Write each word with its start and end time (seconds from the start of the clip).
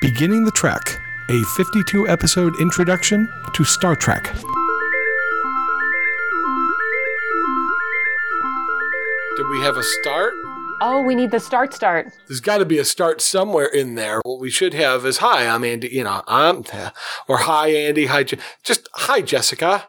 Beginning 0.00 0.44
the 0.44 0.50
Trek, 0.52 1.00
a 1.28 1.42
52 1.56 2.08
episode 2.08 2.54
introduction 2.60 3.28
to 3.54 3.64
Star 3.64 3.96
Trek. 3.96 4.32
Did 9.36 9.46
we 9.50 9.60
have 9.60 9.76
a 9.76 9.82
start? 9.82 10.34
Oh, 10.80 11.02
we 11.02 11.14
need 11.16 11.32
the 11.32 11.40
start 11.40 11.74
start. 11.74 12.12
There's 12.28 12.40
got 12.40 12.58
to 12.58 12.64
be 12.64 12.78
a 12.78 12.84
start 12.84 13.20
somewhere 13.20 13.66
in 13.66 13.96
there. 13.96 14.20
What 14.24 14.38
we 14.40 14.50
should 14.50 14.74
have 14.74 15.04
is 15.04 15.18
hi, 15.18 15.46
I'm 15.48 15.64
Andy. 15.64 15.88
You 15.88 16.04
know, 16.04 16.22
I'm 16.28 16.62
or 17.26 17.38
hi 17.38 17.68
Andy, 17.68 18.06
hi, 18.06 18.22
Je- 18.22 18.38
just 18.62 18.88
hi 18.94 19.20
Jessica. 19.20 19.88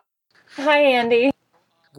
Hi, 0.56 0.80
Andy. 0.80 1.32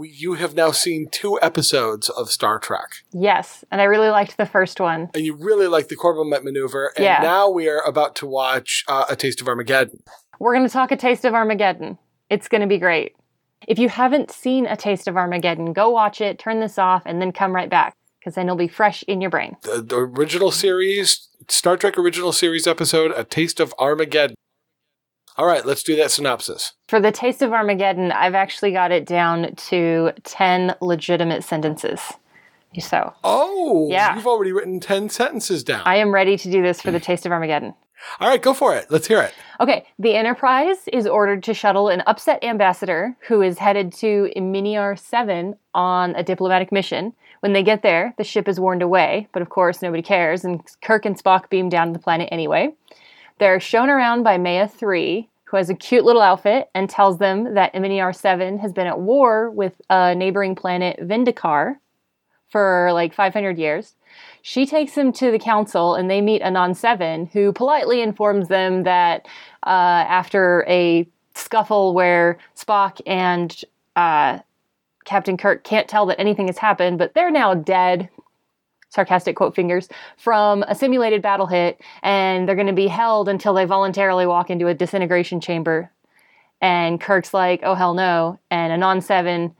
We, 0.01 0.09
you 0.09 0.33
have 0.33 0.55
now 0.55 0.71
seen 0.71 1.11
two 1.11 1.39
episodes 1.43 2.09
of 2.09 2.31
Star 2.31 2.59
Trek, 2.59 2.89
Yes, 3.13 3.67
and 3.71 3.83
I 3.83 3.85
really 3.85 4.09
liked 4.09 4.39
the 4.39 4.47
first 4.47 4.81
one. 4.81 5.11
and 5.13 5.27
you 5.27 5.35
really 5.35 5.67
liked 5.67 5.91
the 5.91 5.97
Corbomite 5.97 6.43
maneuver. 6.43 6.91
And 6.97 7.05
Yeah. 7.05 7.21
now 7.23 7.51
we 7.51 7.69
are 7.69 7.83
about 7.83 8.17
to 8.17 8.27
watch 8.27 8.83
uh, 8.89 9.05
A 9.11 9.15
Taste 9.15 9.43
of 9.43 9.47
Armageddon. 9.49 10.03
We're 10.39 10.55
going 10.55 10.67
to 10.67 10.73
talk 10.73 10.91
a 10.91 10.97
taste 10.97 11.27
of 11.27 11.35
Armageddon. 11.35 11.99
It's 12.31 12.49
going 12.49 12.63
to 12.63 12.67
be 12.67 12.79
great. 12.79 13.15
If 13.69 13.79
you 13.79 13.91
haven't 13.91 14.31
seen 14.31 14.65
a 14.65 14.75
taste 14.75 15.07
of 15.07 15.19
Armageddon, 15.19 15.75
go 15.75 15.91
watch 15.91 16.23
it, 16.23 16.39
turn 16.39 16.61
this 16.61 16.79
off, 16.79 17.03
and 17.05 17.21
then 17.21 17.31
come 17.31 17.55
right 17.55 17.69
back 17.69 17.95
because 18.21 18.37
then 18.37 18.47
it'll 18.47 18.57
be 18.57 18.69
fresh 18.69 19.03
in 19.03 19.21
your 19.21 19.29
brain. 19.29 19.55
The, 19.65 19.83
the 19.83 19.97
original 19.99 20.51
series, 20.51 21.29
Star 21.51 21.77
Trek 21.77 21.99
original 21.99 22.33
series 22.33 22.67
episode, 22.67 23.13
A 23.15 23.25
Taste 23.25 23.61
of 23.61 23.75
Armageddon. 23.79 24.35
All 25.37 25.47
right, 25.47 25.65
let's 25.65 25.83
do 25.83 25.97
that 25.97 26.11
synopsis. 26.11 26.73
For 26.89 27.01
the 27.01 27.13
taste 27.13 27.41
of 27.43 27.53
Armageddon, 27.53 28.13
I've 28.13 28.35
actually 28.35 28.73
got 28.73 28.93
it 28.93 29.07
down 29.07 29.55
to 29.69 30.13
10 30.25 30.75
legitimate 30.81 31.45
sentences. 31.45 32.01
So 32.79 33.13
Oh, 33.25 33.89
Yeah. 33.91 34.15
you've 34.15 34.27
already 34.27 34.53
written 34.53 34.79
10 34.81 35.09
sentences 35.09 35.65
down. 35.65 35.83
I 35.85 35.97
am 35.97 36.13
ready 36.13 36.37
to 36.37 36.51
do 36.51 36.63
this 36.63 36.81
for 36.81 36.91
the 36.91 37.01
taste 37.01 37.27
of 37.27 37.33
Armageddon. 37.33 37.75
All 38.19 38.29
right, 38.29 38.41
go 38.41 38.55
for 38.55 38.75
it. 38.77 38.87
Let's 38.91 39.07
hear 39.09 39.21
it. 39.21 39.35
Okay, 39.61 39.85
the 39.99 40.15
Enterprise 40.15 40.89
is 40.93 41.07
ordered 41.07 41.43
to 41.45 41.53
shuttle 41.55 41.89
an 41.89 42.03
upset 42.07 42.43
ambassador 42.43 43.15
who 43.29 43.43
is 43.43 43.59
headed 43.59 43.93
to 43.95 44.31
Eminiar 44.37 44.99
7 44.99 45.57
on 45.75 46.15
a 46.15 46.23
diplomatic 46.23 46.73
mission. 46.73 47.13
When 47.41 47.53
they 47.53 47.63
get 47.63 47.83
there, 47.83 48.15
the 48.17 48.25
ship 48.25 48.49
is 48.49 48.59
warned 48.61 48.83
away, 48.83 49.29
but 49.33 49.43
of 49.43 49.49
course 49.51 49.83
nobody 49.83 50.03
cares, 50.03 50.45
and 50.45 50.63
Kirk 50.83 51.05
and 51.05 51.17
Spock 51.23 51.51
beam 51.51 51.69
down 51.69 51.89
to 51.89 51.93
the 51.93 51.99
planet 51.99 52.29
anyway. 52.33 52.71
They're 53.41 53.59
shown 53.59 53.89
around 53.89 54.23
by 54.23 54.37
Maya 54.37 54.69
3, 54.69 55.27
who 55.45 55.57
has 55.57 55.71
a 55.71 55.75
cute 55.75 56.05
little 56.05 56.21
outfit 56.21 56.69
and 56.75 56.91
tells 56.91 57.17
them 57.17 57.55
that 57.55 57.73
Eminiar 57.73 58.15
7 58.15 58.59
has 58.59 58.71
been 58.71 58.87
at 58.87 59.01
war 59.01 59.51
with 59.51 59.81
a 59.89 60.15
neighboring 60.15 60.55
planet, 60.55 61.01
Vendikar, 61.01 61.77
for 62.51 62.91
like 62.93 63.15
500 63.15 63.59
years. 63.59 63.95
She 64.43 64.67
takes 64.67 64.93
him 64.93 65.11
to 65.15 65.31
the 65.31 65.39
council 65.39 65.95
and 65.95 66.11
they 66.11 66.21
meet 66.21 66.43
Anan 66.43 66.75
7, 66.75 67.31
who 67.33 67.51
politely 67.55 68.03
informs 68.03 68.49
them 68.49 68.83
that 68.83 69.27
uh, 69.67 70.05
after 70.07 70.67
a 70.69 71.09
scuffle 71.35 71.95
where 71.95 72.37
Spock 72.55 73.01
and 73.07 73.65
uh, 73.97 74.41
Captain 75.07 75.39
Kirk 75.39 75.65
can't 75.65 75.89
tell 75.89 76.05
that 76.07 76.21
anything 76.21 76.49
has 76.49 76.59
happened, 76.59 76.99
but 76.99 77.15
they're 77.15 77.31
now 77.31 77.55
dead. 77.55 78.11
Sarcastic 78.91 79.37
quote 79.37 79.55
fingers 79.55 79.89
from 80.17 80.63
a 80.65 80.75
simulated 80.75 81.23
battle 81.23 81.47
hit, 81.47 81.81
and 82.03 82.47
they're 82.47 82.57
going 82.57 82.67
to 82.67 82.73
be 82.73 82.89
held 82.89 83.29
until 83.29 83.55
they 83.55 83.65
voluntarily 83.65 84.27
walk 84.27 84.51
into 84.51 84.67
a 84.67 84.75
disintegration 84.75 85.41
chamber. 85.41 85.91
And 86.61 87.01
Kirk's 87.01 87.33
like, 87.33 87.61
oh, 87.63 87.75
hell 87.75 87.95
no. 87.95 88.39
And 88.51 88.73
Anan 88.73 89.01
seven 89.01 89.55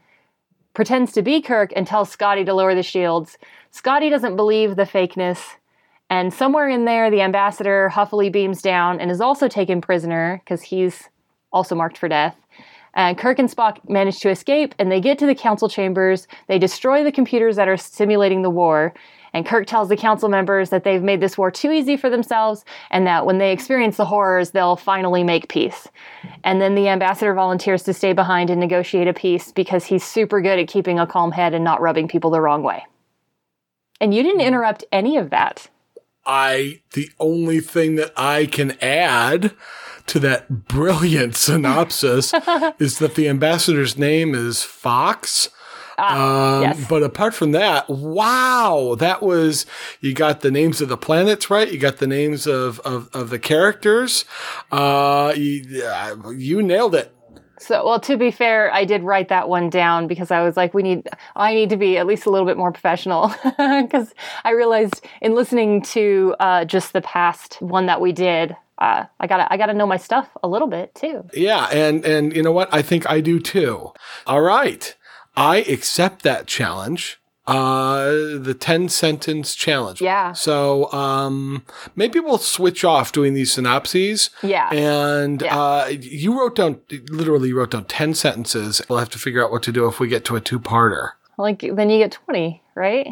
pretends 0.73 1.11
to 1.13 1.21
be 1.21 1.41
Kirk 1.41 1.71
and 1.75 1.87
tells 1.87 2.09
Scotty 2.09 2.45
to 2.45 2.53
lower 2.53 2.75
the 2.75 2.83
shields. 2.83 3.37
Scotty 3.71 4.09
doesn't 4.09 4.35
believe 4.35 4.75
the 4.75 4.83
fakeness. 4.83 5.41
And 6.09 6.33
somewhere 6.33 6.67
in 6.67 6.85
there, 6.85 7.09
the 7.09 7.21
ambassador 7.21 7.89
huffily 7.89 8.29
beams 8.29 8.61
down 8.61 8.99
and 8.99 9.09
is 9.09 9.21
also 9.21 9.47
taken 9.47 9.79
prisoner 9.81 10.41
because 10.43 10.61
he's 10.61 11.09
also 11.53 11.73
marked 11.73 11.97
for 11.97 12.09
death. 12.09 12.35
And 12.93 13.17
Kirk 13.17 13.39
and 13.39 13.49
Spock 13.49 13.77
manage 13.89 14.19
to 14.19 14.29
escape 14.29 14.75
and 14.77 14.91
they 14.91 14.99
get 14.99 15.17
to 15.19 15.25
the 15.25 15.35
council 15.35 15.69
chambers. 15.69 16.27
They 16.47 16.59
destroy 16.59 17.03
the 17.03 17.11
computers 17.11 17.55
that 17.55 17.69
are 17.69 17.77
simulating 17.77 18.41
the 18.41 18.49
war. 18.49 18.93
And 19.33 19.45
Kirk 19.45 19.65
tells 19.65 19.89
the 19.89 19.95
council 19.95 20.27
members 20.27 20.69
that 20.71 20.83
they've 20.83 21.01
made 21.01 21.21
this 21.21 21.37
war 21.37 21.51
too 21.51 21.71
easy 21.71 21.95
for 21.95 22.09
themselves 22.09 22.65
and 22.89 23.07
that 23.07 23.25
when 23.25 23.37
they 23.37 23.51
experience 23.51 23.97
the 23.97 24.05
horrors, 24.05 24.51
they'll 24.51 24.75
finally 24.75 25.23
make 25.23 25.47
peace. 25.47 25.87
And 26.43 26.61
then 26.61 26.75
the 26.75 26.89
ambassador 26.89 27.33
volunteers 27.33 27.83
to 27.83 27.93
stay 27.93 28.13
behind 28.13 28.49
and 28.49 28.59
negotiate 28.59 29.07
a 29.07 29.13
peace 29.13 29.51
because 29.51 29.85
he's 29.85 30.03
super 30.03 30.41
good 30.41 30.59
at 30.59 30.67
keeping 30.67 30.99
a 30.99 31.07
calm 31.07 31.31
head 31.31 31.53
and 31.53 31.63
not 31.63 31.81
rubbing 31.81 32.07
people 32.07 32.29
the 32.29 32.41
wrong 32.41 32.61
way. 32.61 32.85
And 34.01 34.13
you 34.13 34.23
didn't 34.23 34.41
interrupt 34.41 34.83
any 34.91 35.15
of 35.17 35.29
that. 35.29 35.69
I, 36.25 36.81
the 36.93 37.09
only 37.19 37.59
thing 37.61 37.95
that 37.95 38.11
I 38.17 38.45
can 38.45 38.77
add 38.81 39.53
to 40.07 40.19
that 40.19 40.67
brilliant 40.67 41.35
synopsis 41.37 42.33
is 42.79 42.99
that 42.99 43.15
the 43.15 43.29
ambassador's 43.29 43.97
name 43.97 44.35
is 44.35 44.63
Fox. 44.63 45.49
Um, 46.09 46.61
yes. 46.63 46.85
But 46.87 47.03
apart 47.03 47.33
from 47.33 47.51
that, 47.51 47.89
wow, 47.89 48.95
that 48.99 49.21
was, 49.21 49.65
you 49.99 50.13
got 50.13 50.41
the 50.41 50.51
names 50.51 50.81
of 50.81 50.89
the 50.89 50.97
planets 50.97 51.49
right. 51.49 51.71
You 51.71 51.77
got 51.77 51.97
the 51.97 52.07
names 52.07 52.47
of, 52.47 52.79
of, 52.81 53.09
of 53.13 53.29
the 53.29 53.39
characters. 53.39 54.25
Uh, 54.71 55.33
you, 55.35 55.83
uh, 55.83 56.29
you 56.31 56.61
nailed 56.61 56.95
it. 56.95 57.15
So, 57.61 57.85
well, 57.85 57.99
to 57.99 58.17
be 58.17 58.31
fair, 58.31 58.73
I 58.73 58.85
did 58.85 59.03
write 59.03 59.27
that 59.27 59.47
one 59.47 59.69
down 59.69 60.07
because 60.07 60.31
I 60.31 60.41
was 60.41 60.57
like, 60.57 60.73
we 60.73 60.81
need, 60.81 61.07
I 61.35 61.53
need 61.53 61.69
to 61.69 61.77
be 61.77 61.95
at 61.99 62.07
least 62.07 62.25
a 62.25 62.31
little 62.31 62.47
bit 62.47 62.57
more 62.57 62.71
professional 62.71 63.27
because 63.43 64.15
I 64.43 64.51
realized 64.51 65.05
in 65.21 65.35
listening 65.35 65.83
to 65.83 66.35
uh, 66.39 66.65
just 66.65 66.91
the 66.91 67.01
past 67.01 67.61
one 67.61 67.85
that 67.85 68.01
we 68.01 68.13
did, 68.13 68.55
uh, 68.79 69.05
I 69.19 69.27
gotta, 69.27 69.51
I 69.53 69.57
gotta 69.57 69.75
know 69.75 69.85
my 69.85 69.97
stuff 69.97 70.27
a 70.41 70.47
little 70.47 70.67
bit 70.67 70.95
too. 70.95 71.23
Yeah, 71.35 71.67
and 71.67 72.03
and 72.03 72.35
you 72.35 72.41
know 72.41 72.51
what? 72.51 72.73
I 72.73 72.81
think 72.81 73.07
I 73.07 73.21
do 73.21 73.39
too. 73.39 73.93
All 74.25 74.41
right. 74.41 74.95
I 75.35 75.57
accept 75.57 76.23
that 76.23 76.47
challenge. 76.47 77.17
Uh 77.47 78.37
the 78.37 78.55
10 78.57 78.87
sentence 78.89 79.55
challenge. 79.55 79.99
Yeah. 80.01 80.33
So 80.33 80.91
um 80.93 81.63
maybe 81.95 82.19
we'll 82.19 82.37
switch 82.37 82.83
off 82.85 83.11
doing 83.11 83.33
these 83.33 83.51
synopses. 83.51 84.29
Yeah. 84.43 84.69
And 84.71 85.41
Yeah. 85.41 85.59
uh 85.59 85.85
you 85.87 86.39
wrote 86.39 86.55
down 86.55 86.79
literally 87.09 87.49
you 87.49 87.57
wrote 87.57 87.71
down 87.71 87.85
10 87.85 88.13
sentences. 88.13 88.81
We'll 88.87 88.99
have 88.99 89.09
to 89.09 89.19
figure 89.19 89.43
out 89.43 89.51
what 89.51 89.63
to 89.63 89.71
do 89.71 89.87
if 89.87 89.99
we 89.99 90.07
get 90.07 90.23
to 90.25 90.35
a 90.35 90.41
two-parter. 90.41 91.11
Like, 91.37 91.61
then 91.73 91.89
you 91.89 91.97
get 91.97 92.11
20, 92.11 92.61
right? 92.75 93.07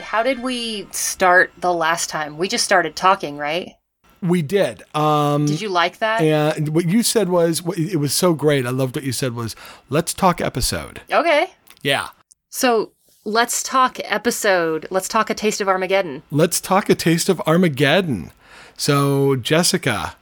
How 0.00 0.22
did 0.24 0.42
we 0.42 0.88
start 0.90 1.52
the 1.58 1.72
last 1.72 2.08
time? 2.10 2.36
We 2.38 2.48
just 2.48 2.64
started 2.64 2.96
talking, 2.96 3.36
right? 3.36 3.74
We 4.22 4.42
did. 4.42 4.82
Um 4.94 5.46
Did 5.46 5.60
you 5.60 5.68
like 5.68 5.98
that? 5.98 6.20
and 6.22 6.70
what 6.70 6.86
you 6.88 7.02
said 7.02 7.28
was 7.28 7.62
it 7.76 7.98
was 7.98 8.12
so 8.14 8.34
great. 8.34 8.66
I 8.66 8.70
loved 8.70 8.96
what 8.96 9.04
you 9.04 9.12
said 9.12 9.34
was 9.34 9.54
let's 9.90 10.12
talk 10.14 10.40
episode. 10.40 11.02
Okay. 11.12 11.50
Yeah. 11.82 12.08
So 12.50 12.92
let's 13.24 13.62
talk 13.62 13.98
episode. 14.04 14.86
Let's 14.90 15.08
talk 15.08 15.30
a 15.30 15.34
taste 15.34 15.60
of 15.60 15.68
Armageddon. 15.68 16.22
let's 16.30 16.60
talk 16.60 16.88
a 16.88 16.94
taste 16.94 17.28
of 17.28 17.40
Armageddon. 17.46 18.32
So, 18.76 19.34
Jessica, 19.34 20.14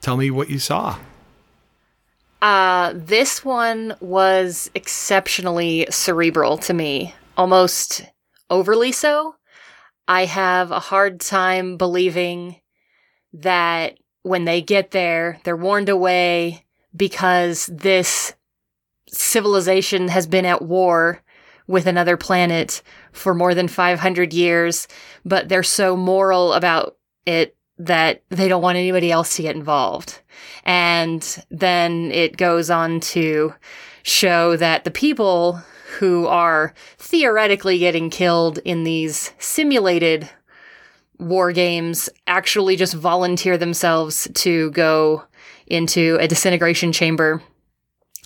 tell 0.00 0.16
me 0.16 0.30
what 0.30 0.48
you 0.48 0.58
saw. 0.58 0.98
Uh, 2.40 2.92
this 2.96 3.44
one 3.44 3.94
was 4.00 4.70
exceptionally 4.74 5.86
cerebral 5.90 6.56
to 6.58 6.74
me, 6.74 7.14
almost 7.36 8.02
overly 8.50 8.92
so. 8.92 9.36
I 10.08 10.24
have 10.24 10.70
a 10.72 10.80
hard 10.80 11.20
time 11.20 11.76
believing 11.76 12.56
that 13.32 13.98
when 14.22 14.44
they 14.44 14.62
get 14.62 14.90
there, 14.90 15.40
they're 15.44 15.56
warned 15.56 15.88
away 15.88 16.64
because 16.94 17.66
this 17.66 18.34
civilization 19.08 20.08
has 20.08 20.26
been 20.26 20.44
at 20.44 20.62
war 20.62 21.22
with 21.66 21.86
another 21.86 22.16
planet 22.16 22.82
for 23.12 23.34
more 23.34 23.54
than 23.54 23.68
500 23.68 24.32
years, 24.32 24.88
but 25.24 25.48
they're 25.48 25.62
so 25.62 25.96
moral 25.96 26.52
about 26.52 26.96
it 27.26 27.56
that 27.78 28.22
they 28.28 28.48
don't 28.48 28.62
want 28.62 28.78
anybody 28.78 29.10
else 29.10 29.36
to 29.36 29.42
get 29.42 29.56
involved. 29.56 30.20
And 30.64 31.44
then 31.50 32.10
it 32.12 32.36
goes 32.36 32.70
on 32.70 33.00
to 33.00 33.54
show 34.02 34.56
that 34.56 34.84
the 34.84 34.90
people 34.90 35.60
who 35.98 36.26
are 36.26 36.74
theoretically 36.98 37.78
getting 37.78 38.10
killed 38.10 38.58
in 38.64 38.84
these 38.84 39.32
simulated 39.38 40.28
war 41.18 41.52
games 41.52 42.08
actually 42.26 42.76
just 42.76 42.94
volunteer 42.94 43.56
themselves 43.56 44.28
to 44.34 44.70
go 44.72 45.24
into 45.66 46.16
a 46.20 46.28
disintegration 46.28 46.92
chamber. 46.92 47.42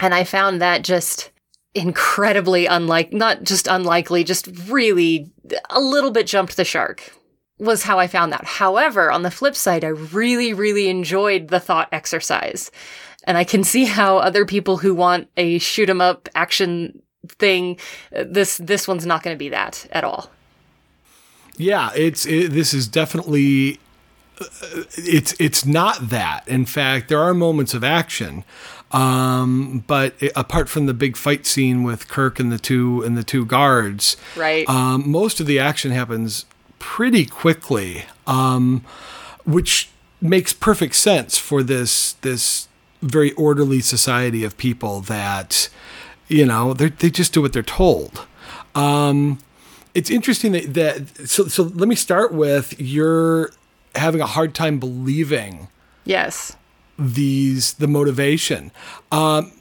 And 0.01 0.15
I 0.15 0.25
found 0.25 0.61
that 0.61 0.83
just 0.83 1.31
incredibly 1.75 2.67
unlike, 2.67 3.13
not 3.13 3.43
just 3.43 3.67
unlikely, 3.67 4.25
just 4.25 4.49
really 4.69 5.31
a 5.71 5.81
little 5.81 6.11
bit 6.11 6.27
jumped 6.27 6.57
the 6.57 6.65
shark 6.65 7.13
was 7.59 7.83
how 7.83 7.99
I 7.99 8.07
found 8.07 8.33
that. 8.33 8.45
However, 8.45 9.11
on 9.11 9.23
the 9.23 9.31
flip 9.31 9.55
side, 9.55 9.85
I 9.85 9.89
really, 9.89 10.53
really 10.53 10.89
enjoyed 10.89 11.49
the 11.49 11.61
thought 11.61 11.89
exercise. 11.93 12.71
And 13.25 13.37
I 13.37 13.45
can 13.45 13.65
see 13.65 13.85
how 13.85 14.19
other 14.19 14.45
people 14.45 14.77
who 14.77 14.95
want 14.95 15.29
a 15.37 15.59
shoot 15.59 15.89
'em 15.89 16.01
up 16.01 16.29
action 16.35 17.03
thing, 17.29 17.79
this, 18.11 18.59
this 18.59 18.87
one's 18.87 19.07
not 19.07 19.23
going 19.23 19.35
to 19.35 19.39
be 19.39 19.49
that 19.49 19.87
at 19.91 20.05
all. 20.05 20.31
Yeah, 21.57 21.91
it's 21.95 22.27
it, 22.27 22.53
this 22.53 22.75
is 22.75 22.87
definitely 22.89 23.81
uh, 24.41 24.85
it's 24.97 25.35
it's 25.39 25.65
not 25.65 26.11
that. 26.11 26.47
In 26.47 26.67
fact, 26.67 27.09
there 27.09 27.19
are 27.21 27.33
moments 27.35 27.73
of 27.75 27.83
action, 27.83 28.45
um, 28.93 29.85
but 29.87 30.15
it, 30.21 30.33
apart 30.37 30.69
from 30.69 30.87
the 30.87 30.95
big 30.95 31.17
fight 31.17 31.47
scene 31.47 31.83
with 31.83 32.09
Kirk 32.09 32.39
and 32.39 32.53
the 32.53 32.59
two 32.59 33.03
and 33.03 33.17
the 33.17 33.25
two 33.25 33.45
guards, 33.47 34.17
Right. 34.37 34.69
Um, 34.69 35.11
most 35.11 35.41
of 35.41 35.47
the 35.47 35.59
action 35.59 35.91
happens 35.93 36.45
pretty 36.79 37.25
quickly, 37.27 38.05
um, 38.27 38.85
which 39.45 39.89
makes 40.21 40.53
perfect 40.53 40.95
sense 40.95 41.39
for 41.39 41.63
this 41.63 42.13
this 42.15 42.69
very 43.03 43.33
orderly 43.33 43.81
society 43.81 44.45
of 44.45 44.57
people 44.57 45.01
that 45.03 45.69
you 46.29 46.45
know 46.45 46.75
they 46.75 46.89
they 46.91 47.11
just 47.11 47.33
do 47.33 47.41
what 47.43 47.53
they're 47.53 47.63
told. 47.63 48.27
Um, 48.75 49.39
it's 49.97 50.11
interesting 50.11 50.53
that, 50.53 50.75
that 50.75 51.29
so 51.29 51.49
so 51.49 51.63
let 51.63 51.89
me 51.89 51.95
start 51.95 52.33
with 52.33 52.79
you're 52.79 53.51
having 53.95 54.21
a 54.21 54.27
hard 54.27 54.55
time 54.55 54.79
believing 54.79 55.69
yes. 56.05 56.55
these 56.99 57.75
the 57.75 57.89
motivation. 57.89 58.73
Um, 59.11 59.53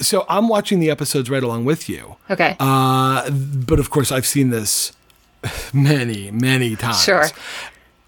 so 0.00 0.24
I'm 0.28 0.48
watching 0.48 0.80
the 0.80 0.90
episodes 0.90 1.28
right 1.28 1.42
along 1.42 1.66
with 1.66 1.88
you. 1.88 2.16
Okay. 2.30 2.56
Uh, 2.58 3.30
but 3.30 3.78
of 3.78 3.90
course, 3.90 4.10
I've 4.10 4.26
seen 4.26 4.48
this 4.48 4.92
many, 5.74 6.30
many 6.30 6.74
times. 6.74 7.02
Sure. 7.02 7.26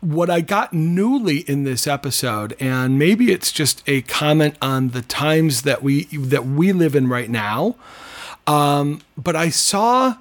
What 0.00 0.30
I 0.30 0.40
got 0.40 0.72
newly 0.72 1.38
in 1.40 1.64
this 1.64 1.86
episode, 1.86 2.56
and 2.60 2.98
maybe 2.98 3.30
it's 3.30 3.52
just 3.52 3.82
a 3.86 4.02
comment 4.02 4.56
on 4.62 4.90
the 4.90 5.02
times 5.02 5.62
that 5.62 5.82
we 5.82 6.04
that 6.04 6.46
we 6.46 6.72
live 6.72 6.94
in 6.94 7.08
right 7.08 7.28
now, 7.28 7.74
um, 8.46 9.02
but 9.16 9.36
I 9.36 9.50
saw 9.50 10.16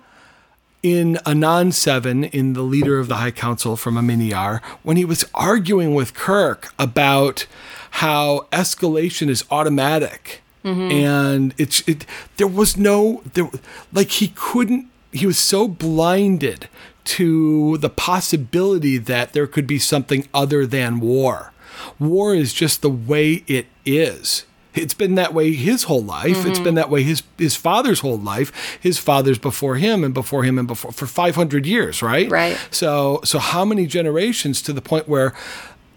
in 0.83 1.17
Anan 1.25 1.71
7, 1.71 2.23
in 2.23 2.53
the 2.53 2.61
leader 2.61 2.99
of 2.99 3.07
the 3.07 3.15
High 3.15 3.31
Council 3.31 3.75
from 3.75 3.95
Eminiar, 3.95 4.61
when 4.83 4.97
he 4.97 5.05
was 5.05 5.25
arguing 5.33 5.93
with 5.93 6.13
Kirk 6.13 6.73
about 6.77 7.45
how 7.91 8.47
escalation 8.51 9.29
is 9.29 9.43
automatic. 9.49 10.41
Mm-hmm. 10.63 10.91
And 10.91 11.53
it's 11.57 11.87
it 11.87 12.05
there 12.37 12.47
was 12.47 12.75
no 12.75 13.21
there 13.33 13.49
like 13.93 14.11
he 14.11 14.33
couldn't 14.35 14.89
he 15.13 15.25
was 15.25 15.39
so 15.39 15.67
blinded 15.67 16.67
to 17.05 17.77
the 17.77 17.89
possibility 17.89 18.97
that 18.97 19.31
there 19.31 19.47
could 19.47 19.65
be 19.65 19.79
something 19.79 20.27
other 20.33 20.65
than 20.65 20.99
war. 20.99 21.53
War 21.99 22.35
is 22.35 22.53
just 22.53 22.81
the 22.81 22.89
way 22.89 23.45
it 23.47 23.67
is. 23.85 24.43
It's 24.73 24.93
been 24.93 25.15
that 25.15 25.33
way 25.33 25.53
his 25.53 25.83
whole 25.83 26.03
life. 26.03 26.45
It's 26.45 26.55
mm-hmm. 26.55 26.63
been 26.63 26.75
that 26.75 26.89
way 26.89 27.03
his 27.03 27.23
his 27.37 27.55
father's 27.55 28.01
whole 28.01 28.17
life. 28.17 28.77
His 28.79 28.97
father's 28.97 29.37
before 29.37 29.75
him 29.75 30.03
and 30.03 30.13
before 30.13 30.43
him 30.43 30.59
and 30.59 30.67
before 30.67 30.91
for 30.91 31.07
500 31.07 31.65
years, 31.65 32.01
right? 32.01 32.29
Right. 32.29 32.57
So 32.71 33.21
so 33.23 33.39
how 33.39 33.65
many 33.65 33.87
generations 33.87 34.61
to 34.63 34.73
the 34.73 34.81
point 34.81 35.07
where 35.07 35.33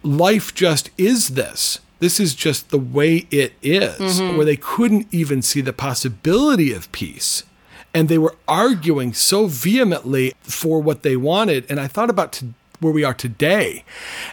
life 0.02 0.54
just 0.54 0.90
is 0.96 1.30
this? 1.30 1.80
This 1.98 2.18
is 2.18 2.34
just 2.34 2.70
the 2.70 2.78
way 2.78 3.26
it 3.30 3.52
is, 3.62 4.20
mm-hmm. 4.20 4.36
where 4.36 4.46
they 4.46 4.56
couldn't 4.56 5.06
even 5.12 5.42
see 5.42 5.60
the 5.60 5.74
possibility 5.74 6.72
of 6.72 6.90
peace. 6.92 7.44
And 7.92 8.08
they 8.08 8.18
were 8.18 8.36
arguing 8.48 9.12
so 9.12 9.46
vehemently 9.46 10.32
for 10.40 10.80
what 10.80 11.02
they 11.02 11.16
wanted. 11.16 11.66
And 11.68 11.78
I 11.78 11.88
thought 11.88 12.08
about 12.08 12.32
to, 12.34 12.54
where 12.80 12.92
we 12.92 13.04
are 13.04 13.12
today 13.12 13.84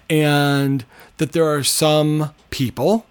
and 0.09 0.85
that 1.17 1.33
there 1.33 1.45
are 1.45 1.63
some 1.63 2.33
people 2.49 3.05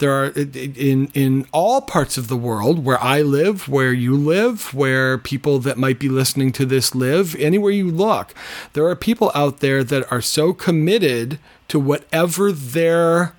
there 0.00 0.12
are 0.12 0.28
in 0.30 1.06
in 1.14 1.46
all 1.52 1.80
parts 1.80 2.18
of 2.18 2.28
the 2.28 2.36
world 2.36 2.84
where 2.84 3.00
I 3.00 3.22
live, 3.22 3.68
where 3.68 3.92
you 3.92 4.16
live, 4.16 4.74
where 4.74 5.16
people 5.16 5.58
that 5.60 5.78
might 5.78 5.98
be 5.98 6.08
listening 6.08 6.52
to 6.52 6.66
this 6.66 6.94
live, 6.94 7.36
anywhere 7.36 7.70
you 7.70 7.90
look, 7.90 8.34
there 8.72 8.86
are 8.86 8.96
people 8.96 9.30
out 9.34 9.60
there 9.60 9.84
that 9.84 10.10
are 10.10 10.22
so 10.22 10.52
committed 10.52 11.38
to 11.68 11.78
whatever 11.78 12.50
their 12.50 13.34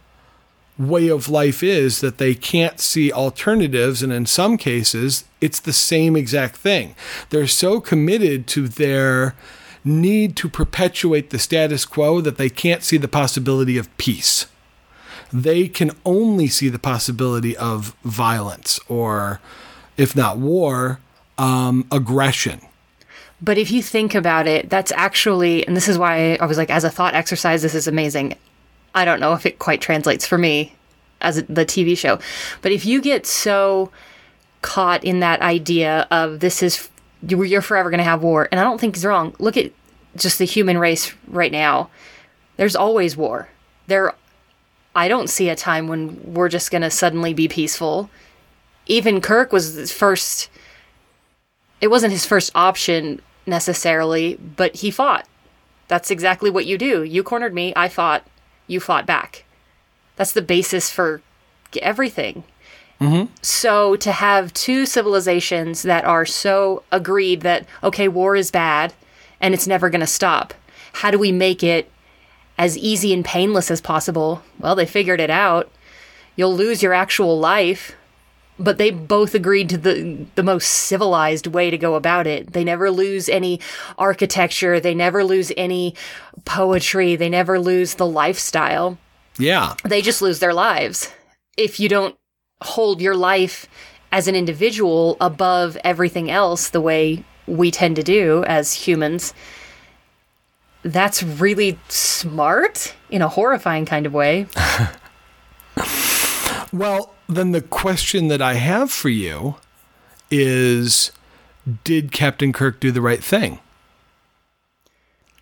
way 0.78 1.10
of 1.10 1.30
life 1.30 1.62
is 1.62 2.00
that 2.00 2.18
they 2.18 2.34
can't 2.34 2.80
see 2.80 3.12
alternatives 3.12 4.02
and 4.02 4.14
in 4.14 4.26
some 4.26 4.58
cases 4.58 5.26
it's 5.42 5.60
the 5.60 5.74
same 5.74 6.16
exact 6.16 6.56
thing. 6.56 6.96
They're 7.30 7.48
so 7.48 7.82
committed 7.82 8.48
to 8.48 8.68
their 8.68 9.36
need 9.84 10.36
to 10.38 10.48
perpetuate 10.48 11.32
the 11.32 11.40
status 11.40 11.86
quo 11.86 12.22
that 12.22 12.38
they 12.38 12.50
can't 12.50 12.84
see 12.84 12.98
the 12.98 13.08
possibility 13.08 13.78
of 13.78 13.96
peace 13.98 14.46
they 15.34 15.68
can 15.68 15.92
only 16.06 16.48
see 16.48 16.70
the 16.70 16.80
possibility 16.80 17.56
of 17.58 17.96
violence 18.04 18.80
or, 18.88 19.40
if 19.98 20.16
not 20.16 20.38
war, 20.38 21.00
um, 21.38 21.88
aggression. 21.92 22.62
But 23.42 23.58
if 23.58 23.72
you 23.72 23.82
think 23.82 24.14
about 24.14 24.48
it, 24.48 24.70
that's 24.70 24.92
actually, 24.92 25.66
and 25.66 25.76
this 25.76 25.88
is 25.88 25.98
why 25.98 26.36
I 26.36 26.46
was 26.46 26.58
like, 26.58 26.70
as 26.70 26.84
a 26.84 26.90
thought 26.90 27.16
exercise, 27.16 27.64
this 27.64 27.74
is 27.74 27.88
amazing. 27.88 28.36
I 28.94 29.06
don't 29.06 29.20
know 29.20 29.34
if 29.34 29.46
it 29.46 29.58
quite 29.58 29.82
translates 29.82 30.28
for 30.28 30.38
me 30.38 30.76
as 31.22 31.38
the 31.38 31.66
TV 31.66 31.98
show, 31.98 32.20
but 32.62 32.72
if 32.72 32.86
you 32.86 33.02
get 33.02 33.26
so 33.26 33.92
caught 34.62 35.04
in 35.04 35.22
that 35.22 35.42
idea 35.42 36.08
of 36.12 36.40
this 36.40 36.62
is, 36.62 36.90
you're 37.28 37.62
forever 37.62 37.90
going 37.90 38.00
to 38.00 38.04
have 38.04 38.22
war, 38.22 38.48
and 38.52 38.60
I 38.60 38.64
don't 38.64 38.80
think 38.80 38.96
he's 38.96 39.06
wrong. 39.06 39.36
Look 39.40 39.58
at 39.58 39.72
just 40.16 40.38
the 40.38 40.46
human 40.46 40.78
race 40.78 41.14
right 41.28 41.52
now. 41.52 41.90
There's 42.58 42.76
always 42.76 43.18
war. 43.18 43.50
There, 43.88 44.14
I 44.96 45.08
don't 45.08 45.30
see 45.30 45.50
a 45.50 45.56
time 45.56 45.88
when 45.88 46.34
we're 46.34 46.50
just 46.50 46.72
going 46.72 46.82
to 46.82 46.90
suddenly 46.90 47.34
be 47.34 47.48
peaceful. 47.48 48.10
Even 48.88 49.22
Kirk 49.22 49.54
was 49.54 49.76
the 49.76 49.88
first 49.88 50.50
it 51.82 51.90
wasn't 51.90 52.14
his 52.14 52.26
first 52.26 52.52
option 52.54 53.22
necessarily, 53.46 54.36
but 54.36 54.76
he 54.76 54.92
fought. 54.92 55.28
That's 55.88 56.12
exactly 56.12 56.50
what 56.50 56.68
you 56.68 56.78
do. 56.78 57.04
You 57.04 57.24
cornered 57.24 57.54
me, 57.54 57.74
I 57.76 57.90
fought, 57.90 58.26
you 58.68 58.80
fought 58.80 59.06
back. 59.06 59.44
That's 60.16 60.32
the 60.32 60.42
basis 60.44 60.90
for 60.90 61.22
everything. 61.82 62.44
Mm-hmm. 63.02 63.34
So 63.42 63.96
to 63.98 64.12
have 64.12 64.54
two 64.54 64.86
civilizations 64.86 65.82
that 65.82 66.06
are 66.06 66.26
so 66.26 66.84
agreed 66.92 67.42
that, 67.42 67.66
okay, 67.84 68.08
war 68.08 68.36
is 68.36 68.52
bad 68.52 68.94
and 69.42 69.56
it's 69.56 69.68
never 69.68 69.90
going 69.90 70.02
to 70.02 70.08
stop, 70.08 70.54
how 70.94 71.10
do 71.10 71.18
we 71.18 71.32
make 71.32 71.64
it 71.64 71.91
as 72.62 72.78
easy 72.78 73.12
and 73.12 73.26
painless 73.26 73.72
as 73.72 73.82
possible? 73.82 74.44
Well, 74.60 74.76
they 74.76 74.86
figured 74.86 75.20
it 75.20 75.32
out. 75.32 75.72
You'll 76.36 76.56
lose 76.56 76.84
your 76.84 76.94
actual 76.94 77.40
life, 77.40 77.96
but 78.60 78.78
they 78.78 78.92
both 78.92 79.34
agreed 79.34 79.68
to 79.70 79.80
the 79.80 80.28
the 80.36 80.44
most 80.44 80.68
civilized 80.68 81.48
way 81.48 81.72
to 81.72 81.78
go 81.78 81.96
about 81.96 82.28
it. 82.28 82.54
They 82.54 82.64
never 82.64 82.92
lose 82.92 83.28
any 83.30 83.60
architecture, 83.98 84.80
they 84.80 84.94
never 84.94 85.24
lose 85.24 85.52
any 85.58 85.96
poetry, 86.46 87.16
they 87.16 87.30
never 87.30 87.60
lose 87.60 87.96
the 87.96 88.06
lifestyle. 88.06 89.00
Yeah. 89.40 89.74
They 89.84 90.04
just 90.04 90.22
lose 90.22 90.38
their 90.38 90.54
lives. 90.54 91.12
If 91.58 91.80
you 91.80 91.90
don't 91.90 92.16
hold 92.62 93.02
your 93.02 93.16
life 93.16 93.68
as 94.12 94.28
an 94.28 94.36
individual 94.36 95.18
above 95.20 95.78
everything 95.84 96.30
else 96.30 96.70
the 96.70 96.82
way 96.82 97.24
we 97.48 97.72
tend 97.72 97.96
to 97.96 98.04
do 98.04 98.44
as 98.46 98.74
humans, 98.74 99.34
that's 100.84 101.24
really 101.24 101.80
smart 101.90 102.96
in 103.10 103.22
a 103.22 103.28
horrifying 103.28 103.86
kind 103.86 104.06
of 104.06 104.14
way. 104.14 104.48
Well, 106.74 107.14
then 107.28 107.52
the 107.52 107.62
question 107.62 108.30
that 108.30 108.42
I 108.42 108.54
have 108.54 108.92
for 108.92 109.10
you 109.10 109.56
is 110.30 111.12
Did 111.84 112.12
Captain 112.12 112.54
Kirk 112.54 112.80
do 112.80 112.92
the 112.92 113.02
right 113.02 113.24
thing? 113.24 113.60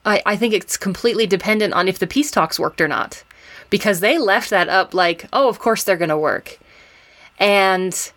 I, 0.06 0.22
I 0.26 0.36
think 0.36 0.54
it's 0.54 0.78
completely 0.78 1.28
dependent 1.28 1.74
on 1.74 1.88
if 1.88 2.00
the 2.00 2.08
peace 2.08 2.32
talks 2.32 2.60
worked 2.60 2.82
or 2.82 2.88
not. 2.88 3.24
Because 3.70 4.00
they 4.00 4.18
left 4.18 4.50
that 4.50 4.70
up 4.70 4.96
like, 4.96 5.28
oh, 5.32 5.48
of 5.48 5.60
course 5.60 5.84
they're 5.84 5.98
going 5.98 6.10
to 6.10 6.18
work. 6.18 6.58
And 7.38 8.12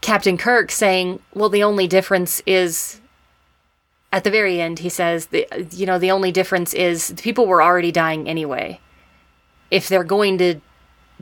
Captain 0.00 0.38
Kirk 0.38 0.70
saying, 0.70 1.20
well, 1.34 1.50
the 1.50 1.62
only 1.62 1.86
difference 1.86 2.40
is 2.46 2.98
at 4.12 4.24
the 4.24 4.30
very 4.30 4.60
end, 4.60 4.78
he 4.80 4.88
says, 4.88 5.26
the, 5.26 5.46
you 5.70 5.86
know, 5.86 5.98
the 5.98 6.10
only 6.10 6.32
difference 6.32 6.72
is 6.74 7.08
the 7.08 7.22
people 7.22 7.46
were 7.46 7.62
already 7.62 7.92
dying 7.92 8.28
anyway. 8.28 8.80
If 9.70 9.88
they're 9.88 10.04
going 10.04 10.38
to 10.38 10.60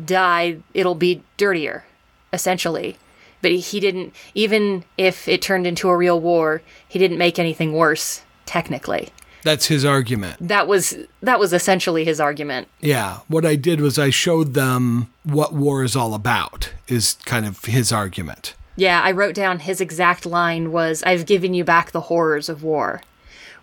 die, 0.02 0.58
it'll 0.72 0.94
be 0.94 1.22
dirtier, 1.36 1.84
essentially. 2.32 2.96
But 3.42 3.50
he 3.52 3.80
didn't, 3.80 4.14
even 4.34 4.84
if 4.96 5.26
it 5.28 5.42
turned 5.42 5.66
into 5.66 5.88
a 5.88 5.96
real 5.96 6.20
war, 6.20 6.62
he 6.88 6.98
didn't 6.98 7.18
make 7.18 7.38
anything 7.38 7.72
worse, 7.72 8.22
technically 8.44 9.10
That's 9.42 9.66
his 9.66 9.84
argument. 9.84 10.36
that 10.48 10.66
was 10.68 10.96
that 11.22 11.38
was 11.38 11.52
essentially 11.52 12.04
his 12.04 12.20
argument. 12.20 12.68
Yeah. 12.80 13.20
What 13.28 13.44
I 13.44 13.56
did 13.56 13.80
was 13.80 13.98
I 13.98 14.10
showed 14.10 14.54
them 14.54 15.10
what 15.24 15.52
war 15.52 15.82
is 15.82 15.96
all 15.96 16.14
about, 16.14 16.72
is 16.88 17.14
kind 17.24 17.44
of 17.46 17.64
his 17.64 17.92
argument. 17.92 18.54
Yeah, 18.76 19.00
I 19.02 19.12
wrote 19.12 19.35
down 19.35 19.61
his 19.61 19.80
exact 19.80 20.26
line 20.26 20.71
was 20.71 21.02
I've 21.02 21.26
given 21.26 21.54
you 21.54 21.64
back 21.64 21.90
the 21.90 22.02
horrors 22.02 22.49
of 22.49 22.62
war, 22.62 23.02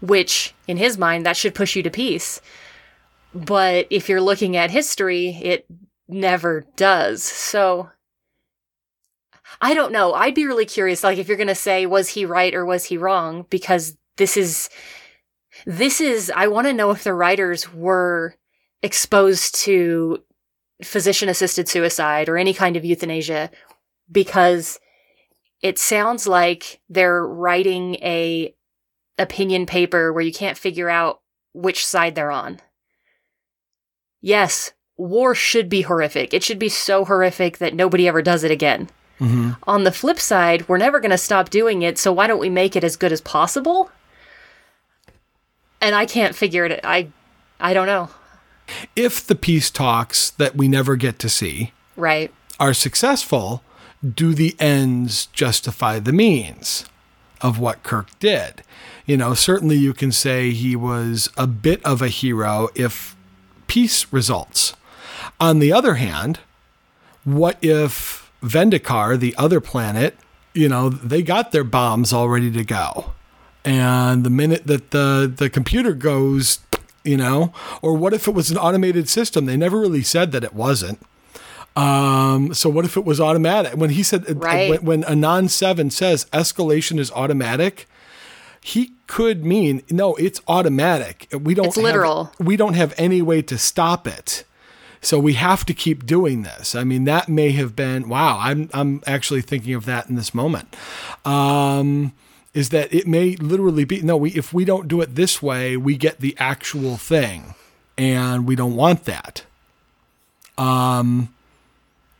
which 0.01 0.53
in 0.67 0.77
his 0.77 0.97
mind 0.97 1.25
that 1.25 1.37
should 1.37 1.55
push 1.55 1.75
you 1.75 1.83
to 1.83 1.89
peace. 1.89 2.41
But 3.33 3.87
if 3.89 4.09
you're 4.09 4.21
looking 4.21 4.57
at 4.57 4.71
history, 4.71 5.39
it 5.41 5.65
never 6.07 6.65
does. 6.75 7.23
So 7.23 7.89
I 9.61 9.73
don't 9.73 9.91
know. 9.91 10.13
I'd 10.13 10.35
be 10.35 10.45
really 10.45 10.65
curious 10.65 11.03
like 11.03 11.17
if 11.17 11.27
you're 11.27 11.37
going 11.37 11.47
to 11.47 11.55
say 11.55 11.85
was 11.85 12.09
he 12.09 12.25
right 12.25 12.53
or 12.53 12.65
was 12.65 12.85
he 12.85 12.97
wrong 12.97 13.45
because 13.49 13.97
this 14.17 14.35
is 14.35 14.69
this 15.65 16.01
is, 16.01 16.31
I 16.35 16.47
want 16.47 16.67
to 16.67 16.73
know 16.73 16.91
if 16.91 17.03
the 17.03 17.13
writers 17.13 17.71
were 17.73 18.35
exposed 18.81 19.55
to 19.61 20.23
physician 20.83 21.29
assisted 21.29 21.69
suicide 21.69 22.27
or 22.27 22.37
any 22.37 22.53
kind 22.53 22.75
of 22.75 22.83
euthanasia 22.83 23.49
because 24.11 24.79
it 25.63 25.79
sounds 25.79 26.27
like 26.27 26.81
they're 26.89 27.25
writing 27.25 27.95
a 27.95 28.53
opinion 29.17 29.65
paper 29.65 30.13
where 30.13 30.23
you 30.23 30.33
can't 30.33 30.57
figure 30.57 30.89
out 30.89 31.21
which 31.53 31.85
side 31.85 32.13
they're 32.13 32.31
on. 32.31 32.59
Yes, 34.21 34.73
war 34.97 35.33
should 35.33 35.69
be 35.69 35.81
horrific. 35.81 36.33
It 36.33 36.43
should 36.43 36.59
be 36.59 36.69
so 36.69 37.05
horrific 37.05 37.57
that 37.57 37.73
nobody 37.73 38.07
ever 38.07 38.21
does 38.21 38.43
it 38.43 38.51
again. 38.51 38.89
Mm-hmm. 39.19 39.51
On 39.65 39.83
the 39.83 39.91
flip 39.91 40.19
side, 40.19 40.67
we're 40.67 40.77
never 40.77 40.99
going 40.99 41.11
to 41.11 41.17
stop 41.17 41.49
doing 41.49 41.81
it, 41.81 41.97
so 41.97 42.11
why 42.11 42.27
don't 42.27 42.39
we 42.39 42.49
make 42.49 42.75
it 42.75 42.83
as 42.83 42.95
good 42.97 43.11
as 43.11 43.21
possible? 43.21 43.89
And 45.79 45.95
I 45.95 46.05
can't 46.05 46.35
figure 46.35 46.65
it 46.65 46.79
I 46.83 47.09
I 47.59 47.73
don't 47.73 47.87
know. 47.87 48.09
If 48.95 49.25
the 49.25 49.35
peace 49.35 49.69
talks 49.69 50.31
that 50.31 50.55
we 50.55 50.67
never 50.67 50.95
get 50.95 51.19
to 51.19 51.29
see 51.29 51.71
Right. 51.95 52.33
are 52.59 52.73
successful, 52.73 53.61
do 54.03 54.33
the 54.33 54.55
ends 54.59 55.27
justify 55.27 55.99
the 55.99 56.13
means 56.13 56.85
of 57.41 57.59
what 57.59 57.83
Kirk 57.83 58.07
did? 58.19 58.63
You 59.05 59.17
know, 59.17 59.33
certainly 59.33 59.75
you 59.75 59.93
can 59.93 60.11
say 60.11 60.51
he 60.51 60.75
was 60.75 61.29
a 61.37 61.47
bit 61.47 61.83
of 61.83 62.01
a 62.01 62.07
hero 62.07 62.69
if 62.75 63.15
peace 63.67 64.11
results. 64.11 64.73
On 65.39 65.59
the 65.59 65.73
other 65.73 65.95
hand, 65.95 66.39
what 67.23 67.57
if 67.61 68.31
Vendikar, 68.41 69.19
the 69.19 69.35
other 69.37 69.59
planet, 69.59 70.17
you 70.53 70.69
know, 70.69 70.89
they 70.89 71.23
got 71.23 71.51
their 71.51 71.63
bombs 71.63 72.13
all 72.13 72.29
ready 72.29 72.51
to 72.51 72.63
go. 72.63 73.13
And 73.65 74.25
the 74.25 74.29
minute 74.29 74.67
that 74.67 74.91
the, 74.91 75.31
the 75.33 75.49
computer 75.49 75.93
goes, 75.93 76.59
you 77.03 77.17
know, 77.17 77.53
or 77.81 77.95
what 77.95 78.13
if 78.13 78.27
it 78.27 78.33
was 78.33 78.51
an 78.51 78.57
automated 78.57 79.07
system? 79.07 79.45
They 79.45 79.57
never 79.57 79.79
really 79.79 80.03
said 80.03 80.31
that 80.33 80.43
it 80.43 80.53
wasn't. 80.53 81.01
Um, 81.75 82.53
so 82.53 82.69
what 82.69 82.85
if 82.85 82.97
it 82.97 83.05
was 83.05 83.19
automatic? 83.19 83.73
When 83.73 83.89
he 83.91 84.03
said, 84.03 84.25
uh, 84.29 84.35
Right. 84.35 84.69
when, 84.69 84.83
when 84.85 85.03
Anan 85.05 85.49
7 85.49 85.89
says 85.89 86.25
escalation 86.31 86.99
is 86.99 87.11
automatic, 87.11 87.87
he 88.61 88.91
could 89.07 89.43
mean, 89.43 89.81
no, 89.89 90.15
it's 90.15 90.39
automatic. 90.47 91.27
We 91.37 91.53
don't 91.53 91.67
It's 91.67 91.75
have- 91.75 91.83
literal. 91.83 92.31
we 92.39 92.55
don't 92.57 92.75
have 92.75 92.93
any 92.97 93.21
way 93.21 93.41
to 93.43 93.57
stop 93.57 94.07
it. 94.07 94.43
So 95.01 95.19
we 95.19 95.33
have 95.33 95.65
to 95.65 95.73
keep 95.73 96.05
doing 96.05 96.43
this. 96.43 96.75
I 96.75 96.85
mean, 96.85 97.03
that 97.03 97.27
may 97.27 97.51
have 97.51 97.75
been 97.75 98.07
wow. 98.07 98.37
I'm 98.39 98.69
I'm 98.73 99.01
actually 99.05 99.41
thinking 99.41 99.73
of 99.73 99.83
that 99.85 100.07
in 100.09 100.15
this 100.15 100.33
moment. 100.33 100.73
Um, 101.25 102.13
is 102.53 102.69
that 102.69 102.93
it 102.93 103.05
may 103.05 103.35
literally 103.35 103.83
be 103.83 104.01
no. 104.01 104.15
We 104.15 104.29
if 104.31 104.53
we 104.53 104.63
don't 104.63 104.87
do 104.87 105.01
it 105.01 105.15
this 105.15 105.41
way, 105.41 105.75
we 105.75 105.97
get 105.97 106.21
the 106.21 106.33
actual 106.39 106.95
thing, 106.95 107.53
and 107.97 108.47
we 108.47 108.55
don't 108.55 108.75
want 108.77 109.03
that. 109.03 109.43
Um, 110.57 111.33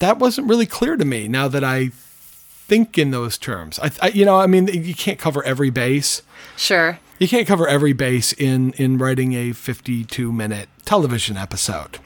that 0.03 0.19
wasn't 0.19 0.48
really 0.48 0.65
clear 0.65 0.98
to 0.98 1.05
me. 1.05 1.27
Now 1.27 1.48
that 1.48 1.63
I 1.63 1.91
think 1.93 2.98
in 2.98 3.12
those 3.12 3.38
terms, 3.38 3.79
I, 3.79 3.91
I 4.01 4.07
you 4.10 4.25
know, 4.25 4.38
I 4.39 4.48
mean, 4.48 4.67
you 4.67 4.93
can't 4.93 5.17
cover 5.19 5.43
every 5.43 5.69
base 5.69 6.22
Sure. 6.57 7.00
you 7.19 7.27
can't 7.27 7.48
cover 7.48 7.67
every 7.67 7.93
base 7.93 8.33
in 8.33 8.74
in 8.74 8.98
writing 8.98 9.33
a 9.33 9.53
52 9.53 10.31
minute 10.31 10.67
television 10.86 11.38
episode 11.38 12.00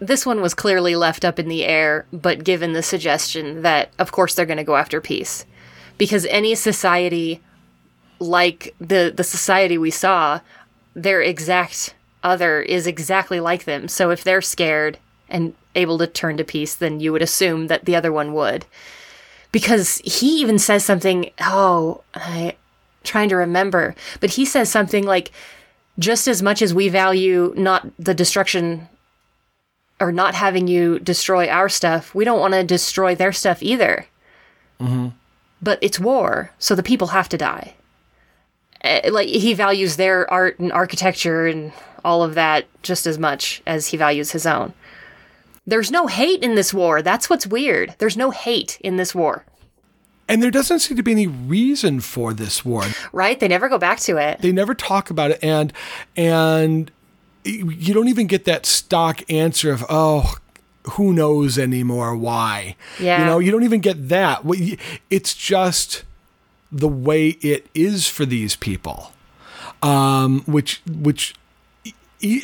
This 0.00 0.24
one 0.26 0.40
was 0.40 0.54
clearly 0.54 0.96
left 0.96 1.24
up 1.24 1.38
in 1.38 1.48
the 1.48 1.64
air, 1.64 2.06
but 2.12 2.44
given 2.44 2.72
the 2.72 2.82
suggestion 2.82 3.62
that, 3.62 3.90
of 3.98 4.10
course, 4.12 4.34
they're 4.34 4.46
going 4.52 4.64
to 4.64 4.64
go 4.72 4.76
after 4.76 5.00
peace. 5.00 5.44
Because 5.98 6.26
any 6.26 6.54
society 6.54 7.40
like 8.18 8.74
the, 8.80 9.12
the 9.14 9.24
society 9.24 9.76
we 9.78 9.90
saw, 9.90 10.40
their 10.94 11.20
exact 11.22 11.94
other 12.22 12.60
is 12.62 12.86
exactly 12.86 13.38
like 13.40 13.64
them. 13.64 13.86
So 13.88 14.10
if 14.10 14.24
they're 14.24 14.42
scared 14.42 14.98
and 15.28 15.54
able 15.74 15.98
to 15.98 16.06
turn 16.06 16.36
to 16.36 16.44
peace, 16.44 16.74
then 16.74 17.00
you 17.00 17.12
would 17.12 17.22
assume 17.22 17.66
that 17.68 17.84
the 17.84 17.96
other 17.96 18.12
one 18.12 18.32
would. 18.34 18.66
Because 19.52 19.98
he 20.04 20.40
even 20.40 20.58
says 20.58 20.84
something, 20.84 21.30
oh, 21.40 22.02
I'm 22.14 22.52
trying 23.04 23.28
to 23.28 23.36
remember, 23.36 23.94
but 24.20 24.30
he 24.30 24.44
says 24.44 24.70
something 24.70 25.04
like, 25.04 25.30
just 25.98 26.26
as 26.26 26.42
much 26.42 26.60
as 26.60 26.74
we 26.74 26.88
value 26.88 27.54
not 27.56 27.86
the 27.98 28.14
destruction 28.14 28.88
or 30.00 30.10
not 30.10 30.34
having 30.34 30.66
you 30.66 30.98
destroy 30.98 31.46
our 31.48 31.68
stuff, 31.68 32.14
we 32.14 32.24
don't 32.24 32.40
want 32.40 32.54
to 32.54 32.64
destroy 32.64 33.14
their 33.14 33.32
stuff 33.32 33.62
either. 33.62 34.06
But 35.62 35.78
it's 35.80 36.00
war, 36.00 36.50
so 36.58 36.74
the 36.74 36.82
people 36.82 37.08
have 37.08 37.28
to 37.28 37.38
die. 37.38 37.74
Eh, 38.80 39.08
Like 39.10 39.28
he 39.28 39.54
values 39.54 39.96
their 39.96 40.28
art 40.30 40.58
and 40.58 40.72
architecture 40.72 41.46
and 41.46 41.72
all 42.04 42.22
of 42.24 42.34
that 42.34 42.66
just 42.82 43.06
as 43.06 43.18
much 43.18 43.62
as 43.66 43.86
he 43.86 43.96
values 43.96 44.32
his 44.32 44.46
own. 44.46 44.74
There's 45.66 45.90
no 45.90 46.06
hate 46.06 46.42
in 46.42 46.54
this 46.54 46.74
war. 46.74 47.00
That's 47.02 47.30
what's 47.30 47.46
weird. 47.46 47.94
There's 47.98 48.16
no 48.16 48.30
hate 48.30 48.78
in 48.82 48.96
this 48.96 49.14
war, 49.14 49.44
and 50.28 50.42
there 50.42 50.50
doesn't 50.50 50.80
seem 50.80 50.96
to 50.96 51.02
be 51.02 51.12
any 51.12 51.26
reason 51.26 52.00
for 52.00 52.32
this 52.34 52.64
war 52.64 52.84
right? 53.12 53.38
They 53.40 53.48
never 53.48 53.68
go 53.68 53.78
back 53.78 54.00
to 54.00 54.16
it. 54.16 54.40
they 54.40 54.52
never 54.52 54.74
talk 54.74 55.10
about 55.10 55.30
it 55.32 55.38
and 55.42 55.72
and 56.16 56.90
you 57.44 57.92
don't 57.92 58.08
even 58.08 58.26
get 58.26 58.44
that 58.46 58.64
stock 58.66 59.20
answer 59.30 59.70
of 59.72 59.84
oh 59.90 60.36
who 60.92 61.12
knows 61.12 61.58
anymore 61.58 62.16
why 62.16 62.74
Yeah. 62.98 63.20
you 63.20 63.24
know 63.26 63.38
you 63.38 63.50
don't 63.50 63.64
even 63.64 63.80
get 63.80 64.08
that 64.08 64.42
it's 65.10 65.34
just 65.34 66.04
the 66.72 66.88
way 66.88 67.28
it 67.42 67.66
is 67.74 68.08
for 68.08 68.24
these 68.26 68.56
people 68.56 69.12
um 69.82 70.40
which 70.46 70.80
which 70.86 71.34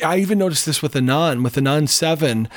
I 0.03 0.17
even 0.17 0.37
noticed 0.37 0.65
this 0.65 0.81
with 0.81 0.95
Anan, 0.95 1.43
with 1.43 1.57
Anan 1.57 1.87
7. 1.87 2.47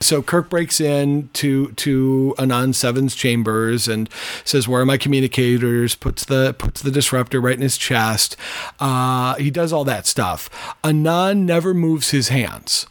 So 0.00 0.22
Kirk 0.22 0.50
breaks 0.50 0.80
in 0.80 1.28
to 1.34 1.72
to 1.72 2.34
Anan 2.38 2.72
7's 2.72 3.14
chambers 3.14 3.88
and 3.88 4.08
says, 4.44 4.68
"Where 4.68 4.82
are 4.82 4.86
my 4.86 4.96
communicators?" 4.96 5.94
puts 5.94 6.24
the 6.24 6.54
puts 6.56 6.82
the 6.82 6.90
disruptor 6.90 7.40
right 7.40 7.56
in 7.56 7.62
his 7.62 7.78
chest. 7.78 8.36
Uh, 8.80 9.34
he 9.34 9.50
does 9.50 9.72
all 9.72 9.84
that 9.84 10.06
stuff. 10.06 10.48
Anan 10.84 11.46
never 11.46 11.74
moves 11.74 12.10
his 12.10 12.28
hands. 12.28 12.86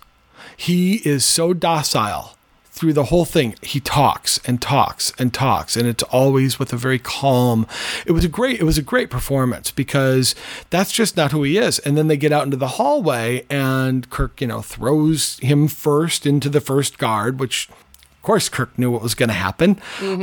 He 0.55 0.95
is 1.07 1.23
so 1.23 1.53
docile 1.53 2.36
through 2.77 2.93
the 2.93 3.05
whole 3.05 3.25
thing. 3.25 3.55
He 3.61 3.79
talks 3.79 4.39
and 4.45 4.61
talks 4.61 5.11
and 5.17 5.33
talks, 5.33 5.75
and 5.75 5.87
it's 5.87 6.03
always 6.03 6.59
with 6.59 6.71
a 6.71 6.77
very 6.77 6.99
calm. 6.99 7.65
It 8.05 8.11
was 8.11 8.23
a 8.23 8.29
great. 8.29 8.59
It 8.59 8.63
was 8.63 8.77
a 8.77 8.83
great 8.83 9.09
performance 9.09 9.71
because 9.71 10.35
that's 10.69 10.91
just 10.91 11.17
not 11.17 11.31
who 11.31 11.43
he 11.43 11.57
is. 11.57 11.79
And 11.79 11.97
then 11.97 12.07
they 12.07 12.17
get 12.17 12.31
out 12.31 12.43
into 12.45 12.57
the 12.57 12.67
hallway, 12.67 13.45
and 13.49 14.09
Kirk, 14.09 14.39
you 14.39 14.47
know, 14.47 14.61
throws 14.61 15.39
him 15.39 15.67
first 15.67 16.25
into 16.25 16.49
the 16.49 16.61
first 16.61 16.97
guard, 16.97 17.39
which. 17.39 17.69
Of 18.17 18.29
course, 18.29 18.49
Kirk 18.49 18.77
knew 18.77 18.91
what 18.91 19.01
was 19.01 19.15
going 19.15 19.29
to 19.29 19.35
happen. 19.35 19.79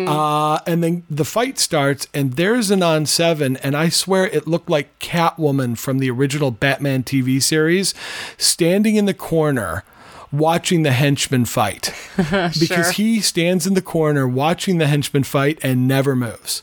Uh, 0.06 0.58
and 0.66 0.84
then 0.84 1.04
the 1.08 1.24
fight 1.24 1.58
starts, 1.58 2.06
and 2.12 2.34
there's 2.34 2.70
Anan 2.70 3.06
seven, 3.06 3.56
and 3.58 3.74
I 3.74 3.88
swear 3.88 4.26
it 4.26 4.46
looked 4.46 4.68
like 4.68 4.98
Catwoman 4.98 5.78
from 5.78 6.00
the 6.00 6.10
original 6.10 6.50
Batman 6.50 7.02
TV 7.02 7.40
series 7.42 7.94
standing 8.36 8.96
in 8.96 9.06
the 9.06 9.14
corner 9.14 9.84
watching 10.38 10.82
the 10.82 10.92
henchman 10.92 11.44
fight 11.44 11.94
because 12.16 12.56
Sure. 12.66 12.92
he 12.92 13.20
stands 13.20 13.66
in 13.66 13.74
the 13.74 13.82
corner 13.82 14.26
watching 14.28 14.78
the 14.78 14.86
henchman 14.86 15.24
fight 15.24 15.58
and 15.62 15.86
never 15.88 16.14
moves. 16.16 16.62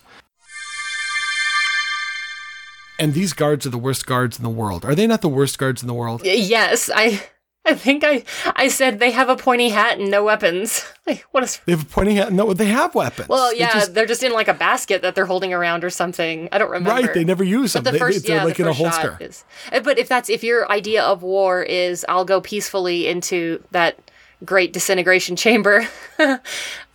And 3.00 3.14
these 3.16 3.34
guards 3.34 3.66
are 3.66 3.70
the 3.72 3.80
worst 3.80 4.06
guards 4.06 4.38
in 4.38 4.44
the 4.44 4.50
world. 4.50 4.86
Are 4.86 4.94
they 4.94 5.08
not 5.08 5.22
the 5.22 5.30
worst 5.30 5.58
guards 5.58 5.82
in 5.82 5.88
the 5.88 5.94
world? 5.94 6.22
Yes, 6.24 6.90
I 6.94 7.24
I 7.66 7.76
think 7.76 8.04
I 8.04 8.24
I 8.56 8.68
said 8.70 8.98
they 9.00 9.12
have 9.12 9.30
a 9.30 9.36
pointy 9.36 9.70
hat 9.70 10.00
and 10.00 10.10
no 10.10 10.24
weapons. 10.24 10.86
Like 11.08 11.22
what 11.32 11.44
is 11.44 11.60
They 11.66 11.72
have 11.74 11.82
a 11.82 11.86
pointing 11.86 12.18
hat. 12.18 12.32
No, 12.32 12.54
they 12.54 12.68
have 12.68 12.94
weapons. 12.96 13.28
Well, 13.28 13.52
They 13.52 13.60
yeah, 13.60 13.74
just- 13.74 13.94
they're 13.96 14.06
just 14.06 14.22
in 14.24 14.32
like 14.34 14.48
a 14.48 14.54
basket 14.54 15.02
that 15.02 15.16
they're 15.16 15.26
holding 15.26 15.52
around 15.54 15.84
or 15.84 15.90
something. 15.90 16.48
I 16.52 16.58
don't 16.60 16.70
remember. 16.70 16.92
right. 17.02 17.14
They 17.14 17.24
never 17.24 17.44
use 17.44 17.74
them. 17.74 17.84
But 17.84 17.90
the 17.90 17.94
They- 17.94 18.00
first, 18.00 18.26
they're 18.28 18.36
yeah, 18.38 18.44
like 18.44 18.58
the 18.58 18.64
in 18.64 18.70
a 18.70 18.74
holster. 18.74 19.18
is. 19.20 19.44
uh, 19.74 19.80
But 19.82 19.98
if 19.98 20.08
that's 20.08 20.30
if 20.30 20.44
your 20.44 20.72
idea 20.72 21.04
of 21.04 21.24
war 21.24 21.64
is, 21.64 22.06
I'll 22.08 22.24
go 22.26 22.40
peacefully 22.40 23.08
into 23.08 23.64
that 23.72 23.98
great 24.46 24.74
disintegration 24.74 25.36
chamber, 25.36 25.88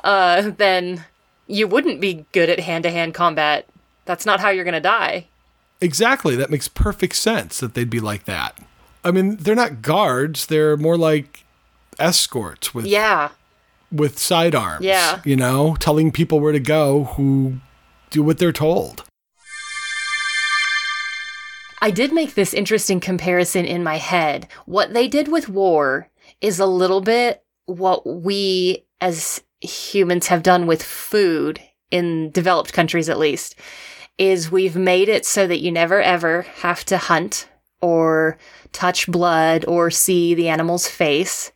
uh, 0.04 0.50
then 0.56 1.04
you 1.46 1.66
wouldn't 1.68 2.00
be 2.00 2.24
good 2.32 2.48
at 2.50 2.60
hand 2.60 2.84
to 2.84 2.90
hand 2.90 3.14
combat. 3.14 3.66
That's 4.04 4.24
not 4.26 4.40
how 4.40 4.50
you're 4.50 4.64
gonna 4.64 4.80
die. 4.80 5.26
Exactly. 5.80 6.36
That 6.36 6.50
makes 6.50 6.68
perfect 6.68 7.16
sense 7.16 7.60
that 7.60 7.74
they'd 7.74 7.90
be 7.90 8.00
like 8.00 8.24
that. 8.24 8.56
I 9.06 9.12
mean, 9.12 9.36
they're 9.36 9.54
not 9.54 9.82
guards. 9.82 10.46
They're 10.46 10.76
more 10.76 10.98
like 10.98 11.44
escorts 11.96 12.74
with 12.74 12.86
Yeah, 12.86 13.30
with 13.92 14.18
sidearms. 14.18 14.84
Yeah. 14.84 15.20
You 15.24 15.36
know, 15.36 15.76
telling 15.78 16.10
people 16.10 16.40
where 16.40 16.52
to 16.52 16.58
go 16.58 17.04
who 17.04 17.58
do 18.10 18.24
what 18.24 18.38
they're 18.38 18.50
told. 18.50 19.04
I 21.80 21.92
did 21.92 22.12
make 22.12 22.34
this 22.34 22.52
interesting 22.52 22.98
comparison 22.98 23.64
in 23.64 23.84
my 23.84 23.98
head. 23.98 24.48
What 24.64 24.92
they 24.92 25.06
did 25.06 25.28
with 25.28 25.48
war 25.48 26.08
is 26.40 26.58
a 26.58 26.66
little 26.66 27.00
bit 27.00 27.44
what 27.66 28.04
we 28.04 28.86
as 29.00 29.40
humans 29.60 30.26
have 30.26 30.42
done 30.42 30.66
with 30.66 30.82
food 30.82 31.60
in 31.92 32.32
developed 32.32 32.72
countries 32.72 33.08
at 33.08 33.18
least 33.18 33.54
is 34.18 34.50
we've 34.50 34.74
made 34.74 35.08
it 35.08 35.24
so 35.24 35.46
that 35.46 35.60
you 35.60 35.70
never 35.70 36.02
ever 36.02 36.42
have 36.42 36.84
to 36.86 36.98
hunt 36.98 37.46
or 37.80 38.38
touch 38.72 39.06
blood 39.06 39.64
or 39.66 39.90
see 39.90 40.34
the 40.34 40.48
animal's 40.48 40.88
face. 40.88 41.52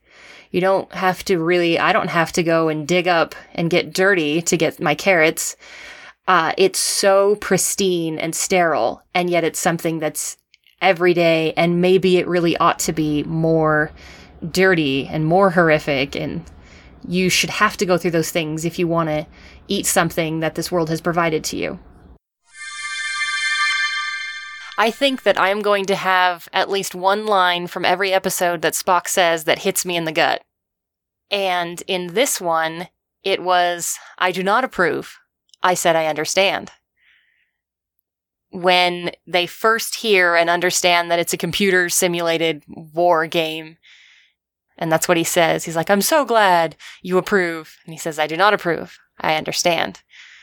You 0.50 0.60
don't 0.60 0.92
have 0.92 1.24
to 1.26 1.38
really, 1.38 1.78
I 1.78 1.92
don't 1.92 2.08
have 2.08 2.32
to 2.32 2.42
go 2.42 2.68
and 2.68 2.86
dig 2.86 3.06
up 3.06 3.34
and 3.54 3.70
get 3.70 3.94
dirty 3.94 4.42
to 4.42 4.56
get 4.56 4.80
my 4.80 4.94
carrots. 4.94 5.56
Uh, 6.26 6.52
it's 6.58 6.78
so 6.78 7.36
pristine 7.36 8.18
and 8.18 8.34
sterile, 8.34 9.02
and 9.14 9.30
yet 9.30 9.44
it's 9.44 9.58
something 9.58 9.98
that's 9.98 10.36
every 10.80 11.14
day, 11.14 11.52
and 11.56 11.80
maybe 11.80 12.18
it 12.18 12.26
really 12.26 12.56
ought 12.56 12.78
to 12.80 12.92
be 12.92 13.22
more 13.24 13.90
dirty 14.50 15.06
and 15.06 15.26
more 15.26 15.50
horrific, 15.50 16.16
and 16.16 16.44
you 17.06 17.28
should 17.28 17.50
have 17.50 17.76
to 17.76 17.86
go 17.86 17.98
through 17.98 18.10
those 18.10 18.30
things 18.30 18.64
if 18.64 18.78
you 18.78 18.86
want 18.86 19.08
to 19.08 19.26
eat 19.68 19.86
something 19.86 20.40
that 20.40 20.54
this 20.54 20.70
world 20.70 20.88
has 20.88 21.00
provided 21.00 21.44
to 21.44 21.56
you. 21.56 21.78
I 24.80 24.90
think 24.90 25.25
that 25.25 25.38
I 25.38 25.50
am 25.50 25.60
going 25.60 25.84
to 25.84 25.94
have 25.94 26.49
at 26.54 26.70
least 26.70 26.94
one 26.94 27.26
line 27.26 27.66
from 27.66 27.84
every 27.84 28.14
episode 28.14 28.62
that 28.62 28.72
Spock 28.72 29.08
says 29.08 29.44
that 29.44 29.58
hits 29.58 29.84
me 29.84 29.94
in 29.94 30.06
the 30.06 30.10
gut. 30.10 30.42
And 31.30 31.82
in 31.87 32.14
this 32.14 32.40
one, 32.40 32.88
it 33.22 33.42
was, 33.42 33.99
I 34.16 34.32
do 34.32 34.42
not 34.42 34.64
approve. 34.64 35.18
I 35.62 35.75
said 35.75 35.96
I 35.96 36.06
understand. 36.06 36.70
When 38.49 39.10
they 39.26 39.46
first 39.46 39.96
hear 39.96 40.34
and 40.34 40.49
understand 40.49 41.10
that 41.10 41.18
it's 41.18 41.34
a 41.34 41.37
computer 41.37 41.90
simulated 41.90 42.62
war 42.66 43.26
game, 43.26 43.76
and 44.78 44.90
that's 44.90 45.06
what 45.06 45.18
he 45.18 45.25
says. 45.25 45.66
He's 45.66 45.76
like, 45.76 45.90
I'm 45.90 46.00
so 46.00 46.25
glad 46.25 46.75
you 47.02 47.18
approve. 47.18 47.76
And 47.84 47.92
he 47.92 47.99
says, 47.99 48.18
I 48.18 48.26
do 48.26 48.37
not 48.38 48.54
approve. 48.54 48.99
I 49.20 49.34
understand. 49.34 50.00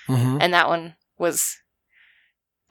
Mhm. 0.08 0.38
And 0.39 0.53
that 0.53 0.70
one 0.70 0.94
was, 1.17 1.58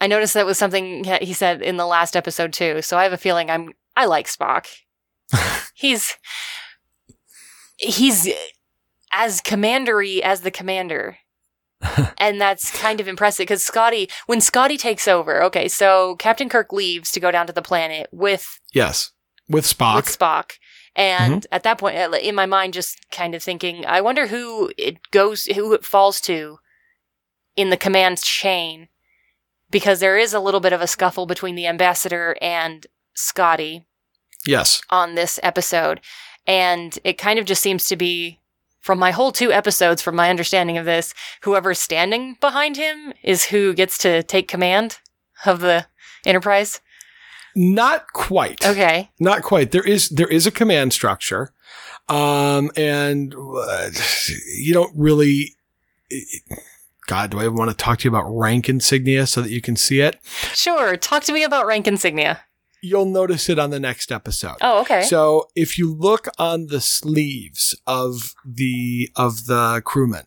I 0.00 0.06
noticed 0.06 0.34
that 0.34 0.46
was 0.46 0.58
something 0.58 1.04
he 1.04 1.32
said 1.32 1.62
in 1.62 1.76
the 1.76 1.86
last 1.86 2.16
episode 2.16 2.52
too. 2.52 2.82
So 2.82 2.98
I 2.98 3.04
have 3.04 3.12
a 3.12 3.18
feeling 3.18 3.50
I'm, 3.50 3.70
I 3.96 4.06
like 4.06 4.26
Spock. 4.26 4.66
he's, 5.74 6.16
he's 7.78 8.28
as 9.10 9.40
commandery 9.40 10.22
as 10.22 10.42
the 10.42 10.50
commander. 10.50 11.18
and 12.18 12.40
that's 12.40 12.70
kind 12.70 13.00
of 13.00 13.08
impressive 13.08 13.44
because 13.44 13.62
Scotty, 13.62 14.08
when 14.26 14.40
Scotty 14.40 14.76
takes 14.76 15.06
over, 15.06 15.42
okay, 15.42 15.68
so 15.68 16.16
Captain 16.16 16.48
Kirk 16.48 16.72
leaves 16.72 17.12
to 17.12 17.20
go 17.20 17.30
down 17.30 17.46
to 17.46 17.52
the 17.52 17.62
planet 17.62 18.08
with 18.12 18.60
Yes. 18.72 19.12
With 19.48 19.64
Spock. 19.64 19.96
with 19.96 20.06
Spock. 20.06 20.52
And 20.96 21.46
at 21.52 21.62
that 21.62 21.78
point, 21.78 21.98
uh, 21.98 22.10
in 22.16 22.34
my 22.34 22.46
mind, 22.46 22.72
just 22.72 22.98
kind 23.10 23.34
of 23.34 23.42
thinking, 23.42 23.84
I 23.84 24.00
wonder 24.00 24.26
who 24.26 24.72
it 24.78 24.98
goes, 25.10 25.44
who 25.44 25.74
it 25.74 25.84
falls 25.84 26.20
to 26.22 26.58
in 27.54 27.68
the 27.68 27.76
command 27.76 28.22
chain, 28.22 28.88
because 29.76 30.00
there 30.00 30.16
is 30.16 30.32
a 30.32 30.40
little 30.40 30.60
bit 30.60 30.72
of 30.72 30.80
a 30.80 30.86
scuffle 30.86 31.26
between 31.26 31.54
the 31.54 31.66
ambassador 31.66 32.34
and 32.40 32.86
Scotty 33.12 33.84
yes. 34.46 34.80
on 34.88 35.16
this 35.16 35.38
episode. 35.42 36.00
And 36.46 36.98
it 37.04 37.18
kind 37.18 37.38
of 37.38 37.44
just 37.44 37.60
seems 37.60 37.84
to 37.88 37.94
be, 37.94 38.40
from 38.80 38.98
my 38.98 39.10
whole 39.10 39.32
two 39.32 39.52
episodes, 39.52 40.00
from 40.00 40.16
my 40.16 40.30
understanding 40.30 40.78
of 40.78 40.86
this, 40.86 41.12
whoever's 41.42 41.78
standing 41.78 42.38
behind 42.40 42.78
him 42.78 43.12
is 43.22 43.44
who 43.44 43.74
gets 43.74 43.98
to 43.98 44.22
take 44.22 44.48
command 44.48 44.96
of 45.44 45.60
the 45.60 45.84
Enterprise. 46.24 46.80
Not 47.54 48.14
quite. 48.14 48.64
Okay. 48.64 49.10
Not 49.20 49.42
quite. 49.42 49.72
There 49.72 49.86
is 49.86 50.08
there 50.08 50.26
is 50.26 50.46
a 50.46 50.50
command 50.50 50.94
structure, 50.94 51.52
um, 52.08 52.70
and 52.76 53.34
uh, 53.34 53.90
you 54.56 54.72
don't 54.72 54.92
really. 54.96 55.54
God, 57.06 57.30
do 57.30 57.40
I 57.40 57.48
want 57.48 57.70
to 57.70 57.76
talk 57.76 58.00
to 58.00 58.04
you 58.04 58.10
about 58.10 58.28
rank 58.28 58.68
insignia 58.68 59.26
so 59.26 59.40
that 59.42 59.50
you 59.50 59.60
can 59.60 59.76
see 59.76 60.00
it? 60.00 60.18
Sure. 60.54 60.96
Talk 60.96 61.22
to 61.24 61.32
me 61.32 61.44
about 61.44 61.66
rank 61.66 61.86
insignia. 61.86 62.42
You'll 62.82 63.06
notice 63.06 63.48
it 63.48 63.58
on 63.58 63.70
the 63.70 63.80
next 63.80 64.12
episode. 64.12 64.56
Oh, 64.60 64.80
okay. 64.80 65.02
So 65.02 65.48
if 65.54 65.78
you 65.78 65.92
look 65.92 66.28
on 66.38 66.66
the 66.66 66.80
sleeves 66.80 67.80
of 67.86 68.34
the 68.44 69.10
of 69.16 69.46
the 69.46 69.82
crewmen, 69.84 70.24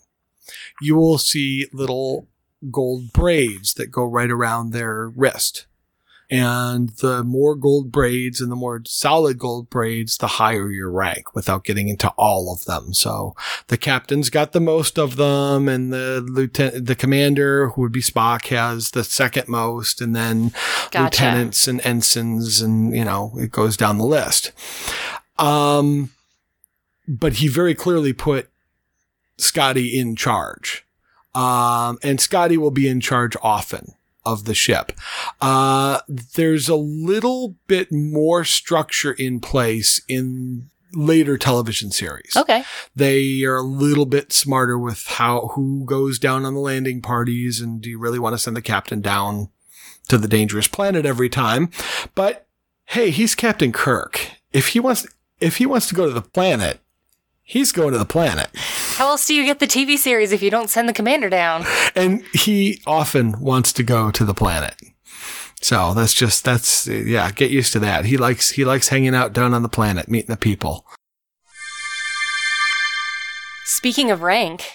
you 0.81 0.95
will 0.95 1.17
see 1.17 1.67
little 1.71 2.27
gold 2.71 3.13
braids 3.13 3.75
that 3.75 3.91
go 3.91 4.03
right 4.03 4.31
around 4.31 4.71
their 4.71 5.09
wrist. 5.09 5.67
And 6.31 6.89
the 6.89 7.23
more 7.23 7.55
gold 7.55 7.91
braids 7.91 8.39
and 8.39 8.51
the 8.51 8.55
more 8.55 8.83
solid 8.85 9.39
gold 9.39 9.69
braids, 9.69 10.17
the 10.17 10.27
higher 10.27 10.69
your 10.69 10.91
rank 10.91 11.33
without 11.33 11.63
getting 11.63 11.89
into 11.89 12.09
all 12.17 12.53
of 12.53 12.65
them. 12.65 12.93
So 12.93 13.35
the 13.67 13.77
captain's 13.77 14.29
got 14.29 14.51
the 14.51 14.59
most 14.59 14.99
of 14.99 15.15
them 15.15 15.67
and 15.67 15.91
the 15.91 16.21
lieutenant, 16.21 16.85
the 16.85 16.95
commander 16.95 17.69
who 17.69 17.81
would 17.81 17.91
be 17.91 18.01
Spock 18.01 18.45
has 18.47 18.91
the 18.91 19.03
second 19.03 19.47
most 19.47 20.01
and 20.01 20.15
then 20.15 20.51
Gotcha. 20.91 21.03
lieutenants 21.03 21.67
and 21.67 21.81
ensigns 21.83 22.61
and, 22.61 22.95
you 22.95 23.05
know, 23.05 23.33
it 23.37 23.51
goes 23.51 23.75
down 23.75 23.97
the 23.97 24.05
list. 24.05 24.51
Um, 25.39 26.11
but 27.07 27.33
he 27.33 27.47
very 27.47 27.73
clearly 27.73 28.13
put 28.13 28.49
Scotty 29.39 29.99
in 29.99 30.15
charge. 30.15 30.85
Um, 31.33 31.97
and 32.03 32.21
Scotty 32.21 32.57
will 32.57 32.71
be 32.71 32.87
in 32.87 32.99
charge 32.99 33.35
often 33.41 33.93
of 34.25 34.45
the 34.45 34.53
ship. 34.53 34.91
Uh, 35.41 35.99
there's 36.07 36.69
a 36.69 36.75
little 36.75 37.55
bit 37.67 37.91
more 37.91 38.43
structure 38.43 39.13
in 39.13 39.39
place 39.39 40.01
in 40.07 40.69
later 40.93 41.37
television 41.37 41.91
series. 41.91 42.35
Okay. 42.35 42.63
They 42.95 43.43
are 43.43 43.57
a 43.57 43.63
little 43.63 44.05
bit 44.05 44.33
smarter 44.33 44.77
with 44.77 45.05
how, 45.05 45.51
who 45.53 45.85
goes 45.85 46.19
down 46.19 46.45
on 46.45 46.53
the 46.53 46.59
landing 46.59 47.01
parties 47.01 47.61
and 47.61 47.81
do 47.81 47.89
you 47.89 47.99
really 47.99 48.19
want 48.19 48.33
to 48.33 48.39
send 48.39 48.55
the 48.55 48.61
captain 48.61 49.01
down 49.01 49.49
to 50.07 50.17
the 50.17 50.27
dangerous 50.27 50.67
planet 50.67 51.05
every 51.05 51.29
time? 51.29 51.69
But 52.15 52.47
hey, 52.85 53.11
he's 53.11 53.35
Captain 53.35 53.71
Kirk. 53.71 54.31
If 54.51 54.69
he 54.69 54.79
wants, 54.79 55.07
if 55.39 55.57
he 55.57 55.65
wants 55.65 55.87
to 55.87 55.95
go 55.95 56.07
to 56.07 56.13
the 56.13 56.21
planet, 56.21 56.79
he's 57.43 57.71
going 57.71 57.93
to 57.93 57.99
the 57.99 58.05
planet. 58.05 58.49
How 58.99 59.11
else 59.11 59.27
do 59.27 59.33
you 59.33 59.45
get 59.45 59.59
the 59.59 59.65
TV 59.65 59.97
series 59.97 60.33
if 60.33 60.41
you 60.41 60.49
don't 60.51 60.69
send 60.69 60.89
the 60.89 60.93
commander 60.93 61.29
down? 61.29 61.65
and 61.95 62.21
he 62.33 62.81
often 62.85 63.39
wants 63.39 63.71
to 63.71 63.81
go 63.81 64.11
to 64.11 64.25
the 64.25 64.33
planet. 64.33 64.75
So 65.61 65.93
that's 65.93 66.13
just 66.13 66.43
that's 66.43 66.85
yeah, 66.85 67.31
get 67.31 67.49
used 67.49 67.71
to 67.71 67.79
that. 67.79 68.03
He 68.03 68.17
likes 68.17 68.49
he 68.49 68.65
likes 68.65 68.89
hanging 68.89 69.15
out 69.15 69.31
down 69.31 69.53
on 69.53 69.63
the 69.63 69.69
planet, 69.69 70.09
meeting 70.09 70.27
the 70.27 70.35
people. 70.35 70.85
Speaking 73.63 74.11
of 74.11 74.21
rank, 74.21 74.65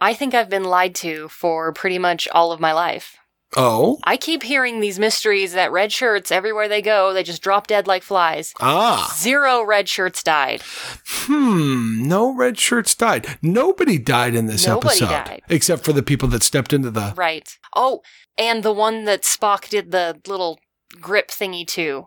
I 0.00 0.14
think 0.14 0.34
I've 0.34 0.50
been 0.50 0.64
lied 0.64 0.96
to 0.96 1.28
for 1.28 1.72
pretty 1.72 2.00
much 2.00 2.26
all 2.32 2.50
of 2.50 2.58
my 2.58 2.72
life. 2.72 3.18
Oh, 3.56 3.98
I 4.04 4.16
keep 4.16 4.42
hearing 4.44 4.80
these 4.80 4.98
mysteries 4.98 5.52
that 5.54 5.72
red 5.72 5.90
shirts, 5.92 6.30
everywhere 6.30 6.68
they 6.68 6.80
go, 6.82 7.12
they 7.12 7.22
just 7.24 7.42
drop 7.42 7.66
dead 7.66 7.86
like 7.86 8.02
flies. 8.02 8.54
ah, 8.60 9.12
Zero 9.18 9.62
red 9.64 9.88
shirts 9.88 10.22
died. 10.22 10.62
hmm. 11.06 12.06
No 12.06 12.34
red 12.34 12.58
shirts 12.58 12.94
died. 12.94 13.26
Nobody 13.42 13.98
died 13.98 14.34
in 14.34 14.46
this 14.46 14.66
Nobody 14.66 14.88
episode, 15.02 15.08
died. 15.08 15.42
except 15.48 15.84
for 15.84 15.92
the 15.92 16.02
people 16.02 16.28
that 16.28 16.42
stepped 16.42 16.72
into 16.72 16.90
the. 16.90 17.12
Right. 17.16 17.58
Oh, 17.74 18.02
and 18.38 18.62
the 18.62 18.72
one 18.72 19.04
that 19.04 19.22
Spock 19.22 19.68
did 19.68 19.90
the 19.90 20.20
little 20.26 20.58
grip 21.00 21.28
thingy 21.28 21.66
to. 21.68 22.06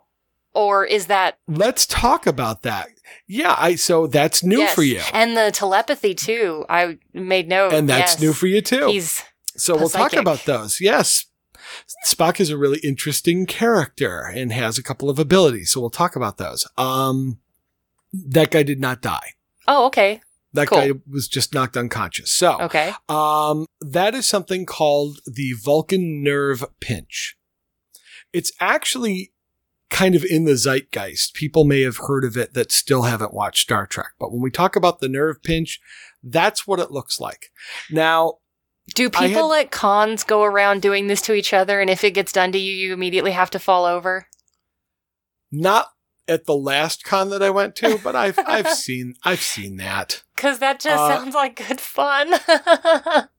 Or 0.56 0.86
is 0.86 1.08
that 1.08 1.38
Let's 1.48 1.86
talk 1.88 2.28
about 2.28 2.62
that. 2.62 2.88
Yeah, 3.28 3.56
I 3.58 3.74
so 3.76 4.06
that's 4.08 4.44
new 4.44 4.60
yes. 4.60 4.76
for 4.76 4.84
you, 4.84 5.02
And 5.12 5.36
the 5.36 5.52
telepathy 5.52 6.14
too. 6.14 6.64
I 6.70 7.00
made 7.14 7.48
note. 7.50 7.74
and 7.74 7.90
that's 7.90 8.14
yes. 8.14 8.22
new 8.22 8.34
for 8.34 8.46
you 8.48 8.62
too. 8.62 8.88
He's 8.88 9.24
So 9.58 9.76
we'll 9.76 9.90
talk 9.90 10.14
about 10.14 10.46
those. 10.46 10.80
Yes. 10.80 11.26
Spock 12.06 12.40
is 12.40 12.50
a 12.50 12.58
really 12.58 12.80
interesting 12.84 13.46
character 13.46 14.22
and 14.34 14.52
has 14.52 14.78
a 14.78 14.84
couple 14.84 15.10
of 15.10 15.20
abilities. 15.20 15.72
So 15.72 15.82
we'll 15.82 15.90
talk 15.90 16.16
about 16.16 16.38
those. 16.38 16.68
Um, 16.78 17.40
that 18.14 18.52
guy 18.52 18.64
did 18.64 18.80
not 18.80 19.02
die. 19.02 19.32
Oh, 19.68 19.86
okay. 19.88 20.22
That 20.54 20.68
Cool. 20.68 20.78
guy 20.80 20.92
was 21.10 21.28
just 21.28 21.54
knocked 21.54 21.76
unconscious. 21.76 22.32
So, 22.32 22.60
Okay. 22.62 22.94
um, 23.10 23.66
that 23.82 24.14
is 24.14 24.28
something 24.28 24.66
called 24.68 25.20
the 25.26 25.54
Vulcan 25.54 26.22
nerve 26.24 26.64
pinch. 26.80 27.36
It's 28.34 28.52
actually 28.60 29.32
kind 29.90 30.16
of 30.16 30.24
in 30.26 30.46
the 30.46 30.56
zeitgeist. 30.56 31.34
People 31.34 31.64
may 31.64 31.82
have 31.82 31.98
heard 31.98 32.24
of 32.24 32.36
it 32.38 32.54
that 32.54 32.72
still 32.72 33.04
haven't 33.04 33.34
watched 33.34 33.62
Star 33.64 33.86
Trek. 33.88 34.12
But 34.20 34.32
when 34.32 34.42
we 34.42 34.52
talk 34.52 34.76
about 34.76 35.00
the 35.00 35.10
nerve 35.10 35.42
pinch, 35.44 35.80
that's 36.24 36.68
what 36.68 36.80
it 36.80 36.92
looks 36.92 37.20
like. 37.20 37.52
Now, 37.92 38.36
Do 38.96 39.10
people 39.10 39.52
had- 39.52 39.65
at 39.65 39.72
cons 39.72 40.24
go 40.24 40.43
around 40.43 40.82
doing 40.82 41.08
this 41.08 41.22
to 41.24 41.34
each 41.34 41.54
other 41.54 41.80
and 41.82 41.89
if 41.89 42.04
it 42.04 42.12
gets 42.12 42.32
done 42.32 42.52
to 42.52 42.58
you, 42.58 42.74
you 42.74 42.93
immediately 42.93 43.32
have 43.32 43.50
to 43.52 43.60
fall 43.60 43.86
over? 43.86 44.28
not 45.56 45.89
at 46.28 46.46
the 46.46 46.56
last 46.56 47.04
con 47.04 47.30
that 47.30 47.43
I 47.43 47.50
went 47.52 47.76
to, 47.78 48.00
but 48.04 48.15
I've 48.15 48.39
I've 48.48 48.69
seen 48.69 49.13
I've 49.24 49.41
seen 49.41 49.76
that. 49.78 50.24
Because 50.36 50.60
that 50.60 50.80
just 50.80 51.02
Uh, 51.02 51.17
sounds 51.19 51.36
like 51.36 51.56
good 51.67 51.80
fun. 51.82 52.34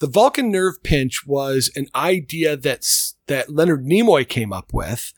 The 0.00 0.08
Vulcan 0.08 0.50
nerve 0.50 0.82
pinch 0.82 1.24
was 1.26 1.70
an 1.76 1.86
idea 1.94 2.56
that's 2.56 3.14
that 3.26 3.48
Leonard 3.48 3.86
Nimoy 3.86 4.28
came 4.28 4.52
up 4.52 4.72
with 4.74 5.12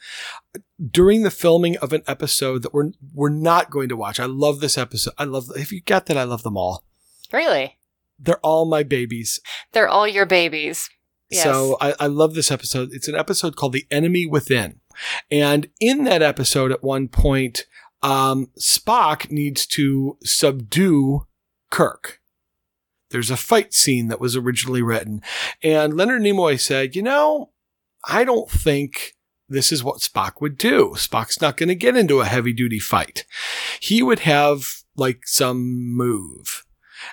during 0.90 1.22
the 1.22 1.30
filming 1.30 1.76
of 1.78 1.92
an 1.92 2.02
episode 2.06 2.62
that 2.62 2.74
we're 2.74 2.90
we're 3.14 3.30
not 3.30 3.70
going 3.70 3.88
to 3.88 3.96
watch. 3.96 4.20
I 4.20 4.26
love 4.26 4.60
this 4.60 4.76
episode. 4.78 5.14
I 5.18 5.24
love 5.24 5.46
if 5.56 5.72
you 5.72 5.80
got 5.80 6.06
that, 6.06 6.18
I 6.18 6.24
love 6.24 6.42
them 6.42 6.56
all. 6.56 6.84
really? 7.32 7.78
They're 8.18 8.38
all 8.38 8.64
my 8.64 8.82
babies. 8.82 9.40
They're 9.72 9.88
all 9.88 10.08
your 10.08 10.26
babies. 10.26 10.88
Yes. 11.30 11.42
So 11.42 11.76
I, 11.80 11.94
I 12.00 12.06
love 12.06 12.34
this 12.34 12.50
episode. 12.50 12.90
It's 12.92 13.08
an 13.08 13.16
episode 13.16 13.56
called 13.56 13.72
The 13.72 13.86
Enemy 13.90 14.26
Within. 14.26 14.80
And 15.30 15.68
in 15.80 16.04
that 16.04 16.22
episode, 16.22 16.72
at 16.72 16.82
one 16.82 17.08
point, 17.08 17.66
um, 18.02 18.50
Spock 18.58 19.30
needs 19.30 19.66
to 19.66 20.16
subdue 20.22 21.26
Kirk. 21.70 22.20
There's 23.10 23.30
a 23.30 23.36
fight 23.36 23.72
scene 23.72 24.08
that 24.08 24.20
was 24.20 24.36
originally 24.36 24.82
written. 24.82 25.22
And 25.62 25.96
Leonard 25.96 26.22
Nimoy 26.22 26.60
said, 26.60 26.96
you 26.96 27.02
know, 27.02 27.50
I 28.08 28.24
don't 28.24 28.50
think 28.50 29.14
this 29.48 29.70
is 29.70 29.84
what 29.84 30.00
Spock 30.00 30.40
would 30.40 30.58
do. 30.58 30.92
Spock's 30.96 31.40
not 31.40 31.56
going 31.56 31.68
to 31.68 31.74
get 31.74 31.96
into 31.96 32.20
a 32.20 32.26
heavy 32.26 32.52
duty 32.52 32.78
fight. 32.78 33.24
He 33.80 34.02
would 34.02 34.20
have 34.20 34.82
like 34.96 35.26
some 35.26 35.94
move. 35.94 36.65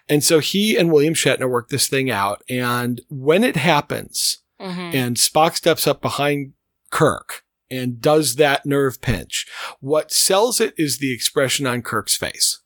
And 0.07 0.23
so 0.23 0.39
he 0.39 0.77
and 0.77 0.91
William 0.91 1.13
Shatner 1.13 1.49
work 1.49 1.69
this 1.69 1.87
thing 1.87 2.09
out. 2.09 2.43
And 2.49 3.01
when 3.09 3.43
it 3.43 3.55
happens 3.55 4.39
Mhm. 4.61 4.93
and 4.93 5.15
Spock 5.17 5.55
steps 5.55 5.87
up 5.87 6.01
behind 6.01 6.53
Kirk 6.91 7.43
and 7.69 7.99
does 7.99 8.35
that 8.35 8.65
nerve 8.65 9.01
pinch, 9.01 9.47
what 9.79 10.11
sells 10.11 10.61
it 10.61 10.73
is 10.77 10.97
the 10.99 11.13
expression 11.13 11.65
on 11.67 11.81
Kirk's 11.81 12.15
face. 12.15 12.59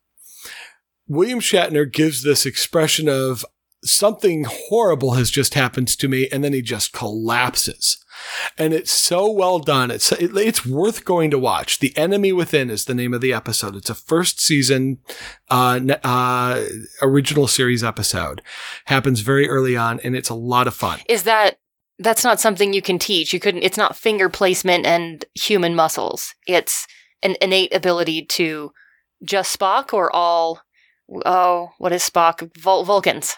William 1.07 1.39
Shatner 1.39 1.91
gives 1.91 2.23
this 2.23 2.45
expression 2.45 3.07
of 3.07 3.45
something 3.83 4.45
horrible 4.47 5.11
has 5.13 5.31
just 5.31 5.53
happened 5.53 5.87
to 5.87 6.07
me. 6.07 6.27
And 6.31 6.43
then 6.43 6.51
he 6.53 6.61
just 6.61 6.91
collapses. 6.91 8.03
And 8.57 8.73
it's 8.73 8.91
so 8.91 9.29
well 9.29 9.59
done. 9.59 9.91
It's, 9.91 10.11
it, 10.11 10.35
it's 10.35 10.65
worth 10.65 11.05
going 11.05 11.31
to 11.31 11.39
watch. 11.39 11.79
The 11.79 11.95
Enemy 11.97 12.33
Within 12.33 12.69
is 12.69 12.85
the 12.85 12.93
name 12.93 13.13
of 13.13 13.21
the 13.21 13.33
episode. 13.33 13.75
It's 13.75 13.89
a 13.89 13.95
first 13.95 14.39
season, 14.39 14.99
uh, 15.49 15.79
uh, 16.03 16.65
original 17.01 17.47
series 17.47 17.83
episode. 17.83 18.41
Happens 18.85 19.21
very 19.21 19.47
early 19.49 19.75
on 19.75 19.99
and 20.01 20.15
it's 20.15 20.29
a 20.29 20.35
lot 20.35 20.67
of 20.67 20.73
fun. 20.73 20.99
Is 21.07 21.23
that 21.23 21.59
that's 21.99 22.23
not 22.23 22.39
something 22.39 22.73
you 22.73 22.81
can 22.81 22.99
teach? 22.99 23.33
You 23.33 23.39
couldn't. 23.39 23.63
It's 23.63 23.77
not 23.77 23.95
finger 23.95 24.29
placement 24.29 24.85
and 24.85 25.25
human 25.33 25.75
muscles. 25.75 26.33
It's 26.47 26.85
an 27.23 27.35
innate 27.41 27.73
ability 27.73 28.25
to 28.25 28.71
just 29.23 29.57
Spock 29.57 29.93
or 29.93 30.15
all. 30.15 30.61
Oh, 31.25 31.69
what 31.77 31.93
is 31.93 32.07
Spock? 32.07 32.55
Vul- 32.57 32.83
Vulcans. 32.83 33.35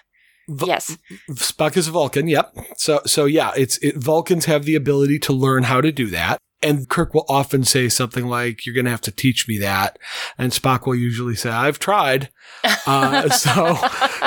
Vul- 0.49 0.67
yes. 0.67 0.97
Spock 1.31 1.77
is 1.77 1.88
a 1.88 1.91
Vulcan. 1.91 2.27
Yep. 2.27 2.57
So, 2.77 3.01
so 3.05 3.25
yeah, 3.25 3.51
it's, 3.55 3.77
it, 3.77 3.95
Vulcans 3.97 4.45
have 4.45 4.65
the 4.65 4.75
ability 4.75 5.19
to 5.19 5.33
learn 5.33 5.63
how 5.63 5.81
to 5.81 5.91
do 5.91 6.07
that. 6.07 6.39
And 6.62 6.89
Kirk 6.89 7.13
will 7.13 7.25
often 7.29 7.63
say 7.63 7.88
something 7.88 8.27
like, 8.27 8.65
you're 8.65 8.75
going 8.75 8.83
to 8.83 8.91
have 8.91 8.99
to 9.01 9.12
teach 9.12 9.47
me 9.47 9.57
that. 9.59 9.97
And 10.38 10.51
Spock 10.51 10.85
will 10.85 10.95
usually 10.95 11.35
say, 11.35 11.49
I've 11.49 11.79
tried. 11.79 12.29
Uh, 12.85 13.29
so, 13.29 13.77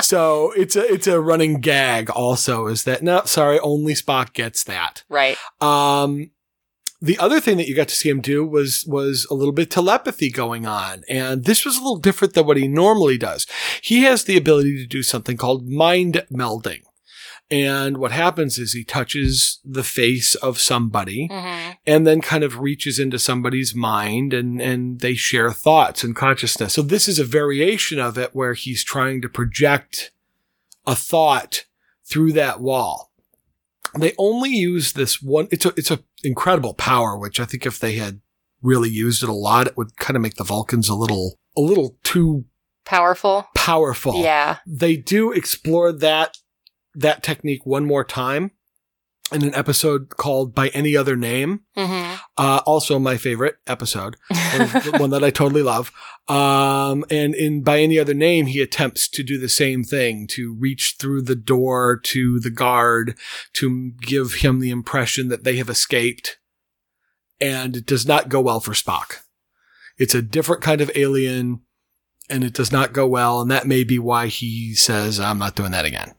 so 0.00 0.52
it's 0.52 0.76
a, 0.76 0.90
it's 0.90 1.06
a 1.06 1.20
running 1.20 1.60
gag 1.60 2.08
also 2.10 2.66
is 2.66 2.84
that, 2.84 3.02
no, 3.02 3.22
sorry, 3.24 3.58
only 3.58 3.92
Spock 3.92 4.32
gets 4.32 4.64
that. 4.64 5.02
Right. 5.08 5.36
Um, 5.60 6.30
the 7.02 7.18
other 7.18 7.40
thing 7.40 7.56
that 7.56 7.66
you 7.66 7.74
got 7.74 7.88
to 7.88 7.96
see 7.96 8.08
him 8.08 8.20
do 8.20 8.46
was 8.46 8.84
was 8.86 9.26
a 9.28 9.34
little 9.34 9.52
bit 9.52 9.70
telepathy 9.70 10.30
going 10.30 10.66
on, 10.66 11.02
and 11.08 11.44
this 11.44 11.64
was 11.64 11.76
a 11.76 11.80
little 11.80 11.98
different 11.98 12.34
than 12.34 12.46
what 12.46 12.56
he 12.56 12.68
normally 12.68 13.18
does. 13.18 13.44
He 13.82 14.04
has 14.04 14.24
the 14.24 14.36
ability 14.36 14.76
to 14.76 14.86
do 14.86 15.02
something 15.02 15.36
called 15.36 15.68
mind 15.68 16.24
melding. 16.32 16.82
And 17.50 17.98
what 17.98 18.12
happens 18.12 18.56
is 18.56 18.72
he 18.72 18.84
touches 18.84 19.60
the 19.62 19.82
face 19.82 20.34
of 20.36 20.58
somebody 20.58 21.28
hmm 21.30 21.72
and 21.84 22.06
then 22.06 22.20
kind 22.20 22.44
of 22.44 22.60
reaches 22.60 23.00
into 23.00 23.18
somebody's 23.18 23.74
mind 23.74 24.32
and, 24.32 24.62
and 24.62 25.00
they 25.00 25.14
share 25.14 25.50
thoughts 25.50 26.04
and 26.04 26.14
consciousness. 26.14 26.74
So 26.74 26.82
this 26.82 27.08
is 27.08 27.18
a 27.18 27.24
variation 27.24 27.98
of 27.98 28.16
it 28.16 28.30
where 28.36 28.54
he's 28.54 28.84
trying 28.84 29.20
to 29.22 29.28
project 29.28 30.12
a 30.86 30.94
thought 30.94 31.64
through 32.04 32.34
that 32.34 32.60
wall. 32.60 33.10
They 33.98 34.14
only 34.16 34.50
use 34.50 34.92
this 34.92 35.20
one. 35.20 35.48
It's 35.50 35.66
a, 35.66 35.72
it's 35.76 35.90
a 35.90 36.04
incredible 36.24 36.74
power, 36.74 37.18
which 37.18 37.40
I 37.40 37.44
think 37.44 37.66
if 37.66 37.78
they 37.78 37.94
had 37.94 38.20
really 38.62 38.90
used 38.90 39.22
it 39.22 39.28
a 39.28 39.34
lot, 39.34 39.66
it 39.66 39.76
would 39.76 39.96
kind 39.96 40.16
of 40.16 40.22
make 40.22 40.36
the 40.36 40.44
Vulcans 40.44 40.88
a 40.88 40.94
little, 40.94 41.38
a 41.56 41.60
little 41.60 41.98
too 42.04 42.44
Powerful. 42.84 43.46
powerful. 43.54 44.22
Yeah. 44.22 44.58
They 44.66 44.96
do 44.96 45.32
explore 45.32 45.92
that, 45.92 46.36
that 46.94 47.22
technique 47.22 47.64
one 47.64 47.86
more 47.86 48.04
time 48.04 48.50
in 49.30 49.42
an 49.42 49.54
episode 49.54 50.10
called 50.10 50.54
By 50.54 50.68
Any 50.68 50.96
Other 50.96 51.16
Name. 51.16 51.60
hmm 51.76 52.14
Uh, 52.36 52.60
also 52.66 52.98
my 52.98 53.16
favorite 53.16 53.56
episode, 53.66 54.16
one, 54.28 54.68
one 55.00 55.10
that 55.10 55.22
I 55.24 55.30
totally 55.30 55.62
love. 55.62 55.92
Um, 56.28 57.04
and 57.10 57.34
in 57.34 57.62
by 57.62 57.80
any 57.80 57.98
other 57.98 58.14
name, 58.14 58.46
he 58.46 58.60
attempts 58.60 59.08
to 59.10 59.22
do 59.22 59.38
the 59.38 59.48
same 59.48 59.84
thing, 59.84 60.26
to 60.28 60.54
reach 60.54 60.96
through 60.98 61.22
the 61.22 61.34
door 61.36 61.98
to 62.04 62.40
the 62.40 62.50
guard, 62.50 63.16
to 63.54 63.92
give 64.00 64.34
him 64.34 64.60
the 64.60 64.70
impression 64.70 65.28
that 65.28 65.44
they 65.44 65.56
have 65.56 65.68
escaped. 65.68 66.38
And 67.40 67.76
it 67.76 67.86
does 67.86 68.06
not 68.06 68.28
go 68.28 68.40
well 68.40 68.60
for 68.60 68.72
Spock. 68.72 69.16
It's 69.98 70.14
a 70.14 70.22
different 70.22 70.62
kind 70.62 70.80
of 70.80 70.90
alien 70.94 71.60
and 72.30 72.44
it 72.44 72.54
does 72.54 72.72
not 72.72 72.92
go 72.92 73.06
well. 73.06 73.40
And 73.42 73.50
that 73.50 73.66
may 73.66 73.84
be 73.84 73.98
why 73.98 74.28
he 74.28 74.74
says, 74.74 75.18
I'm 75.20 75.38
not 75.38 75.54
doing 75.56 75.72
that 75.72 75.84
again. 75.84 76.14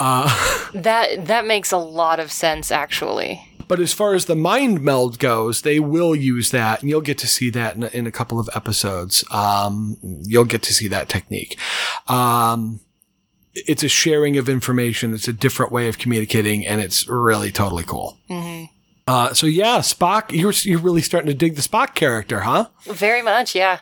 Uh, 0.00 0.28
That 0.74 1.26
that 1.26 1.46
makes 1.46 1.70
a 1.72 1.76
lot 1.78 2.18
of 2.20 2.32
sense, 2.32 2.70
actually. 2.72 3.40
But 3.68 3.78
as 3.80 3.92
far 3.92 4.14
as 4.14 4.24
the 4.24 4.34
mind 4.34 4.80
meld 4.80 5.18
goes, 5.20 5.62
they 5.62 5.78
will 5.78 6.14
use 6.16 6.50
that, 6.50 6.80
and 6.80 6.90
you'll 6.90 7.00
get 7.02 7.18
to 7.18 7.26
see 7.28 7.50
that 7.50 7.76
in 7.76 7.82
a, 7.84 7.86
in 7.88 8.06
a 8.06 8.10
couple 8.10 8.40
of 8.40 8.48
episodes. 8.54 9.24
Um, 9.30 9.96
you'll 10.24 10.44
get 10.44 10.62
to 10.62 10.72
see 10.74 10.88
that 10.88 11.08
technique. 11.08 11.56
Um, 12.08 12.80
it's 13.54 13.82
a 13.84 13.88
sharing 13.88 14.36
of 14.38 14.48
information. 14.48 15.12
It's 15.14 15.28
a 15.28 15.32
different 15.32 15.70
way 15.72 15.88
of 15.88 15.98
communicating, 15.98 16.66
and 16.66 16.80
it's 16.80 17.06
really 17.08 17.52
totally 17.52 17.84
cool. 17.84 18.16
hmm 18.28 18.64
Uh, 19.06 19.34
so 19.34 19.46
yeah, 19.46 19.78
Spock, 19.80 20.30
you're 20.32 20.52
you're 20.62 20.78
really 20.80 21.02
starting 21.02 21.28
to 21.28 21.34
dig 21.34 21.56
the 21.56 21.62
Spock 21.62 21.94
character, 21.94 22.40
huh? 22.40 22.66
Very 22.84 23.22
much, 23.22 23.54
yeah. 23.56 23.80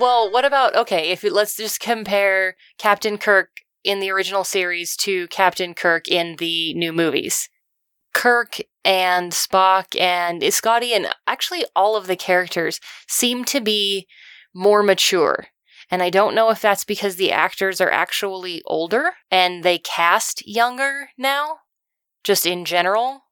Well, 0.00 0.30
what 0.30 0.46
about 0.46 0.74
okay? 0.76 1.10
If 1.10 1.22
you, 1.22 1.30
let's 1.30 1.58
just 1.58 1.78
compare 1.78 2.56
Captain 2.78 3.18
Kirk 3.18 3.50
in 3.84 4.00
the 4.00 4.10
original 4.10 4.44
series 4.44 4.96
to 4.96 5.28
Captain 5.28 5.74
Kirk 5.74 6.08
in 6.08 6.36
the 6.36 6.72
new 6.72 6.90
movies. 6.90 7.50
Kirk 8.14 8.60
and 8.82 9.30
Spock 9.30 10.00
and 10.00 10.42
Scotty 10.54 10.94
and 10.94 11.14
actually 11.26 11.66
all 11.76 11.96
of 11.96 12.06
the 12.06 12.16
characters 12.16 12.80
seem 13.08 13.44
to 13.44 13.60
be 13.60 14.06
more 14.54 14.82
mature. 14.82 15.48
And 15.90 16.02
I 16.02 16.08
don't 16.08 16.34
know 16.34 16.48
if 16.48 16.62
that's 16.62 16.84
because 16.84 17.16
the 17.16 17.30
actors 17.30 17.78
are 17.78 17.90
actually 17.90 18.62
older 18.64 19.10
and 19.30 19.62
they 19.62 19.76
cast 19.76 20.48
younger 20.48 21.10
now, 21.18 21.58
just 22.24 22.46
in 22.46 22.64
general, 22.64 23.24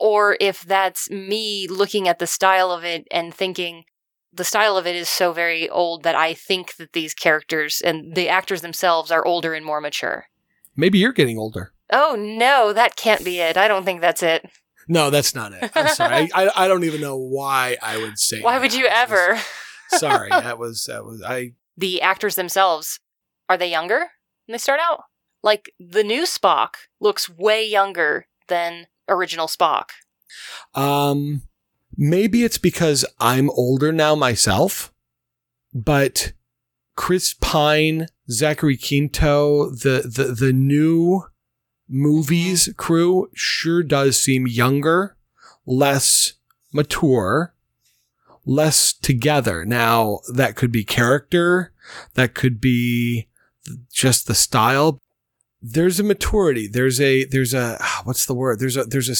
or 0.00 0.38
if 0.40 0.62
that's 0.62 1.10
me 1.10 1.68
looking 1.68 2.08
at 2.08 2.20
the 2.20 2.26
style 2.26 2.70
of 2.70 2.84
it 2.84 3.06
and 3.10 3.34
thinking 3.34 3.84
the 4.32 4.44
style 4.44 4.76
of 4.76 4.86
it 4.86 4.96
is 4.96 5.08
so 5.08 5.32
very 5.32 5.68
old 5.68 6.02
that 6.02 6.14
I 6.14 6.34
think 6.34 6.76
that 6.76 6.92
these 6.92 7.14
characters 7.14 7.80
and 7.80 8.14
the 8.14 8.28
actors 8.28 8.60
themselves 8.60 9.10
are 9.10 9.26
older 9.26 9.54
and 9.54 9.64
more 9.64 9.80
mature. 9.80 10.26
Maybe 10.76 10.98
you're 10.98 11.12
getting 11.12 11.38
older. 11.38 11.72
Oh 11.90 12.16
no, 12.18 12.72
that 12.72 12.96
can't 12.96 13.24
be 13.24 13.40
it. 13.40 13.56
I 13.56 13.68
don't 13.68 13.84
think 13.84 14.00
that's 14.00 14.22
it. 14.22 14.48
No, 14.88 15.10
that's 15.10 15.34
not 15.34 15.52
it. 15.52 15.70
I'm 15.74 15.88
sorry. 15.88 16.30
I, 16.34 16.46
I, 16.46 16.64
I 16.64 16.68
don't 16.68 16.84
even 16.84 17.00
know 17.00 17.16
why 17.16 17.76
I 17.82 17.98
would 17.98 18.18
say. 18.18 18.40
Why 18.40 18.58
would 18.58 18.74
you 18.74 18.86
ever? 18.86 19.38
sorry, 19.88 20.28
that 20.30 20.58
was 20.58 20.84
that 20.84 21.04
was 21.04 21.22
I. 21.22 21.52
The 21.76 22.02
actors 22.02 22.34
themselves 22.34 23.00
are 23.48 23.56
they 23.56 23.70
younger 23.70 23.98
when 23.98 24.52
they 24.52 24.58
start 24.58 24.80
out? 24.82 25.04
Like 25.42 25.72
the 25.78 26.02
new 26.02 26.24
Spock 26.24 26.74
looks 27.00 27.28
way 27.28 27.64
younger 27.66 28.26
than 28.48 28.86
original 29.08 29.46
Spock. 29.46 29.90
Um, 30.74 31.42
maybe 31.98 32.44
it's 32.44 32.58
because 32.58 33.04
I'm 33.18 33.50
older 33.50 33.92
now 33.92 34.14
myself, 34.14 34.94
but 35.74 36.32
Chris 36.94 37.34
Pine, 37.34 38.06
Zachary 38.30 38.76
Quinto, 38.76 39.70
the, 39.70 40.08
the, 40.08 40.32
the 40.32 40.52
new 40.52 41.24
movies 41.88 42.72
crew 42.76 43.28
sure 43.34 43.82
does 43.82 44.16
seem 44.16 44.46
younger, 44.46 45.16
less 45.66 46.34
mature, 46.72 47.54
less 48.46 48.92
together. 48.92 49.64
Now 49.64 50.20
that 50.32 50.54
could 50.54 50.72
be 50.72 50.84
character. 50.84 51.72
That 52.14 52.34
could 52.34 52.60
be 52.60 53.28
just 53.92 54.26
the 54.26 54.34
style. 54.34 55.00
There's 55.60 55.98
a 55.98 56.04
maturity. 56.04 56.68
There's 56.68 57.00
a, 57.00 57.24
there's 57.24 57.54
a, 57.54 57.78
ah, 57.80 58.02
what's 58.04 58.26
the 58.26 58.34
word? 58.34 58.60
There's 58.60 58.76
a, 58.76 58.84
there's 58.84 59.08
a, 59.08 59.16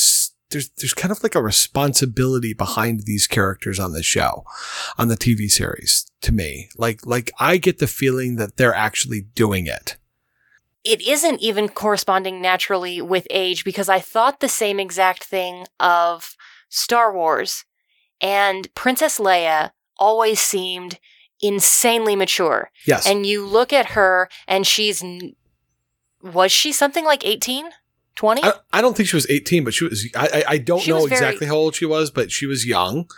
there's, 0.51 0.71
there's 0.71 0.95
kind 0.95 1.13
of 1.13 1.23
like 1.23 1.35
a 1.35 1.43
responsibility 1.43 2.55
behind 2.55 3.01
these 3.05 3.27
characters 3.27 3.79
on 3.79 3.93
the 3.93 4.03
show, 4.03 4.45
on 4.97 5.09
the 5.09 5.17
TV 5.17 5.51
series 5.51 6.11
to 6.23 6.33
me. 6.33 6.69
Like, 6.77 7.05
like 7.07 7.31
I 7.39 7.57
get 7.59 7.79
the 7.79 7.87
feeling 7.87 8.37
that 8.37 8.57
they're 8.57 8.75
actually 8.75 9.23
doing 9.35 9.67
it. 9.67 9.97
it 10.85 11.07
isn't 11.07 11.41
even 11.41 11.69
corresponding 11.69 12.41
naturally 12.41 13.03
with 13.03 13.27
age 13.31 13.65
because 13.65 13.89
I 13.89 14.01
thought 14.01 14.41
the 14.41 14.49
same 14.49 14.81
exact 14.81 15.25
thing 15.25 15.67
of 15.79 16.35
Star 16.69 17.13
Wars. 17.13 17.65
And 18.21 18.73
Princess 18.75 19.19
Leia 19.19 19.73
always 19.99 20.41
seemed 20.41 20.99
insanely 21.41 22.17
mature. 22.17 22.71
Yes. 22.87 23.07
And 23.07 23.27
you 23.27 23.45
look 23.47 23.73
at 23.73 23.91
her 23.91 24.29
and 24.47 24.67
she's. 24.67 25.05
Was 26.23 26.51
she 26.51 26.73
something 26.73 27.05
like 27.05 27.25
18? 27.25 27.71
20? 28.19 28.43
I, 28.45 28.53
I 28.73 28.81
don't 28.81 28.97
think 28.97 29.09
she 29.09 29.17
was 29.17 29.29
18, 29.31 29.65
but 29.65 29.73
she 29.75 29.85
was. 29.85 30.07
I 30.15 30.27
I, 30.27 30.45
I 30.55 30.59
don't 30.59 30.81
She 30.83 30.91
know 30.91 31.07
very- 31.07 31.13
exactly 31.13 31.47
how 31.47 31.55
old 31.55 31.75
she 31.75 31.87
was, 31.87 32.11
but 32.11 32.31
she 32.31 32.47
was 32.47 32.67
young. 32.67 33.09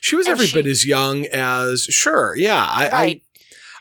She 0.00 0.16
was 0.16 0.26
every 0.28 0.46
she- 0.46 0.54
bit 0.54 0.66
as 0.66 0.86
young 0.86 1.26
as 1.26 1.82
sure. 1.84 2.34
Yeah, 2.36 2.64
I, 2.64 2.88
right. 2.90 3.22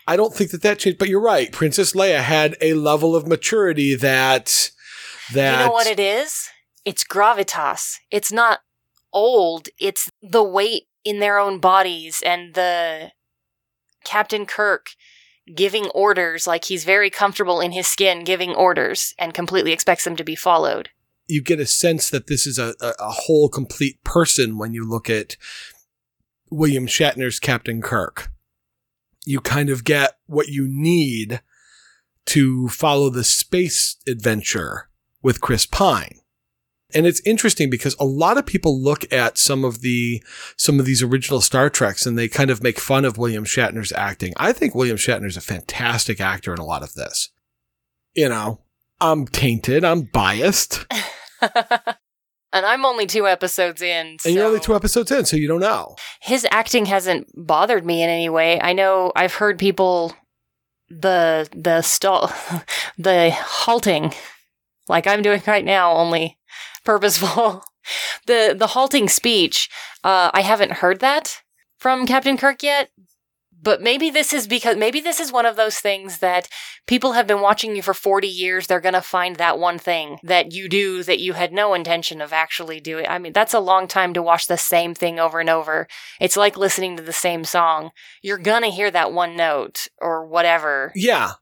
I 0.07 0.13
I 0.13 0.17
don't 0.17 0.33
think 0.33 0.51
that 0.51 0.61
that 0.63 0.79
changed. 0.79 0.97
But 0.99 1.09
you're 1.09 1.21
right. 1.21 1.51
Princess 1.51 1.93
Leia 1.93 2.21
had 2.21 2.57
a 2.59 2.73
level 2.73 3.15
of 3.15 3.27
maturity 3.27 3.95
that 3.95 4.71
that 5.31 5.59
You 5.59 5.65
know 5.67 5.71
what 5.71 5.87
it 5.87 5.99
is? 5.99 6.49
It's 6.85 7.03
gravitas. 7.03 7.97
It's 8.11 8.31
not 8.31 8.59
old. 9.13 9.69
It's 9.79 10.09
the 10.21 10.43
weight 10.43 10.83
in 11.05 11.19
their 11.19 11.37
own 11.37 11.59
bodies 11.59 12.21
and 12.25 12.53
the 12.55 13.11
Captain 14.03 14.45
Kirk 14.45 14.87
giving 15.53 15.87
orders 15.87 16.47
like 16.47 16.65
he's 16.65 16.83
very 16.83 17.09
comfortable 17.09 17.59
in 17.59 17.71
his 17.71 17.87
skin 17.87 18.23
giving 18.23 18.55
orders 18.55 19.13
and 19.17 19.33
completely 19.33 19.71
expects 19.73 20.03
them 20.03 20.15
to 20.15 20.23
be 20.23 20.35
followed. 20.35 20.89
you 21.27 21.41
get 21.41 21.59
a 21.59 21.65
sense 21.65 22.09
that 22.09 22.27
this 22.27 22.45
is 22.45 22.59
a, 22.59 22.75
a, 22.81 23.11
whole 23.11 23.49
complete 23.49 24.03
person 24.03 24.57
when 24.57 24.73
you 24.73 24.87
look 24.87 25.09
at 25.09 25.37
William 26.49 26.85
Shatner's 26.85 27.39
Captain 27.39 27.81
Kirk. 27.81 28.31
You 29.25 29.39
kind 29.39 29.69
of 29.69 29.83
get 29.83 30.17
what 30.27 30.47
you 30.47 30.67
need 30.67 31.41
to 32.25 32.67
follow 32.67 33.09
the 33.09 33.23
space 33.23 33.97
adventure 34.07 34.89
with 35.21 35.41
Chris 35.41 35.65
Pine. 35.65 36.19
And 36.95 37.05
it's 37.05 37.21
interesting 37.25 37.69
because 37.69 37.95
a 37.99 38.05
lot 38.05 38.37
of 38.37 38.45
people 38.45 38.81
look 38.81 39.11
at 39.11 39.37
some 39.37 39.63
of 39.63 39.81
the 39.81 40.23
some 40.57 40.79
of 40.79 40.85
these 40.85 41.03
original 41.03 41.41
Star 41.41 41.69
Treks 41.69 42.05
and 42.05 42.17
they 42.17 42.27
kind 42.27 42.49
of 42.49 42.63
make 42.63 42.79
fun 42.79 43.05
of 43.05 43.17
William 43.17 43.45
Shatner's 43.45 43.91
acting. 43.93 44.33
I 44.37 44.53
think 44.53 44.75
William 44.75 44.97
Shatner's 44.97 45.37
a 45.37 45.41
fantastic 45.41 46.19
actor 46.21 46.53
in 46.53 46.59
a 46.59 46.65
lot 46.65 46.83
of 46.83 46.93
this. 46.93 47.29
You 48.15 48.29
know, 48.29 48.61
I'm 48.99 49.27
tainted, 49.27 49.83
I'm 49.83 50.03
biased. 50.03 50.85
and 51.41 52.65
I'm 52.65 52.85
only 52.85 53.07
two 53.07 53.27
episodes 53.27 53.81
in. 53.81 54.17
And 54.25 54.35
you're 54.35 54.45
only 54.45 54.59
two 54.59 54.75
episodes 54.75 55.11
in, 55.11 55.25
so 55.25 55.35
you 55.35 55.47
don't 55.47 55.59
know. 55.59 55.95
his 56.21 56.45
acting 56.51 56.85
hasn't 56.85 57.27
bothered 57.35 57.85
me 57.85 58.03
in 58.03 58.09
any 58.09 58.29
way. 58.29 58.61
I 58.61 58.73
know 58.73 59.11
I've 59.15 59.33
heard 59.33 59.57
people 59.57 60.13
the 60.89 61.49
the 61.55 61.81
stall 61.81 62.31
the 62.97 63.31
halting 63.31 64.13
like 64.87 65.07
I'm 65.07 65.21
doing 65.21 65.41
right 65.47 65.65
now 65.65 65.93
only 65.93 66.37
purposeful. 66.83 67.63
the 68.27 68.55
the 68.57 68.67
halting 68.67 69.09
speech, 69.09 69.69
uh 70.03 70.31
I 70.33 70.41
haven't 70.41 70.73
heard 70.73 70.99
that 70.99 71.41
from 71.77 72.05
Captain 72.05 72.37
Kirk 72.37 72.63
yet. 72.63 72.89
But 73.63 73.81
maybe 73.81 74.09
this 74.09 74.33
is 74.33 74.45
because 74.45 74.75
maybe 74.75 74.99
this 74.99 75.21
is 75.21 75.31
one 75.31 75.45
of 75.45 75.55
those 75.55 75.77
things 75.77 76.17
that 76.17 76.49
people 76.85 77.13
have 77.13 77.25
been 77.27 77.39
watching 77.39 77.77
you 77.77 77.81
for 77.81 77.93
40 77.93 78.27
years. 78.27 78.67
They're 78.67 78.81
going 78.81 78.93
to 78.93 79.01
find 79.01 79.37
that 79.37 79.57
one 79.57 79.79
thing 79.79 80.17
that 80.21 80.51
you 80.51 80.67
do 80.67 81.01
that 81.03 81.19
you 81.19 81.31
had 81.31 81.53
no 81.53 81.73
intention 81.73 82.19
of 82.19 82.33
actually 82.33 82.81
doing. 82.81 83.07
I 83.07 83.19
mean, 83.19 83.31
that's 83.31 83.53
a 83.53 83.61
long 83.61 83.87
time 83.87 84.13
to 84.15 84.21
watch 84.21 84.47
the 84.47 84.57
same 84.57 84.93
thing 84.93 85.17
over 85.17 85.39
and 85.39 85.49
over. 85.49 85.87
It's 86.19 86.35
like 86.35 86.57
listening 86.57 86.97
to 86.97 87.03
the 87.03 87.13
same 87.13 87.45
song. 87.45 87.91
You're 88.21 88.37
going 88.37 88.63
to 88.63 88.69
hear 88.69 88.91
that 88.91 89.13
one 89.13 89.37
note 89.37 89.87
or 90.01 90.25
whatever. 90.27 90.91
Yeah. 90.93 91.33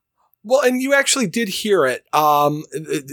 Well, 0.44 0.62
and 0.62 0.82
you 0.82 0.94
actually 0.94 1.28
did 1.28 1.50
hear 1.50 1.86
it. 1.86 2.04
Um, 2.14 2.64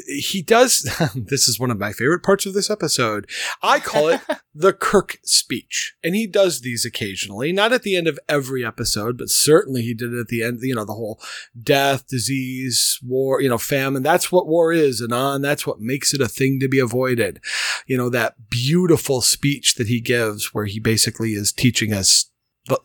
he 0.06 0.40
does. 0.40 0.88
this 1.14 1.46
is 1.46 1.60
one 1.60 1.70
of 1.70 1.78
my 1.78 1.92
favorite 1.92 2.22
parts 2.22 2.46
of 2.46 2.54
this 2.54 2.70
episode. 2.70 3.28
I 3.62 3.80
call 3.80 4.08
it 4.08 4.22
the 4.54 4.72
Kirk 4.72 5.18
speech, 5.24 5.94
and 6.02 6.14
he 6.14 6.26
does 6.26 6.62
these 6.62 6.86
occasionally. 6.86 7.52
Not 7.52 7.72
at 7.72 7.82
the 7.82 7.96
end 7.96 8.08
of 8.08 8.18
every 8.30 8.64
episode, 8.64 9.18
but 9.18 9.28
certainly 9.28 9.82
he 9.82 9.92
did 9.92 10.14
it 10.14 10.20
at 10.20 10.28
the 10.28 10.42
end. 10.42 10.60
You 10.62 10.74
know, 10.74 10.86
the 10.86 10.94
whole 10.94 11.20
death, 11.60 12.06
disease, 12.08 12.98
war. 13.02 13.42
You 13.42 13.50
know, 13.50 13.58
famine. 13.58 14.02
That's 14.02 14.32
what 14.32 14.48
war 14.48 14.72
is, 14.72 15.02
and 15.02 15.12
on. 15.12 15.42
That's 15.42 15.66
what 15.66 15.80
makes 15.80 16.14
it 16.14 16.22
a 16.22 16.28
thing 16.28 16.58
to 16.60 16.68
be 16.68 16.78
avoided. 16.78 17.40
You 17.86 17.98
know, 17.98 18.08
that 18.08 18.48
beautiful 18.48 19.20
speech 19.20 19.74
that 19.74 19.88
he 19.88 20.00
gives, 20.00 20.54
where 20.54 20.66
he 20.66 20.80
basically 20.80 21.34
is 21.34 21.52
teaching 21.52 21.92
us 21.92 22.30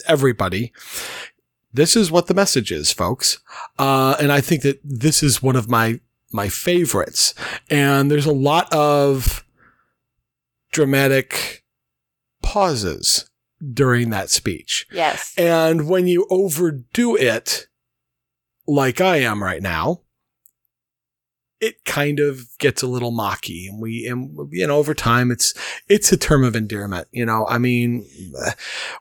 everybody 0.07 0.71
this 1.73 1.95
is 1.95 2.11
what 2.11 2.27
the 2.27 2.33
message 2.33 2.71
is, 2.71 2.91
folks. 2.91 3.39
Uh, 3.79 4.15
and 4.19 4.31
I 4.31 4.41
think 4.41 4.61
that 4.61 4.79
this 4.83 5.23
is 5.23 5.41
one 5.41 5.55
of 5.55 5.69
my, 5.69 5.99
my 6.31 6.47
favorites. 6.47 7.33
And 7.69 8.11
there's 8.11 8.27
a 8.27 8.33
lot 8.33 8.71
of 8.71 9.43
dramatic 10.71 11.63
pauses 12.41 13.29
during 13.73 14.09
that 14.11 14.29
speech. 14.29 14.85
Yes. 14.91 15.33
And 15.37 15.89
when 15.89 16.07
you 16.07 16.27
overdo 16.29 17.15
it, 17.15 17.67
like 18.67 19.01
I 19.01 19.17
am 19.17 19.43
right 19.43 19.61
now, 19.61 20.01
it 21.63 21.85
kind 21.85 22.19
of 22.19 22.57
gets 22.57 22.81
a 22.81 22.87
little 22.87 23.11
mocky 23.11 23.67
and 23.67 23.81
we, 23.81 24.05
and, 24.05 24.37
you 24.51 24.67
know, 24.67 24.77
over 24.77 24.93
time, 24.93 25.31
it's, 25.31 25.53
it's 25.87 26.11
a 26.11 26.17
term 26.17 26.43
of 26.43 26.57
endearment. 26.57 27.07
You 27.11 27.25
know, 27.25 27.47
I 27.47 27.57
mean, 27.57 28.05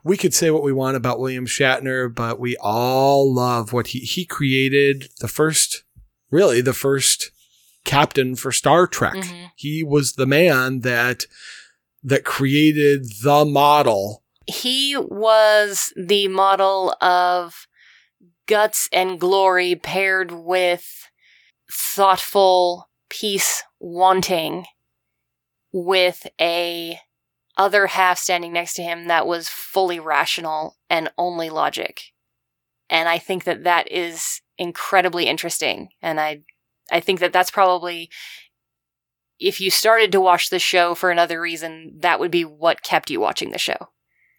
we 0.05 0.15
could 0.15 0.33
say 0.33 0.49
what 0.49 0.63
we 0.63 0.71
want 0.71 0.95
about 0.95 1.19
William 1.19 1.45
Shatner, 1.45 2.13
but 2.13 2.39
we 2.39 2.55
all 2.61 3.33
love 3.33 3.73
what 3.73 3.87
he, 3.87 3.99
he 3.99 4.23
created 4.23 5.09
the 5.19 5.27
first, 5.27 5.83
really 6.31 6.61
the 6.61 6.71
first 6.71 7.31
captain 7.83 8.37
for 8.37 8.53
Star 8.53 8.87
Trek. 8.87 9.15
Mhm. 9.15 9.51
He 9.57 9.83
was 9.83 10.13
the 10.13 10.25
man 10.25 10.79
that, 10.79 11.25
that 12.01 12.23
created 12.23 13.07
the 13.23 13.43
model. 13.43 14.23
He 14.47 14.95
was 14.97 15.91
the 15.97 16.29
model 16.29 16.95
of 17.01 17.67
guts 18.45 18.87
and 18.93 19.19
glory 19.19 19.75
paired 19.75 20.31
with 20.31 21.09
thoughtful 21.73 22.89
peace 23.09 23.63
wanting 23.79 24.65
with 25.71 26.27
a 26.39 26.99
other 27.57 27.87
half 27.87 28.17
standing 28.17 28.53
next 28.53 28.73
to 28.75 28.83
him 28.83 29.07
that 29.07 29.27
was 29.27 29.49
fully 29.49 29.99
rational 29.99 30.77
and 30.89 31.11
only 31.17 31.49
logic. 31.49 32.01
And 32.89 33.09
I 33.09 33.17
think 33.17 33.43
that 33.43 33.63
that 33.63 33.91
is 33.91 34.41
incredibly 34.57 35.25
interesting. 35.25 35.89
And 36.01 36.19
I, 36.19 36.41
I 36.91 36.99
think 36.99 37.19
that 37.19 37.33
that's 37.33 37.51
probably, 37.51 38.09
if 39.39 39.59
you 39.59 39.69
started 39.71 40.11
to 40.11 40.21
watch 40.21 40.49
the 40.49 40.59
show 40.59 40.95
for 40.95 41.11
another 41.11 41.41
reason, 41.41 41.97
that 41.99 42.19
would 42.19 42.31
be 42.31 42.45
what 42.45 42.83
kept 42.83 43.09
you 43.09 43.19
watching 43.19 43.51
the 43.51 43.59
show. 43.59 43.89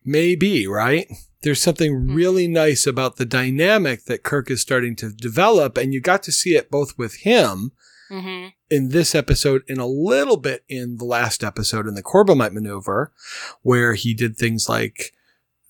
Maybe, 0.04 0.66
right? 0.66 1.06
There's 1.44 1.62
something 1.62 2.08
really 2.08 2.48
nice 2.48 2.86
about 2.86 3.16
the 3.16 3.24
dynamic 3.26 4.06
that 4.06 4.24
Kirk 4.24 4.50
is 4.50 4.60
starting 4.60 4.96
to 4.96 5.10
develop, 5.10 5.76
and 5.78 5.94
you 5.94 6.00
got 6.00 6.22
to 6.24 6.32
see 6.32 6.56
it 6.56 6.70
both 6.70 6.98
with 6.98 7.16
him 7.20 7.72
Mm-hmm. 8.10 8.48
in 8.70 8.90
this 8.90 9.14
episode 9.14 9.62
and 9.66 9.78
a 9.78 9.86
little 9.86 10.36
bit 10.36 10.62
in 10.68 10.98
the 10.98 11.06
last 11.06 11.42
episode 11.42 11.86
in 11.86 11.94
the 11.94 12.02
Corbomite 12.02 12.52
maneuver, 12.52 13.12
where 13.62 13.94
he 13.94 14.12
did 14.12 14.36
things 14.36 14.68
like 14.68 15.14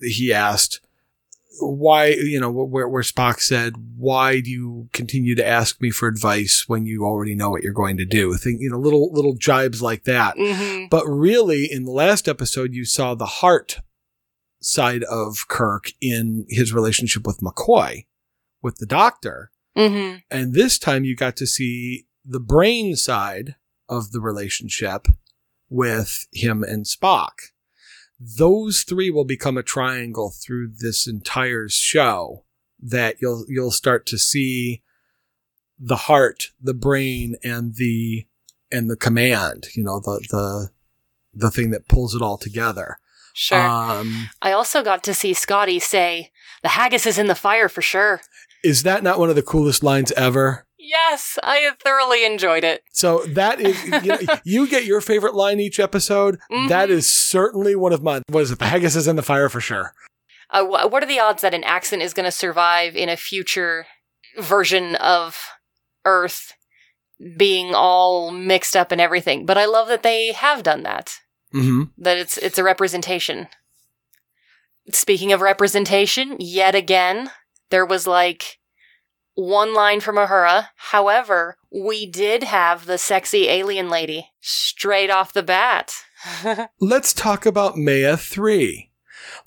he 0.00 0.32
asked 0.32 0.80
why, 1.60 2.06
you 2.06 2.40
know, 2.40 2.50
where, 2.50 2.88
where 2.88 3.02
Spock 3.02 3.40
said, 3.40 3.74
why 3.96 4.40
do 4.40 4.50
you 4.50 4.88
continue 4.92 5.34
to 5.36 5.46
ask 5.46 5.80
me 5.80 5.90
for 5.90 6.08
advice 6.08 6.64
when 6.66 6.86
you 6.86 7.04
already 7.04 7.34
know 7.34 7.50
what 7.50 7.62
you're 7.62 7.72
going 7.72 7.96
to 7.98 8.04
do? 8.04 8.34
Think, 8.34 8.60
you 8.60 8.70
know, 8.70 8.78
little, 8.78 9.12
little 9.12 9.36
jibes 9.36 9.80
like 9.80 10.04
that. 10.04 10.36
Mm-hmm. 10.36 10.86
But 10.90 11.06
really, 11.06 11.68
in 11.70 11.84
the 11.84 11.92
last 11.92 12.28
episode, 12.28 12.74
you 12.74 12.84
saw 12.84 13.14
the 13.14 13.26
heart 13.26 13.78
side 14.64 15.04
of 15.04 15.46
Kirk 15.48 15.92
in 16.00 16.46
his 16.48 16.72
relationship 16.72 17.26
with 17.26 17.40
McCoy, 17.40 18.06
with 18.62 18.76
the 18.76 18.86
doctor. 18.86 19.50
Mm-hmm. 19.76 20.18
And 20.30 20.54
this 20.54 20.78
time 20.78 21.04
you 21.04 21.16
got 21.16 21.36
to 21.36 21.46
see 21.46 22.06
the 22.24 22.40
brain 22.40 22.96
side 22.96 23.56
of 23.88 24.12
the 24.12 24.20
relationship 24.20 25.08
with 25.68 26.26
him 26.32 26.62
and 26.62 26.86
Spock. 26.86 27.50
Those 28.18 28.82
three 28.82 29.10
will 29.10 29.24
become 29.24 29.58
a 29.58 29.62
triangle 29.62 30.30
through 30.30 30.72
this 30.78 31.06
entire 31.06 31.68
show 31.68 32.44
that 32.80 33.16
you'll, 33.20 33.44
you'll 33.48 33.70
start 33.70 34.06
to 34.06 34.18
see 34.18 34.82
the 35.78 35.96
heart, 35.96 36.52
the 36.60 36.74
brain, 36.74 37.34
and 37.42 37.74
the, 37.74 38.26
and 38.70 38.88
the 38.88 38.96
command, 38.96 39.66
you 39.74 39.82
know, 39.82 40.00
the, 40.00 40.24
the, 40.30 40.70
the 41.34 41.50
thing 41.50 41.70
that 41.70 41.88
pulls 41.88 42.14
it 42.14 42.22
all 42.22 42.38
together. 42.38 42.98
Sure. 43.34 43.58
Um, 43.60 44.30
I 44.40 44.52
also 44.52 44.82
got 44.82 45.02
to 45.04 45.12
see 45.12 45.34
Scotty 45.34 45.78
say, 45.80 46.30
"The 46.62 46.70
haggis 46.70 47.04
is 47.04 47.18
in 47.18 47.26
the 47.26 47.34
fire 47.34 47.68
for 47.68 47.82
sure." 47.82 48.20
is 48.62 48.82
that 48.84 49.02
not 49.02 49.18
one 49.18 49.28
of 49.28 49.36
the 49.36 49.42
coolest 49.42 49.82
lines 49.82 50.10
ever? 50.12 50.66
Yes, 50.78 51.38
I 51.42 51.70
thoroughly 51.84 52.24
enjoyed 52.24 52.64
it. 52.64 52.82
So 52.92 53.18
that 53.34 53.60
is, 53.60 53.84
you, 53.84 53.90
know, 54.08 54.18
you 54.44 54.66
get 54.66 54.86
your 54.86 55.02
favorite 55.02 55.34
line 55.34 55.60
each 55.60 55.78
episode. 55.78 56.38
Mhm. 56.50 56.68
That 56.70 56.88
is 56.88 57.06
certainly 57.06 57.76
one 57.76 57.92
of 57.92 58.02
mine. 58.02 58.22
What 58.30 58.40
is 58.42 58.50
it? 58.50 58.58
The 58.58 58.66
haggis 58.66 58.96
is 58.96 59.06
in 59.06 59.16
the 59.16 59.22
fire 59.22 59.50
for 59.50 59.60
sure. 59.60 59.92
Uh, 60.48 60.64
wh- 60.64 60.90
what 60.90 61.02
are 61.02 61.06
the 61.06 61.20
odds 61.20 61.42
that 61.42 61.52
an 61.52 61.62
accent 61.64 62.00
is 62.00 62.14
going 62.14 62.24
to 62.24 62.30
survive 62.30 62.96
in 62.96 63.10
a 63.10 63.16
future 63.18 63.86
version 64.38 64.94
of 64.96 65.36
Earth 66.06 66.54
being 67.36 67.74
all 67.74 68.30
mixed 68.30 68.76
up 68.76 68.92
and 68.92 69.00
everything? 69.00 69.44
But 69.44 69.58
I 69.58 69.66
love 69.66 69.88
that 69.88 70.02
they 70.02 70.32
have 70.32 70.62
done 70.62 70.84
that. 70.84 71.18
Mm-hmm. 71.54 71.82
That 71.98 72.18
it's 72.18 72.36
it's 72.38 72.58
a 72.58 72.64
representation. 72.64 73.48
Speaking 74.92 75.32
of 75.32 75.40
representation, 75.40 76.36
yet 76.40 76.74
again, 76.74 77.30
there 77.70 77.86
was 77.86 78.06
like 78.06 78.58
one 79.34 79.72
line 79.74 80.00
from 80.00 80.16
Uhura. 80.16 80.68
However, 80.76 81.56
we 81.72 82.06
did 82.06 82.42
have 82.44 82.86
the 82.86 82.98
sexy 82.98 83.48
alien 83.48 83.88
lady 83.88 84.30
straight 84.40 85.10
off 85.10 85.32
the 85.32 85.42
bat. 85.42 85.94
Let's 86.80 87.12
talk 87.12 87.46
about 87.46 87.76
Maya 87.76 88.16
3. 88.16 88.90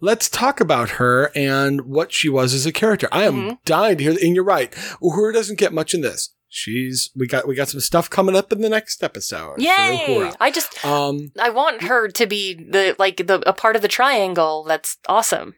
Let's 0.02 0.30
talk 0.30 0.60
about 0.60 0.92
her 0.92 1.32
and 1.36 1.82
what 1.82 2.12
she 2.12 2.30
was 2.30 2.54
as 2.54 2.66
a 2.66 2.72
character. 2.72 3.08
I 3.12 3.24
am 3.24 3.36
Mhm. 3.36 3.58
dying 3.66 3.98
to 3.98 4.04
hear, 4.04 4.12
and 4.22 4.36
you're 4.36 4.44
right. 4.44 4.72
Uhura 5.02 5.34
doesn't 5.34 5.60
get 5.60 5.74
much 5.74 5.94
in 5.94 6.02
this. 6.02 6.34
She's 6.58 7.12
we 7.16 7.28
got 7.28 7.48
we 7.48 7.54
got 7.56 7.70
some 7.70 7.80
stuff 7.82 8.10
coming 8.10 8.36
up 8.36 8.52
in 8.52 8.62
the 8.62 8.70
next 8.70 9.04
episode. 9.04 9.62
Yay! 9.62 10.32
I 10.40 10.50
just 10.52 10.84
Um, 10.84 11.32
I 11.40 11.50
want 11.52 11.84
her 11.84 12.08
to 12.10 12.26
be 12.26 12.56
the 12.56 12.96
like 12.98 13.18
the 13.28 13.48
a 13.48 13.54
part 13.54 13.76
of 13.76 13.82
the 13.84 13.88
triangle. 13.88 14.64
That's 14.64 14.98
awesome. 15.08 15.54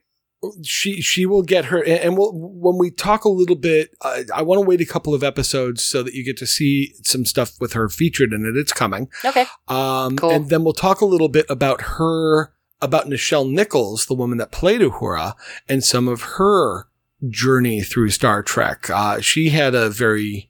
she 0.63 1.01
she 1.01 1.25
will 1.25 1.41
get 1.43 1.65
her 1.65 1.79
and 1.83 1.99
and 2.03 2.17
we'll 2.17 2.31
when 2.33 2.77
we 2.77 2.91
talk 2.91 3.25
a 3.25 3.29
little 3.29 3.57
bit 3.57 3.89
uh, 4.01 4.23
i 4.33 4.41
want 4.41 4.57
to 4.62 4.65
wait 4.65 4.79
a 4.79 4.85
couple 4.85 5.13
of 5.13 5.21
episodes 5.21 5.83
so 5.83 6.01
that 6.01 6.13
you 6.13 6.23
get 6.23 6.38
to 6.38 6.47
see 6.47 6.93
some 7.03 7.25
stuff 7.25 7.51
with 7.59 7.73
her 7.73 7.89
featured 7.89 8.31
in 8.31 8.45
it 8.45 8.55
it's 8.57 8.71
coming 8.71 9.09
Okay. 9.25 9.45
um 9.67 10.15
Cool. 10.15 10.31
and 10.31 10.49
then 10.49 10.63
we'll 10.63 10.71
talk 10.88 11.01
a 11.01 11.05
little 11.05 11.27
bit 11.27 11.45
about 11.49 11.81
her 11.99 12.53
about 12.81 13.07
nichelle 13.07 13.51
nichols 13.51 14.05
the 14.05 14.13
woman 14.13 14.38
that 14.38 14.49
played 14.49 14.79
uhura 14.79 15.33
and 15.67 15.83
some 15.83 16.07
of 16.07 16.21
her 16.38 16.88
journey 17.27 17.81
through 17.81 18.09
star 18.09 18.41
trek 18.41 18.89
uh 18.89 19.19
she 19.19 19.49
had 19.49 19.75
a 19.75 19.89
very 19.89 20.48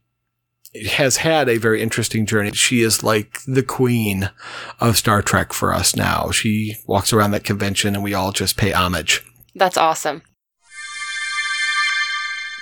has 0.91 1.17
had 1.17 1.49
a 1.49 1.57
very 1.57 1.81
interesting 1.81 2.25
journey. 2.25 2.51
She 2.51 2.81
is 2.81 3.03
like 3.03 3.39
the 3.47 3.63
queen 3.63 4.29
of 4.79 4.97
Star 4.97 5.21
Trek 5.21 5.51
for 5.53 5.73
us 5.73 5.95
now. 5.95 6.31
She 6.31 6.75
walks 6.85 7.11
around 7.11 7.31
that 7.31 7.43
convention 7.43 7.95
and 7.95 8.03
we 8.03 8.13
all 8.13 8.31
just 8.31 8.57
pay 8.57 8.71
homage. 8.71 9.23
That's 9.55 9.77
awesome. 9.77 10.21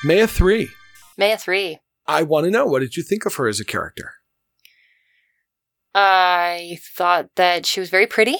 Mea 0.04 0.28
3. 0.28 0.70
Mea 1.17 1.36
3. 1.38 1.80
I 2.08 2.24
want 2.24 2.46
to 2.46 2.52
know 2.52 2.65
what 2.65 2.80
did 2.80 2.96
you 2.96 3.04
think 3.04 3.26
of 3.26 3.36
her 3.36 3.48
as 3.48 3.60
a 3.60 3.65
character? 3.65 4.13
I 5.93 6.80
thought 6.96 7.30
that 7.36 7.65
she 7.65 7.80
was 7.80 7.89
very 7.89 8.08
pretty. 8.08 8.38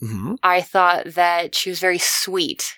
hmm 0.00 0.34
I 0.42 0.60
thought 0.60 1.14
that 1.14 1.54
she 1.54 1.70
was 1.70 1.78
very 1.80 1.98
sweet. 1.98 2.74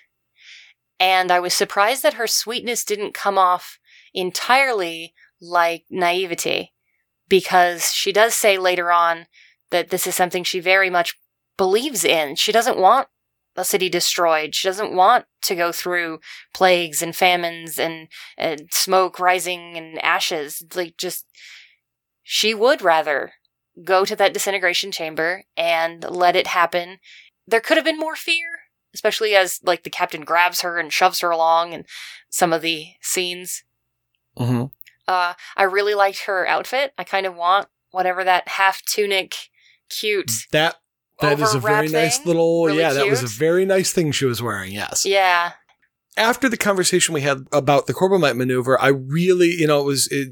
And 0.99 1.31
I 1.31 1.39
was 1.39 1.53
surprised 1.53 2.03
that 2.03 2.13
her 2.13 2.27
sweetness 2.27 2.85
didn't 2.85 3.13
come 3.13 3.37
off 3.37 3.79
entirely 4.13 5.13
like 5.43 5.85
naivety, 5.89 6.73
because 7.27 7.91
she 7.91 8.11
does 8.11 8.33
say 8.33 8.57
later 8.57 8.91
on 8.91 9.27
that 9.71 9.89
this 9.89 10.07
is 10.07 10.15
something 10.15 10.43
she 10.43 10.59
very 10.59 10.89
much 10.89 11.17
believes 11.57 12.03
in. 12.03 12.35
She 12.35 12.51
doesn't 12.51 12.77
want 12.77 13.07
a 13.55 13.65
city 13.65 13.89
destroyed. 13.89 14.55
She 14.55 14.67
doesn't 14.67 14.95
want 14.95 15.25
to 15.43 15.55
go 15.55 15.71
through 15.71 16.19
plagues 16.53 17.01
and 17.01 17.15
famines 17.15 17.77
and, 17.77 18.07
and 18.37 18.69
smoke 18.71 19.19
rising 19.19 19.77
and 19.77 20.03
ashes. 20.03 20.63
Like, 20.73 20.97
just, 20.97 21.25
she 22.23 22.53
would 22.53 22.81
rather 22.81 23.33
go 23.83 24.05
to 24.05 24.15
that 24.15 24.33
disintegration 24.33 24.91
chamber 24.91 25.43
and 25.57 26.03
let 26.09 26.35
it 26.35 26.47
happen. 26.47 26.99
There 27.45 27.61
could 27.61 27.77
have 27.77 27.85
been 27.85 27.99
more 27.99 28.15
fear, 28.15 28.47
especially 28.93 29.35
as 29.35 29.59
like 29.63 29.83
the 29.83 29.89
captain 29.89 30.21
grabs 30.21 30.61
her 30.61 30.79
and 30.79 30.91
shoves 30.91 31.19
her 31.19 31.29
along 31.29 31.73
and 31.73 31.85
some 32.29 32.53
of 32.53 32.61
the 32.61 32.87
scenes. 33.01 33.63
Mm 34.37 34.47
hmm 34.47 34.65
Uh, 35.07 35.33
I 35.55 35.63
really 35.63 35.93
liked 35.93 36.25
her 36.25 36.47
outfit. 36.47 36.93
I 36.97 37.03
kind 37.03 37.25
of 37.25 37.35
want 37.35 37.67
whatever 37.91 38.23
that 38.23 38.47
half 38.47 38.81
tunic, 38.85 39.35
cute. 39.89 40.31
That 40.51 40.75
that 41.19 41.39
is 41.39 41.53
a 41.53 41.59
very 41.59 41.87
Overwrap 41.87 41.91
nice 41.91 42.17
thing? 42.17 42.27
little 42.27 42.65
Really 42.65 42.79
yeah. 42.79 42.93
That 42.93 43.07
was 43.07 43.23
a 43.23 43.27
very 43.27 43.65
nice 43.65 43.91
thing 43.93 44.11
she 44.11 44.25
was 44.25 44.41
wearing. 44.41 44.73
Yes. 44.73 45.05
Yeah, 45.05 45.53
After 46.17 46.49
the 46.49 46.57
conversation 46.57 47.13
we 47.13 47.21
had 47.21 47.45
about 47.51 47.87
the 47.87 47.93
Corbomite 47.93 48.35
maneuver, 48.35 48.79
I 48.81 48.87
really 48.87 49.49
you 49.49 49.67
know 49.67 49.81
it 49.81 49.85
was 49.85 50.07
it, 50.11 50.29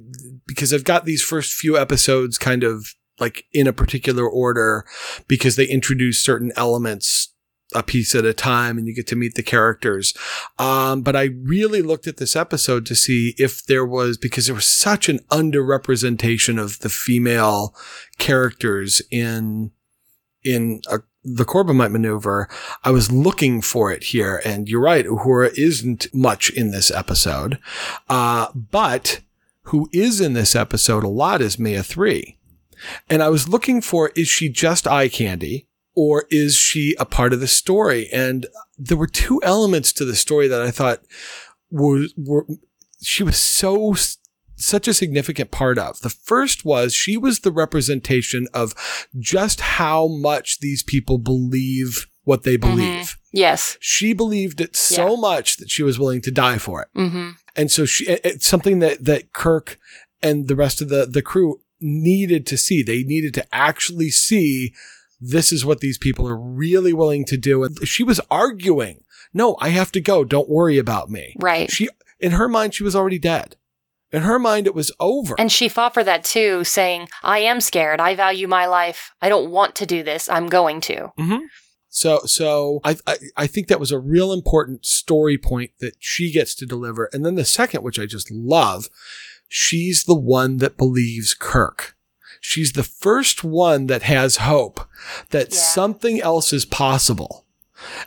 because 0.48 0.74
I've 0.74 0.84
got 0.84 1.06
these 1.06 1.22
first 1.22 1.54
few 1.54 1.78
episodes 1.78 2.38
kind 2.38 2.64
of 2.64 2.96
like 3.20 3.46
in 3.54 3.68
a 3.68 3.74
particular 3.74 4.28
order 4.28 4.86
because 5.28 5.56
they 5.56 5.68
introduce 5.68 6.24
certain 6.24 6.52
elements 6.56 7.31
a 7.74 7.84
piece 7.84 8.16
at 8.16 8.26
a 8.26 8.34
time 8.34 8.78
and 8.78 8.88
you 8.88 8.96
get 8.96 9.08
to 9.08 9.16
meet 9.16 9.36
the 9.36 9.44
characters. 9.44 10.14
Um, 10.60 11.02
but 11.02 11.16
I 11.16 11.30
really 11.44 11.82
looked 11.82 12.08
at 12.08 12.18
this 12.18 12.36
episode 12.36 12.86
to 12.88 12.96
see 12.96 13.34
if 13.38 13.66
there 13.66 13.86
was, 13.86 14.18
because 14.18 14.46
there 14.46 14.56
was 14.56 14.66
such 14.66 15.10
an 15.10 15.20
underrepresentation 15.30 16.62
of 16.62 16.80
the 16.80 16.90
female 16.90 17.76
characters 18.18 19.02
in, 19.12 19.72
in 20.44 20.82
a, 20.90 21.00
the 21.24 21.46
Corbomite 21.46 21.92
maneuver. 21.92 22.50
I 22.84 22.92
was 22.92 23.12
looking 23.12 23.62
for 23.62 23.92
it 23.92 24.06
here. 24.06 24.42
And 24.44 24.68
you're 24.68 24.82
right. 24.82 25.06
Uhura 25.06 25.52
isn't 25.58 26.08
much 26.14 26.50
in 26.50 26.72
this 26.72 26.90
episode. 26.92 27.60
Uh, 28.10 28.48
but 28.56 29.22
who 29.66 29.90
is 29.94 30.20
in 30.20 30.34
this 30.34 30.56
episode 30.56 31.04
a 31.04 31.10
lot 31.10 31.42
is 31.42 31.60
Mea 31.60 31.84
3. 31.84 32.38
And 33.10 33.22
I 33.22 33.30
was 33.30 33.48
looking 33.48 33.82
for, 33.82 34.12
is 34.16 34.28
she 34.28 34.50
just 34.50 34.88
eye 34.88 35.08
candy? 35.08 35.68
Or 35.96 36.26
is 36.30 36.56
she 36.56 36.96
a 37.00 37.06
part 37.06 37.34
of 37.34 37.40
the 37.42 37.48
story? 37.48 38.08
And 38.14 38.48
there 38.78 38.98
were 38.98 39.08
two 39.08 39.42
elements 39.44 39.92
to 39.94 40.06
the 40.06 40.16
story 40.16 40.48
that 40.48 40.62
I 40.62 40.72
thought 40.72 41.02
were, 41.70 42.06
were 42.18 42.46
she 43.02 43.24
was 43.24 43.38
so 43.38 43.96
such 44.56 44.88
a 44.88 44.94
significant 44.94 45.50
part 45.52 45.78
of. 45.80 46.00
The 46.02 46.10
first 46.10 46.64
was 46.64 46.94
she 46.94 47.18
was 47.18 47.40
the 47.40 47.52
representation 47.52 48.48
of 48.54 48.74
just 49.20 49.60
how 49.60 50.08
much 50.08 50.60
these 50.60 50.84
people 50.84 51.18
believe 51.18 52.08
what 52.24 52.44
they 52.44 52.56
believe. 52.58 53.18
yes. 53.34 53.78
She 53.82 54.14
believed 54.14 54.62
it 54.62 54.76
so 54.76 55.16
Yeah. 55.16 55.20
much 55.20 55.58
that 55.58 55.72
she 55.72 55.82
was 55.82 55.98
willing 55.98 56.22
to 56.22 56.32
die 56.32 56.60
for 56.60 56.84
it. 56.84 56.90
Mm-hmm. 56.96 57.32
And 57.56 57.72
so 57.72 57.86
she, 57.86 58.06
it's 58.08 58.46
something 58.46 58.78
that, 58.80 59.04
that 59.06 59.34
Kirk 59.34 59.80
and 60.22 60.48
the 60.48 60.56
rest 60.56 60.82
of 60.82 60.90
the, 60.90 61.08
the 61.08 61.24
crew 61.24 61.62
needed 61.80 62.46
to 62.46 62.58
see. 62.58 62.84
They 62.84 63.02
needed 63.02 63.34
to 63.34 63.56
actually 63.56 64.12
see 64.12 64.74
this 65.22 65.54
is 65.54 65.64
what 65.64 65.80
these 65.80 66.00
people 66.00 66.28
are 66.28 66.38
really 66.38 66.92
willing 66.92 67.24
to 67.26 67.38
do. 67.38 67.64
And 67.64 67.88
she 67.88 68.04
was 68.04 68.20
arguing, 68.32 69.04
no, 69.34 69.56
I 69.60 69.70
have 69.70 69.92
to 69.94 70.02
go. 70.02 70.24
Don't 70.24 70.50
worry 70.50 70.78
about 70.78 71.10
me. 71.10 71.36
Right. 71.40 71.72
She, 71.72 71.88
in 72.20 72.32
her 72.34 72.50
mind, 72.50 72.74
she 72.74 72.84
was 72.84 72.96
already 72.96 73.20
dead. 73.20 73.56
In 74.12 74.24
her 74.24 74.40
mind, 74.40 74.68
it 74.68 74.76
was 74.76 74.92
over. 75.00 75.36
And 75.40 75.52
she 75.52 75.70
fought 75.70 75.94
for 75.94 76.04
that 76.04 76.26
too, 76.26 76.66
saying, 76.66 77.08
I 77.24 77.40
am 77.40 77.62
scared. 77.62 78.02
I 78.02 78.16
value 78.16 78.48
my 78.48 78.66
life. 78.66 79.14
I 79.22 79.30
don't 79.30 79.52
want 79.52 79.76
to 79.76 79.86
do 79.86 80.04
this. 80.04 80.28
I'm 80.28 80.48
going 80.48 80.82
to. 80.82 81.14
Mm-hmm. 81.18 81.46
So, 81.88 82.20
so 82.26 82.82
I, 82.84 82.98
I, 83.06 83.18
I 83.38 83.48
think 83.48 83.68
that 83.68 83.80
was 83.80 83.92
a 83.92 84.00
real 84.00 84.34
important 84.34 84.86
story 84.86 85.38
point 85.38 85.72
that 85.80 85.96
she 86.00 86.32
gets 86.32 86.56
to 86.56 86.66
deliver. 86.66 87.10
And 87.14 87.26
then 87.26 87.36
the 87.36 87.46
second, 87.46 87.84
which 87.84 88.00
I 88.00 88.06
just 88.06 88.32
love, 88.32 88.90
she's 89.48 90.04
the 90.04 90.16
one 90.16 90.58
that 90.58 90.78
believes 90.78 91.34
Kirk. 91.34 91.96
She's 92.44 92.74
the 92.74 92.84
first 92.84 93.44
one 93.44 93.86
that 93.88 94.02
has 94.02 94.38
hope 94.38 94.82
that 95.30 95.52
Yeah. 95.52 95.58
something 95.60 96.20
else 96.20 96.52
is 96.52 96.66
possible. 96.66 97.46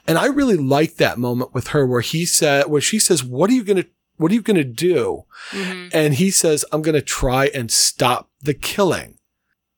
And 0.07 0.19
I 0.19 0.27
really 0.27 0.57
like 0.57 0.97
that 0.97 1.19
moment 1.19 1.55
with 1.55 1.69
her 1.69 1.87
where 1.87 2.01
he 2.03 2.25
said, 2.27 2.67
where 2.67 2.81
she 2.81 2.99
says, 2.99 3.25
what 3.25 3.49
are 3.49 3.55
you 3.55 3.65
going 3.65 3.83
to, 3.83 3.89
what 4.17 4.31
are 4.31 4.35
you 4.35 4.43
going 4.43 4.57
to 4.57 4.65
do? 4.65 5.25
hmm 5.51 5.87
And 5.93 6.15
he 6.15 6.31
says, 6.31 6.65
I'm 6.73 6.83
going 6.83 6.95
to 6.95 7.01
try 7.03 7.47
and 7.55 7.71
stop 7.71 8.29
the 8.43 8.55
killing. 8.55 9.19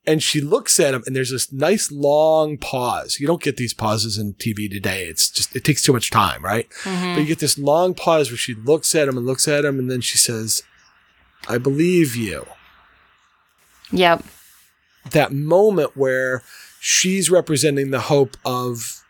And 0.09 0.23
she 0.23 0.41
looks 0.41 0.79
at 0.79 0.95
him 0.95 1.03
and 1.07 1.17
there's 1.17 1.33
this 1.33 1.53
nice 1.53 1.91
long 1.91 2.59
pause. 2.59 3.19
You 3.19 3.27
don't 3.27 3.43
get 3.43 3.57
these 3.57 3.75
pauses 3.75 4.17
in 4.19 4.35
TV 4.35 4.71
today. 4.71 5.05
It's 5.07 5.29
just, 5.31 5.55
it 5.57 5.65
takes 5.65 5.83
too 5.83 5.93
much 5.93 6.11
time, 6.11 6.45
right? 6.45 6.69
But 6.85 6.91
you 7.21 7.27
get 7.27 7.41
this 7.41 7.59
long 7.59 7.93
pause 7.93 8.31
where 8.31 8.37
she 8.39 8.55
looks 8.55 8.95
at 8.95 9.09
him 9.09 9.17
and 9.19 9.27
looks 9.27 9.49
at 9.49 9.65
him 9.65 9.79
and 9.79 9.91
then 9.91 10.01
she 10.01 10.17
says, 10.17 10.63
I 11.49 11.59
believe 11.59 12.15
you. 12.17 12.47
Yep. 13.91 14.25
That 15.11 15.33
moment 15.33 15.97
where 15.97 16.43
she's 16.81 17.31
representing 17.31 17.91
the 17.91 18.01
hope 18.01 18.37
of 18.45 19.03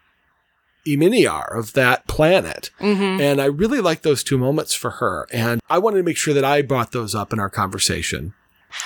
Eminiar, 0.86 1.56
of 1.58 1.72
that 1.72 2.06
planet. 2.06 2.70
hmm 2.78 3.18
And 3.20 3.40
I 3.40 3.46
really 3.46 3.80
like 3.80 4.02
those 4.02 4.22
two 4.22 4.38
moments 4.38 4.74
for 4.74 4.90
her. 4.92 5.26
And 5.32 5.60
I 5.68 5.78
wanted 5.78 5.96
to 5.98 6.02
make 6.04 6.16
sure 6.16 6.32
that 6.34 6.44
I 6.44 6.62
brought 6.62 6.92
those 6.92 7.14
up 7.14 7.32
in 7.32 7.40
our 7.40 7.50
conversation. 7.50 8.34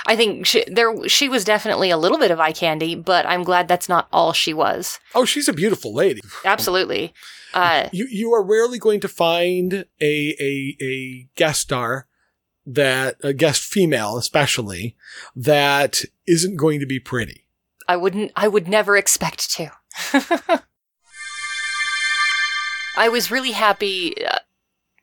I 0.07 0.15
think 0.17 0.47
she, 0.47 0.65
there 0.67 1.09
she 1.09 1.29
was 1.29 1.45
definitely 1.45 1.91
a 1.91 1.97
little 1.99 2.19
bit 2.19 2.31
of 2.31 2.39
eye 2.41 2.53
candy, 2.53 2.95
but 2.95 3.27
I'm 3.27 3.43
glad 3.43 3.67
that's 3.69 3.89
not 3.89 4.09
all 4.13 4.33
she 4.33 4.55
was. 4.55 4.99
Oh, 5.15 5.25
she's 5.25 5.49
a 5.49 5.53
beautiful 5.53 5.93
lady. 5.93 6.21
Absolutely. 6.45 7.13
Uh, 7.53 7.89
You 7.93 8.07
you 8.11 8.33
are 8.33 8.43
rarely 8.43 8.79
going 8.79 9.01
to 9.01 9.09
find 9.09 9.85
a 10.01 10.35
a 10.41 10.77
a 10.81 11.27
guest 11.35 11.63
star 11.63 12.07
that 12.67 13.17
a 13.23 13.33
guest 13.33 13.63
female 13.63 14.17
especially 14.19 14.97
that 15.35 16.03
isn't 16.27 16.57
going 16.57 16.81
to 16.81 16.87
be 16.87 17.01
pretty. 17.01 17.47
I 17.89 17.97
wouldn't. 17.97 18.31
I 18.37 18.47
would 18.49 18.69
never 18.69 18.97
expect 18.97 19.51
to. 19.53 19.71
I 22.97 23.09
was 23.09 23.31
really 23.31 23.53
happy. 23.53 24.15
Uh, 24.25 24.39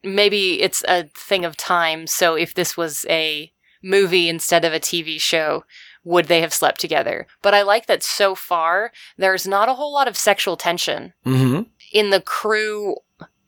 maybe 0.03 0.61
it's 0.61 0.83
a 0.87 1.03
thing 1.15 1.45
of 1.45 1.57
time. 1.57 2.07
So 2.07 2.35
if 2.35 2.53
this 2.53 2.77
was 2.77 3.05
a 3.09 3.51
movie 3.83 4.29
instead 4.29 4.65
of 4.65 4.73
a 4.73 4.79
TV 4.79 5.19
show, 5.19 5.63
would 6.03 6.25
they 6.25 6.41
have 6.41 6.53
slept 6.53 6.79
together? 6.79 7.27
But 7.41 7.53
I 7.53 7.61
like 7.63 7.87
that 7.87 8.03
so 8.03 8.35
far 8.35 8.91
there's 9.17 9.47
not 9.47 9.69
a 9.69 9.73
whole 9.73 9.93
lot 9.93 10.07
of 10.07 10.17
sexual 10.17 10.57
tension 10.57 11.13
Mm-hmm. 11.25 11.63
in 11.91 12.09
the 12.11 12.21
crew 12.21 12.95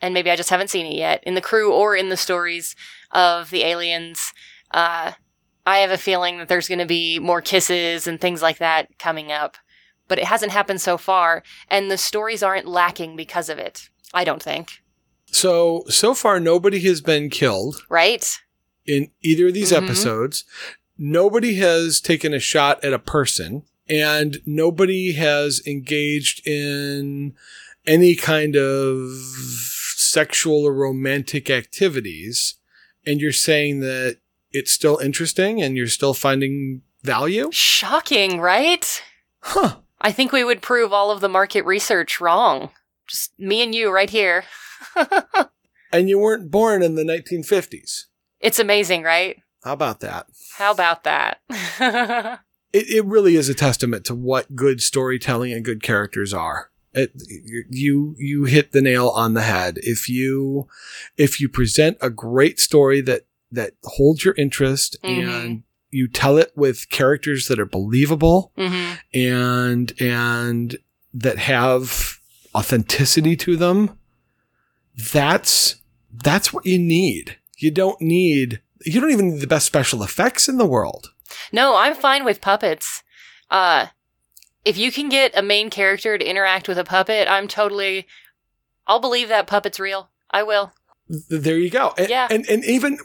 and 0.01 0.13
maybe 0.13 0.31
I 0.31 0.35
just 0.35 0.49
haven't 0.49 0.69
seen 0.69 0.85
it 0.85 0.95
yet, 0.95 1.23
in 1.25 1.35
the 1.35 1.41
crew 1.41 1.73
or 1.73 1.95
in 1.95 2.09
the 2.09 2.17
stories 2.17 2.75
of 3.11 3.49
the 3.49 3.63
aliens, 3.63 4.33
uh, 4.71 5.13
I 5.65 5.77
have 5.79 5.91
a 5.91 5.97
feeling 5.97 6.37
that 6.37 6.47
there's 6.47 6.67
going 6.67 6.79
to 6.79 6.85
be 6.85 7.19
more 7.19 7.41
kisses 7.41 8.07
and 8.07 8.19
things 8.19 8.41
like 8.41 8.57
that 8.59 8.97
coming 8.97 9.31
up. 9.31 9.57
But 10.07 10.17
it 10.17 10.25
hasn't 10.25 10.51
happened 10.51 10.81
so 10.81 10.97
far, 10.97 11.43
and 11.69 11.91
the 11.91 11.97
stories 11.97 12.41
aren't 12.41 12.65
lacking 12.67 13.15
because 13.15 13.49
of 13.49 13.59
it. 13.59 13.89
I 14.13 14.23
don't 14.23 14.41
think. 14.41 14.81
So, 15.27 15.83
so 15.87 16.15
far, 16.15 16.39
nobody 16.39 16.79
has 16.81 17.01
been 17.01 17.29
killed 17.29 17.83
Right? 17.89 18.39
in 18.87 19.11
either 19.21 19.47
of 19.49 19.53
these 19.53 19.71
Mhm. 19.71 19.83
episodes. 19.83 20.45
Nobody 20.97 21.55
has 21.55 22.01
taken 22.01 22.33
a 22.33 22.39
shot 22.39 22.83
at 22.83 22.93
a 22.93 22.97
person, 22.99 23.61
and 23.87 24.41
nobody 24.47 25.11
has 25.13 25.61
engaged 25.67 26.45
in 26.47 27.35
any 27.85 28.15
kind 28.15 28.55
of 28.55 29.11
sexual 30.11 30.65
or 30.65 30.73
romantic 30.73 31.49
activities. 31.49 32.55
And 33.05 33.21
you're 33.21 33.31
saying 33.31 33.79
that 33.81 34.17
it's 34.51 34.71
still 34.71 34.97
interesting 34.97 35.61
and 35.61 35.77
you're 35.77 35.87
still 35.87 36.13
finding 36.13 36.81
value? 37.03 37.49
Shocking, 37.51 38.39
right? 38.39 39.01
Huh. 39.41 39.77
I 40.01 40.11
think 40.11 40.31
we 40.31 40.43
would 40.43 40.61
prove 40.61 40.93
all 40.93 41.11
of 41.11 41.21
the 41.21 41.29
market 41.29 41.65
research 41.65 42.21
wrong. 42.21 42.71
Just 43.07 43.37
me 43.39 43.61
and 43.61 43.73
you 43.73 43.91
right 43.91 44.09
here. 44.09 44.45
And 45.91 46.09
you 46.09 46.19
weren't 46.19 46.51
born 46.51 46.83
in 46.83 46.95
the 46.95 47.03
1950s. 47.03 48.05
It's 48.39 48.59
amazing, 48.59 49.03
right? 49.03 49.37
How 49.63 49.73
about 49.73 49.99
that? 50.01 50.27
How 50.55 50.71
about 50.71 51.03
that? 51.03 51.39
it, 52.73 52.89
it 52.89 53.05
really 53.05 53.35
is 53.35 53.49
a 53.49 53.55
testament 53.55 54.05
to 54.05 54.15
what 54.15 54.55
good 54.55 54.81
storytelling 54.81 55.51
and 55.51 55.65
good 55.65 55.81
characters 55.81 56.33
are. 56.33 56.69
It, 56.99 57.11
you 57.69 58.15
you 58.17 58.43
hit 58.45 58.71
the 58.71 58.81
nail 58.81 59.09
on 59.09 59.33
the 59.33 59.41
head. 59.41 59.79
If 59.83 60.07
you 60.09 60.67
if 61.17 61.39
you 61.41 61.49
present 61.49 61.97
a 62.01 62.09
great 62.09 62.59
story 62.59 63.01
that 63.01 63.25
that 63.51 63.73
holds 63.83 64.23
your 64.23 64.35
interest 64.37 64.97
Mhm. 65.03 65.23
and 65.29 65.63
you 65.91 66.07
tell 66.07 66.37
it 66.37 66.51
with 66.55 66.89
characters 66.89 67.47
that 67.47 67.59
are 67.59 67.65
believable 67.65 68.51
hmm 68.55 68.93
and 69.13 69.93
and 69.99 70.77
that 71.13 71.37
have 71.39 72.19
authenticity 72.53 73.35
to 73.35 73.55
them, 73.57 73.97
that's 75.11 75.77
that's 76.23 76.53
what 76.53 76.65
you 76.65 76.77
need. 76.79 77.37
You 77.57 77.71
don't 77.71 77.99
need 78.01 78.61
you 78.85 79.01
don't 79.01 79.11
even 79.11 79.31
need 79.31 79.41
the 79.41 79.47
best 79.47 79.65
special 79.65 80.03
effects 80.03 80.47
in 80.47 80.57
the 80.57 80.65
world. 80.65 81.11
No, 81.51 81.75
I'm 81.75 81.95
fine 81.95 82.23
with 82.23 82.41
puppets. 82.41 83.03
Uh, 83.51 83.87
if 84.65 84.77
you 84.77 84.91
can 84.91 85.09
get 85.09 85.37
a 85.37 85.41
main 85.41 85.69
character 85.69 86.17
to 86.17 86.29
interact 86.29 86.67
with 86.67 86.77
a 86.77 86.83
puppet, 86.83 87.27
I'm 87.29 87.47
totally. 87.47 88.07
I'll 88.87 88.99
believe 88.99 89.29
that 89.29 89.47
puppet's 89.47 89.79
real. 89.79 90.09
I 90.31 90.43
will. 90.43 90.73
Th- 91.11 91.41
There 91.41 91.57
you 91.57 91.69
go. 91.69 91.93
And, 91.97 92.07
Yeah. 92.09 92.27
and 92.29 92.47
and 92.49 92.63
even 92.65 92.97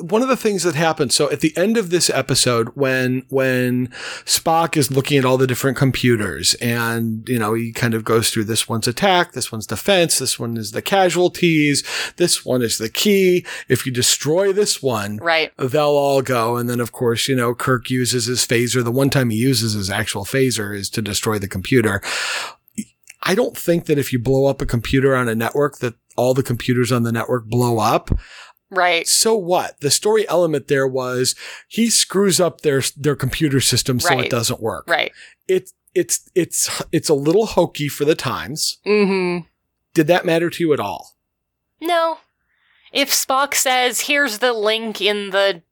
one 0.00 0.20
of 0.22 0.28
the 0.28 0.36
things 0.36 0.64
that 0.64 0.74
happened. 0.74 1.12
So 1.12 1.30
at 1.30 1.40
the 1.40 1.56
end 1.56 1.76
of 1.76 1.90
this 1.90 2.10
episode, 2.10 2.70
when 2.74 3.24
when 3.28 3.88
Spock 4.24 4.76
is 4.76 4.90
looking 4.90 5.16
at 5.18 5.24
all 5.24 5.38
the 5.38 5.46
different 5.46 5.76
computers, 5.76 6.54
and 6.54 7.28
you 7.28 7.38
know 7.38 7.54
he 7.54 7.72
kind 7.72 7.94
of 7.94 8.02
goes 8.04 8.30
through 8.30 8.44
this 8.44 8.68
one's 8.68 8.88
attack, 8.88 9.32
this 9.32 9.52
one's 9.52 9.66
defense, 9.66 10.18
this 10.18 10.38
one 10.38 10.56
is 10.56 10.72
the 10.72 10.82
casualties, 10.82 11.84
this 12.16 12.44
one 12.44 12.62
is 12.62 12.78
the 12.78 12.88
key. 12.88 13.46
If 13.68 13.86
you 13.86 13.92
destroy 13.92 14.52
this 14.52 14.82
one, 14.82 15.18
Right. 15.18 15.52
they'll 15.56 15.82
all 15.86 16.22
go. 16.22 16.56
And 16.56 16.68
then, 16.68 16.80
of 16.80 16.90
course, 16.92 17.28
you 17.28 17.36
know, 17.36 17.54
Kirk 17.54 17.90
uses 17.90 18.26
his 18.26 18.44
phaser. 18.46 18.82
The 18.82 18.90
one 18.90 19.10
time 19.10 19.30
he 19.30 19.36
uses 19.36 19.74
his 19.74 19.88
actual 19.90 20.24
phaser 20.24 20.76
is 20.76 20.90
to 20.90 21.02
destroy 21.02 21.38
the 21.38 21.48
computer. 21.48 22.02
I 23.22 23.34
don't 23.34 23.56
think 23.56 23.86
that 23.86 23.98
if 23.98 24.12
you 24.12 24.18
blow 24.18 24.46
up 24.46 24.60
a 24.60 24.66
computer 24.66 25.14
on 25.14 25.28
a 25.28 25.34
network 25.34 25.78
that 25.78 25.94
all 26.16 26.34
the 26.34 26.42
computers 26.42 26.90
on 26.92 27.02
the 27.04 27.12
network 27.12 27.46
blow 27.46 27.78
up. 27.78 28.10
Right. 28.70 29.06
So 29.06 29.36
what? 29.36 29.80
The 29.80 29.90
story 29.90 30.26
element 30.28 30.68
there 30.68 30.88
was 30.88 31.34
he 31.68 31.90
screws 31.90 32.40
up 32.40 32.62
their 32.62 32.82
their 32.96 33.14
computer 33.16 33.60
system 33.60 34.00
so 34.00 34.08
Right. 34.10 34.24
it 34.24 34.30
doesn't 34.30 34.60
work. 34.60 34.88
Right. 34.88 35.12
It's 35.46 35.72
it's 35.94 36.28
it's 36.34 36.82
it's 36.90 37.08
a 37.10 37.14
little 37.14 37.46
hokey 37.46 37.88
for 37.88 38.04
the 38.04 38.14
times. 38.14 38.78
Mm-hmm. 38.86 39.46
Did 39.94 40.06
that 40.06 40.24
matter 40.24 40.48
to 40.48 40.64
you 40.64 40.72
at 40.72 40.80
all? 40.80 41.16
No. 41.80 42.18
If 42.92 43.10
Spock 43.10 43.54
says, 43.54 44.00
"Here's 44.02 44.38
the 44.38 44.52
link 44.54 45.00
in 45.02 45.30
the 45.30 45.62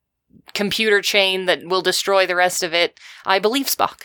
computer 0.52 1.00
chain 1.00 1.46
that 1.46 1.64
will 1.64 1.82
destroy 1.82 2.26
the 2.26 2.36
rest 2.36 2.62
of 2.62 2.74
it," 2.74 3.00
I 3.24 3.38
believe 3.38 3.66
Spock. 3.66 4.02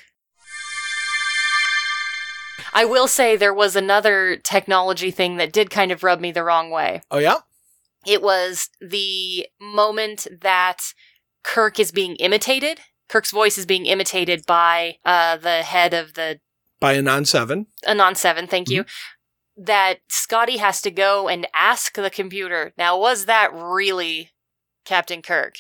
I 2.75 2.83
will 2.83 3.07
say 3.07 3.37
there 3.37 3.53
was 3.53 3.77
another 3.77 4.35
technology 4.35 5.09
thing 5.09 5.37
that 5.37 5.53
did 5.53 5.69
kind 5.69 5.93
of 5.93 6.03
rub 6.03 6.19
me 6.19 6.33
the 6.33 6.43
wrong 6.43 6.69
way. 6.69 7.01
Oh 7.09 7.19
yeah? 7.19 7.37
It 8.05 8.21
was 8.21 8.69
the 8.81 9.47
moment 9.59 10.27
that 10.41 10.93
Kirk 11.41 11.79
is 11.79 11.91
being 11.91 12.17
imitated. 12.17 12.81
Kirk's 13.07 13.31
voice 13.31 13.57
is 13.57 13.65
being 13.65 13.85
imitated 13.85 14.45
by 14.45 14.97
uh, 15.05 15.37
the 15.37 15.63
head 15.63 15.93
of 15.93 16.15
the 16.15 16.39
By 16.81 16.95
Anan 16.95 17.23
seven. 17.23 17.67
Anan 17.87 18.15
7, 18.15 18.45
thank 18.45 18.69
you. 18.69 18.83
That 19.55 19.99
Scotty 20.09 20.57
has 20.57 20.81
to 20.81 20.91
go 20.91 21.29
and 21.29 21.47
ask 21.53 21.95
the 21.95 22.09
computer, 22.09 22.73
now, 22.77 22.99
was 22.99 23.25
that 23.25 23.53
really 23.53 24.31
Captain 24.83 25.21
Kirk? 25.21 25.55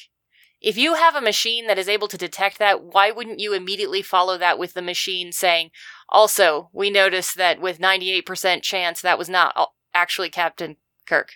If 0.65 0.77
you 0.77 0.95
have 0.95 1.13
a 1.13 1.21
machine 1.21 1.67
that 1.67 1.77
is 1.77 1.87
able 1.87 2.07
to 2.07 2.17
detect 2.17 2.57
that, 2.57 2.83
why 2.83 3.11
wouldn't 3.11 3.39
you 3.39 3.53
immediately 3.53 4.01
follow 4.01 4.35
that 4.39 4.57
with 4.57 4.73
the 4.73 4.81
machine 4.81 5.31
saying, 5.31 5.69
also, 6.09 6.71
we 6.73 6.89
noticed 6.89 7.37
that 7.37 7.61
with 7.61 7.77
98% 7.77 8.63
chance 8.63 8.99
that 9.01 9.19
was 9.19 9.29
not 9.29 9.55
actually 9.93 10.31
Captain 10.31 10.77
Kirk? 11.05 11.33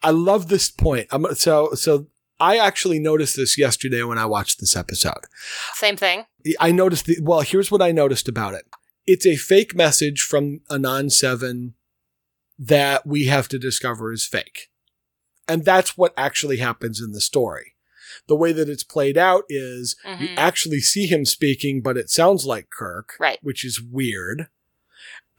I 0.00 0.10
love 0.10 0.46
this 0.46 0.70
point. 0.70 1.08
I'm 1.10 1.34
so 1.34 1.74
so 1.74 2.06
I 2.38 2.56
actually 2.56 3.00
noticed 3.00 3.36
this 3.36 3.58
yesterday 3.58 4.04
when 4.04 4.18
I 4.18 4.26
watched 4.26 4.60
this 4.60 4.76
episode. 4.76 5.24
Same 5.74 5.96
thing. 5.96 6.26
I 6.60 6.70
noticed 6.70 7.06
the 7.06 7.18
well, 7.20 7.40
here's 7.40 7.70
what 7.70 7.82
I 7.82 7.90
noticed 7.90 8.28
about 8.28 8.54
it. 8.54 8.64
It's 9.08 9.26
a 9.26 9.34
fake 9.34 9.74
message 9.74 10.20
from 10.20 10.60
Anan 10.70 11.10
7 11.10 11.74
that 12.60 13.04
we 13.04 13.26
have 13.26 13.48
to 13.48 13.58
discover 13.58 14.12
is 14.12 14.24
fake. 14.24 14.70
And 15.48 15.64
that's 15.64 15.98
what 15.98 16.14
actually 16.16 16.58
happens 16.58 17.00
in 17.00 17.10
the 17.10 17.20
story. 17.20 17.71
The 18.28 18.36
way 18.36 18.52
that 18.52 18.68
it's 18.68 18.84
played 18.84 19.18
out 19.18 19.44
is 19.48 19.96
you 20.04 20.28
Mhm. 20.28 20.34
actually 20.36 20.80
see 20.80 21.06
him 21.06 21.24
speaking, 21.24 21.82
but 21.82 21.96
it 21.96 22.08
sounds 22.10 22.46
like 22.46 22.68
Kirk, 22.70 23.14
Right. 23.18 23.38
which 23.42 23.64
is 23.64 23.80
weird. 23.82 24.46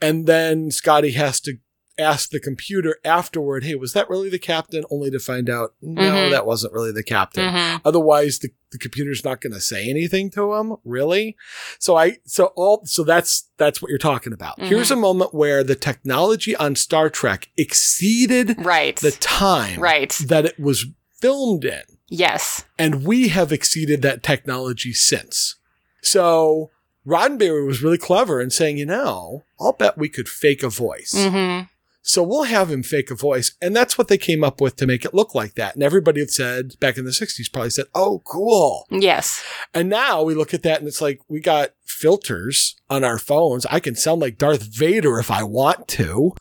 And 0.00 0.26
then 0.26 0.70
Scotty 0.70 1.12
has 1.12 1.40
to 1.40 1.58
ask 1.96 2.30
the 2.30 2.40
computer 2.40 2.96
afterward, 3.04 3.62
hey, 3.64 3.76
was 3.76 3.92
that 3.92 4.10
really 4.10 4.28
the 4.28 4.38
captain? 4.38 4.84
Only 4.90 5.10
to 5.12 5.20
find 5.20 5.48
out, 5.48 5.74
no, 5.80 6.02
Mhm. 6.02 6.30
that 6.32 6.44
wasn't 6.44 6.72
really 6.72 6.90
the 6.90 7.04
captain. 7.04 7.44
Mhm. 7.44 7.80
Otherwise, 7.84 8.40
the, 8.40 8.50
the 8.72 8.78
computer's 8.78 9.24
not 9.24 9.40
going 9.40 9.52
to 9.52 9.60
say 9.60 9.88
anything 9.88 10.28
to 10.32 10.54
him, 10.54 10.74
really. 10.84 11.36
So 11.78 11.94
I, 11.96 12.18
so 12.26 12.46
all, 12.56 12.82
so 12.84 13.04
that's, 13.04 13.48
that's 13.58 13.80
what 13.80 13.90
you're 13.90 13.98
talking 13.98 14.32
about. 14.32 14.58
Mhm. 14.58 14.66
Here's 14.68 14.90
a 14.90 14.96
moment 14.96 15.32
where 15.34 15.62
the 15.62 15.76
technology 15.76 16.56
on 16.56 16.74
Star 16.74 17.08
Trek 17.08 17.50
exceeded 17.56 18.56
Right. 18.58 18.96
the 18.96 19.12
time 19.12 19.78
right. 19.80 20.10
that 20.26 20.44
it 20.46 20.58
was 20.58 20.86
filmed 21.20 21.64
in. 21.64 21.82
Yes. 22.08 22.64
And 22.78 23.04
we 23.04 23.28
have 23.28 23.52
exceeded 23.52 24.02
that 24.02 24.22
technology 24.22 24.92
since. 24.92 25.56
So 26.02 26.70
Roddenberry 27.06 27.66
was 27.66 27.82
really 27.82 27.98
clever 27.98 28.40
in 28.40 28.50
saying, 28.50 28.78
you 28.78 28.86
know, 28.86 29.44
I'll 29.60 29.72
bet 29.72 29.98
we 29.98 30.08
could 30.08 30.28
fake 30.28 30.62
a 30.62 30.68
voice. 30.68 31.14
Mm-hmm. 31.14 31.66
So 32.06 32.22
we'll 32.22 32.44
have 32.44 32.70
him 32.70 32.82
fake 32.82 33.10
a 33.10 33.14
voice. 33.14 33.52
And 33.62 33.74
that's 33.74 33.96
what 33.96 34.08
they 34.08 34.18
came 34.18 34.44
up 34.44 34.60
with 34.60 34.76
to 34.76 34.86
make 34.86 35.06
it 35.06 35.14
look 35.14 35.34
like 35.34 35.54
that. 35.54 35.74
And 35.74 35.82
everybody 35.82 36.20
had 36.20 36.30
said 36.30 36.78
back 36.78 36.98
in 36.98 37.06
the 37.06 37.10
60s 37.10 37.50
probably 37.50 37.70
said, 37.70 37.86
oh, 37.94 38.20
cool. 38.26 38.86
Yes. 38.90 39.42
And 39.72 39.88
now 39.88 40.22
we 40.22 40.34
look 40.34 40.52
at 40.52 40.62
that 40.64 40.80
and 40.80 40.86
it's 40.86 41.00
like, 41.00 41.20
we 41.28 41.40
got 41.40 41.70
filters 41.86 42.76
on 42.90 43.04
our 43.04 43.18
phones. 43.18 43.64
I 43.66 43.80
can 43.80 43.94
sound 43.96 44.20
like 44.20 44.36
Darth 44.36 44.64
Vader 44.64 45.18
if 45.18 45.30
I 45.30 45.44
want 45.44 45.88
to. 45.88 46.34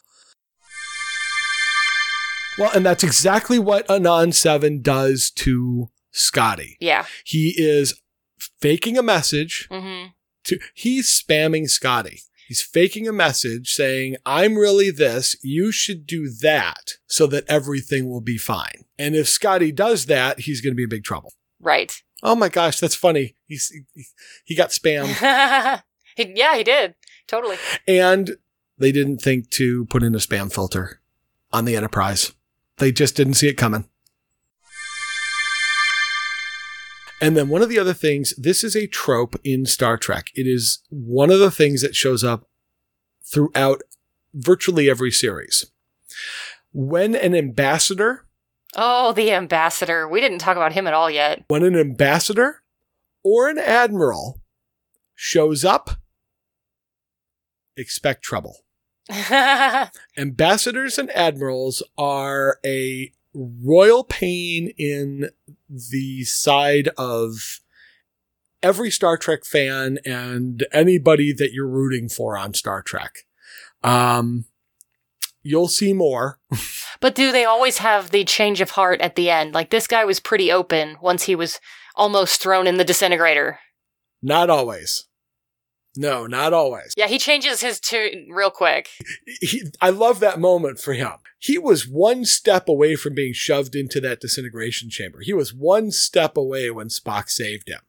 Well, 2.59 2.71
and 2.75 2.85
that's 2.85 3.03
exactly 3.03 3.57
what 3.57 3.89
Anan 3.89 4.31
7 4.31 4.81
does 4.81 5.31
to 5.37 5.89
Scotty. 6.11 6.77
Yeah. 6.79 7.05
He 7.25 7.53
is 7.57 7.99
faking 8.61 8.97
a 8.97 9.03
message 9.03 9.67
Mm-hmm. 9.71 10.09
to, 10.45 10.59
he's 10.75 11.07
spamming 11.09 11.67
Scotty. 11.69 12.21
He's 12.47 12.61
faking 12.61 13.07
a 13.07 13.13
message 13.13 13.73
saying, 13.73 14.17
I'm 14.25 14.55
really 14.55 14.91
this. 14.91 15.35
You 15.41 15.71
should 15.71 16.05
do 16.05 16.29
that 16.41 16.91
so 17.07 17.25
that 17.27 17.45
everything 17.47 18.07
will 18.09 18.21
be 18.21 18.37
fine. 18.37 18.85
And 18.99 19.15
if 19.15 19.27
Scotty 19.27 19.71
does 19.71 20.05
that, 20.05 20.41
he's 20.41 20.61
going 20.61 20.73
to 20.73 20.77
be 20.77 20.83
in 20.83 20.89
big 20.89 21.03
trouble. 21.03 21.33
Right. 21.59 22.03
Oh 22.21 22.35
my 22.35 22.49
gosh, 22.49 22.79
that's 22.79 22.95
funny. 22.95 23.35
He's, 23.47 23.69
he, 23.95 24.03
he 24.45 24.55
got 24.55 24.69
spammed 24.69 25.81
He- 26.15 26.33
yeah, 26.35 26.55
he 26.55 26.63
did. 26.63 26.93
Totally. 27.27 27.57
and 27.87 28.35
they 28.77 28.91
didn't 28.91 29.19
think 29.19 29.49
to 29.51 29.85
put 29.85 30.03
in 30.03 30.13
a 30.13 30.19
spam 30.19 30.53
filter 30.53 30.99
on 31.51 31.65
the 31.65 31.75
Enterprise. 31.75 32.33
They 32.77 32.91
just 32.91 33.15
didn't 33.15 33.35
see 33.35 33.47
it 33.47 33.53
coming. 33.53 33.87
And 37.21 37.37
then 37.37 37.47
one 37.47 37.61
of 37.61 37.69
the 37.69 37.79
other 37.79 37.93
things, 37.93 38.33
this 38.37 38.63
is 38.63 38.75
a 38.75 38.87
trope 38.87 39.35
in 39.43 39.65
Star 39.65 39.97
Trek. 39.97 40.27
It 40.35 40.45
is 40.45 40.79
one 40.89 41.31
of 41.31 41.39
the 41.39 41.51
things 41.51 41.81
that 41.81 41.95
shows 41.95 42.23
up 42.23 42.49
throughout 43.31 43.81
virtually 44.33 44.89
every 44.89 45.11
series. 45.11 45.65
when 46.71 47.15
an 47.15 47.35
ambassador, 47.35 48.25
Oh, 48.75 49.13
the 49.13 49.31
ambassador. 49.31 50.07
We 50.07 50.19
didn't 50.19 50.39
talk 50.39 50.57
about 50.57 50.73
him 50.73 50.87
at 50.87 50.95
all 50.95 51.09
yet. 51.09 51.43
when 51.47 51.61
an 51.63 51.77
ambassador 51.77 52.63
or 53.23 53.47
an 53.47 53.59
admiral 53.59 54.41
shows 55.13 55.63
up, 55.63 55.91
expect 57.77 58.23
trouble. 58.23 58.57
Ambassadors 60.17 60.97
and 60.97 61.09
admirals 61.11 61.83
are 61.97 62.59
a 62.65 63.11
royal 63.33 64.03
pain 64.03 64.71
in 64.77 65.29
the 65.69 66.23
side 66.23 66.89
of 66.97 67.59
every 68.61 68.89
Star 68.89 69.17
Trek 69.17 69.43
fan 69.43 69.99
and 70.05 70.65
anybody 70.71 71.33
that 71.33 71.51
you're 71.51 71.67
rooting 71.67 72.07
for 72.07 72.37
on 72.37 72.53
Star 72.53 72.81
Trek. 72.81 73.25
Um, 73.83 74.45
you'll 75.41 75.67
see 75.67 75.93
more. 75.93 76.39
but 77.01 77.13
do 77.13 77.31
they 77.31 77.45
always 77.45 77.79
have 77.79 78.11
the 78.11 78.23
change 78.23 78.61
of 78.61 78.71
heart 78.71 79.01
at 79.01 79.15
the 79.15 79.29
end? 79.29 79.53
Like 79.53 79.69
this 79.69 79.87
guy 79.87 80.05
was 80.05 80.19
pretty 80.19 80.51
open 80.51 80.97
once 81.01 81.23
he 81.23 81.35
was 81.35 81.59
almost 81.95 82.41
thrown 82.41 82.65
in 82.65 82.77
the 82.77 82.85
disintegrator. 82.85 83.59
Not 84.21 84.49
always. 84.49 85.05
No, 85.95 86.25
not 86.25 86.53
always. 86.53 86.93
Yeah, 86.97 87.07
he 87.07 87.19
changes 87.19 87.61
his 87.61 87.79
tune 87.79 88.29
real 88.31 88.49
quick. 88.49 88.89
He, 89.41 89.63
I 89.79 89.91
love 89.91 90.19
that 90.21 90.39
moment 90.39 90.79
for 90.79 90.93
him. 90.93 91.13
He 91.37 91.57
was 91.57 91.87
one 91.87 92.25
step 92.25 92.67
away 92.67 92.95
from 92.95 93.13
being 93.13 93.33
shoved 93.33 93.75
into 93.75 94.01
that 94.01 94.19
disintegration 94.19 94.89
chamber. 94.89 95.19
He 95.21 95.33
was 95.33 95.53
one 95.53 95.91
step 95.91 96.35
away 96.35 96.71
when 96.71 96.87
Spock 96.87 97.29
saved 97.29 97.69
him. 97.69 97.81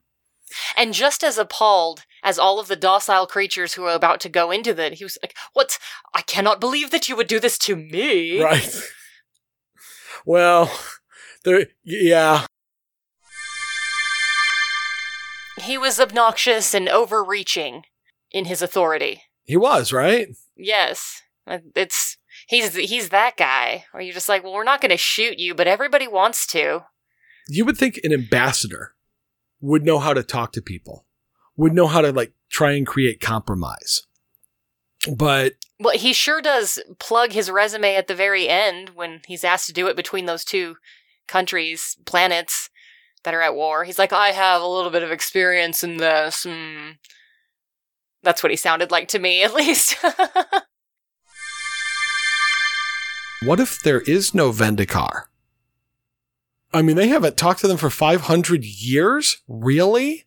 And 0.76 0.92
just 0.92 1.24
as 1.24 1.38
appalled 1.38 2.04
as 2.22 2.38
all 2.38 2.60
of 2.60 2.68
the 2.68 2.76
docile 2.76 3.26
creatures 3.26 3.74
who 3.74 3.82
were 3.82 3.92
about 3.94 4.20
to 4.20 4.28
go 4.28 4.50
into 4.50 4.74
that, 4.74 4.94
he 4.94 5.04
was 5.04 5.18
like, 5.22 5.34
What? 5.52 5.78
I 6.12 6.22
cannot 6.22 6.60
believe 6.60 6.90
that 6.90 7.08
you 7.08 7.16
would 7.16 7.26
do 7.26 7.40
this 7.40 7.58
to 7.58 7.76
me. 7.76 8.42
Right. 8.42 8.82
Well, 10.26 10.72
there, 11.44 11.66
yeah. 11.82 12.46
He 15.58 15.76
was 15.76 16.00
obnoxious 16.00 16.72
and 16.72 16.88
overreaching 16.88 17.84
in 18.34 18.44
his 18.46 18.60
authority. 18.60 19.22
He 19.44 19.56
was, 19.56 19.92
right? 19.92 20.28
Yes. 20.56 21.22
Uh, 21.46 21.58
It's 21.74 22.18
he's 22.48 22.74
he's 22.74 23.08
that 23.10 23.36
guy. 23.36 23.84
Where 23.92 24.02
you're 24.02 24.12
just 24.12 24.28
like, 24.28 24.42
well, 24.42 24.52
we're 24.52 24.64
not 24.64 24.80
going 24.80 24.90
to 24.90 24.96
shoot 24.98 25.38
you, 25.38 25.54
but 25.54 25.68
everybody 25.68 26.08
wants 26.08 26.46
to. 26.48 26.84
You 27.48 27.64
would 27.64 27.78
think 27.78 28.00
an 28.02 28.12
ambassador 28.12 28.94
would 29.60 29.84
know 29.84 30.00
how 30.00 30.12
to 30.12 30.22
talk 30.22 30.52
to 30.52 30.62
people, 30.62 31.06
would 31.56 31.72
know 31.72 31.86
how 31.86 32.00
to 32.00 32.12
like 32.12 32.32
try 32.50 32.72
and 32.72 32.86
create 32.86 33.20
compromise. 33.20 34.02
But 35.16 35.52
Well, 35.78 35.96
he 35.96 36.12
sure 36.12 36.40
does 36.40 36.82
plug 36.98 37.32
his 37.32 37.50
resume 37.50 37.94
at 37.94 38.08
the 38.08 38.14
very 38.14 38.48
end 38.48 38.90
when 38.90 39.20
he's 39.26 39.44
asked 39.44 39.66
to 39.66 39.72
do 39.72 39.86
it 39.86 39.96
between 39.96 40.24
those 40.26 40.44
two 40.44 40.76
countries, 41.28 41.96
planets 42.06 42.70
that 43.22 43.34
are 43.34 43.42
at 43.42 43.54
war. 43.54 43.84
He's 43.84 43.98
like, 43.98 44.12
I 44.12 44.28
have 44.28 44.62
a 44.62 44.66
little 44.66 44.90
bit 44.90 45.02
of 45.02 45.10
experience 45.12 45.84
in 45.84 45.98
this. 45.98 46.44
Hmm. 46.48 46.92
That's 48.24 48.42
what 48.42 48.50
he 48.50 48.56
sounded 48.56 48.90
like 48.90 49.08
to 49.08 49.18
me, 49.18 49.44
at 49.44 49.54
least. 49.54 49.96
what 53.44 53.60
if 53.60 53.82
there 53.82 54.00
is 54.00 54.34
no 54.34 54.50
Vendikar? 54.50 55.24
I 56.72 56.82
mean, 56.82 56.96
they 56.96 57.08
haven't 57.08 57.36
talked 57.36 57.60
to 57.60 57.68
them 57.68 57.76
for 57.76 57.90
500 57.90 58.64
years? 58.64 59.42
Really? 59.46 60.24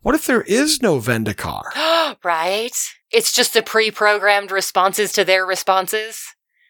What 0.00 0.14
if 0.14 0.26
there 0.26 0.42
is 0.42 0.80
no 0.80 0.98
Vendikar? 0.98 1.62
right? 2.24 2.76
It's 3.10 3.32
just 3.32 3.52
the 3.52 3.62
pre 3.62 3.90
programmed 3.90 4.50
responses 4.50 5.12
to 5.12 5.24
their 5.24 5.44
responses. 5.44 6.24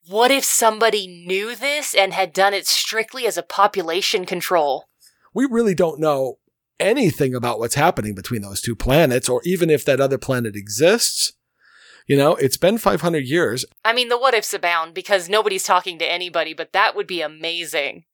What 0.09 0.33
if 0.33 0.43
somebody 0.43 1.07
knew 1.07 1.55
this 1.55 1.95
and 1.95 2.13
had 2.13 2.33
done 2.33 2.55
it 2.55 2.67
strictly 2.67 3.27
as 3.27 3.37
a 3.37 3.43
population 3.43 4.27
control? 4.27 4.89
We 5.33 5.47
really 5.49 5.75
don't 5.75 6.01
know 6.01 6.39
anything 6.83 7.35
about 7.35 7.59
what's 7.59 7.75
happening 7.75 8.15
between 8.15 8.43
those 8.43 8.61
two 8.61 8.77
planets, 8.77 9.29
or 9.29 9.41
even 9.45 9.71
if 9.71 9.85
that 9.85 10.01
other 10.01 10.19
planet 10.19 10.57
exists. 10.57 11.33
You 12.07 12.17
know, 12.17 12.35
it's 12.35 12.57
been 12.57 12.79
500 12.79 13.25
years. 13.25 13.65
I 13.85 13.93
mean, 13.93 14.09
the 14.09 14.19
what 14.19 14.35
ifs 14.35 14.53
abound 14.53 14.93
because 14.93 15.29
nobody's 15.29 15.63
talking 15.63 15.99
to 16.01 16.11
anybody, 16.11 16.53
but 16.53 16.73
that 16.73 16.97
would 16.97 17.07
be 17.07 17.23
amazing. 17.23 18.05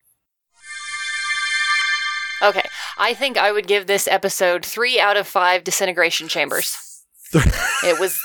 Okay, 2.42 2.68
I 2.98 3.14
think 3.14 3.36
I 3.36 3.50
would 3.50 3.66
give 3.66 3.86
this 3.86 4.06
episode 4.06 4.64
three 4.64 5.00
out 5.00 5.16
of 5.16 5.26
five 5.26 5.64
disintegration 5.64 6.28
chambers. 6.28 6.76
It 7.84 8.00
was 8.00 8.18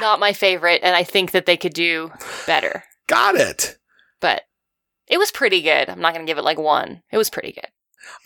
not 0.00 0.20
my 0.20 0.32
favorite, 0.32 0.80
and 0.84 0.94
I 0.94 1.02
think 1.02 1.32
that 1.32 1.44
they 1.44 1.56
could 1.56 1.74
do 1.74 2.12
better. 2.46 2.84
Got 3.08 3.34
it. 3.34 3.78
But 4.20 4.42
it 5.08 5.18
was 5.18 5.32
pretty 5.32 5.60
good. 5.60 5.88
I'm 5.88 6.00
not 6.00 6.14
going 6.14 6.24
to 6.24 6.30
give 6.30 6.38
it 6.38 6.44
like 6.44 6.58
one. 6.58 7.02
It 7.10 7.16
was 7.18 7.30
pretty 7.30 7.52
good. 7.52 7.66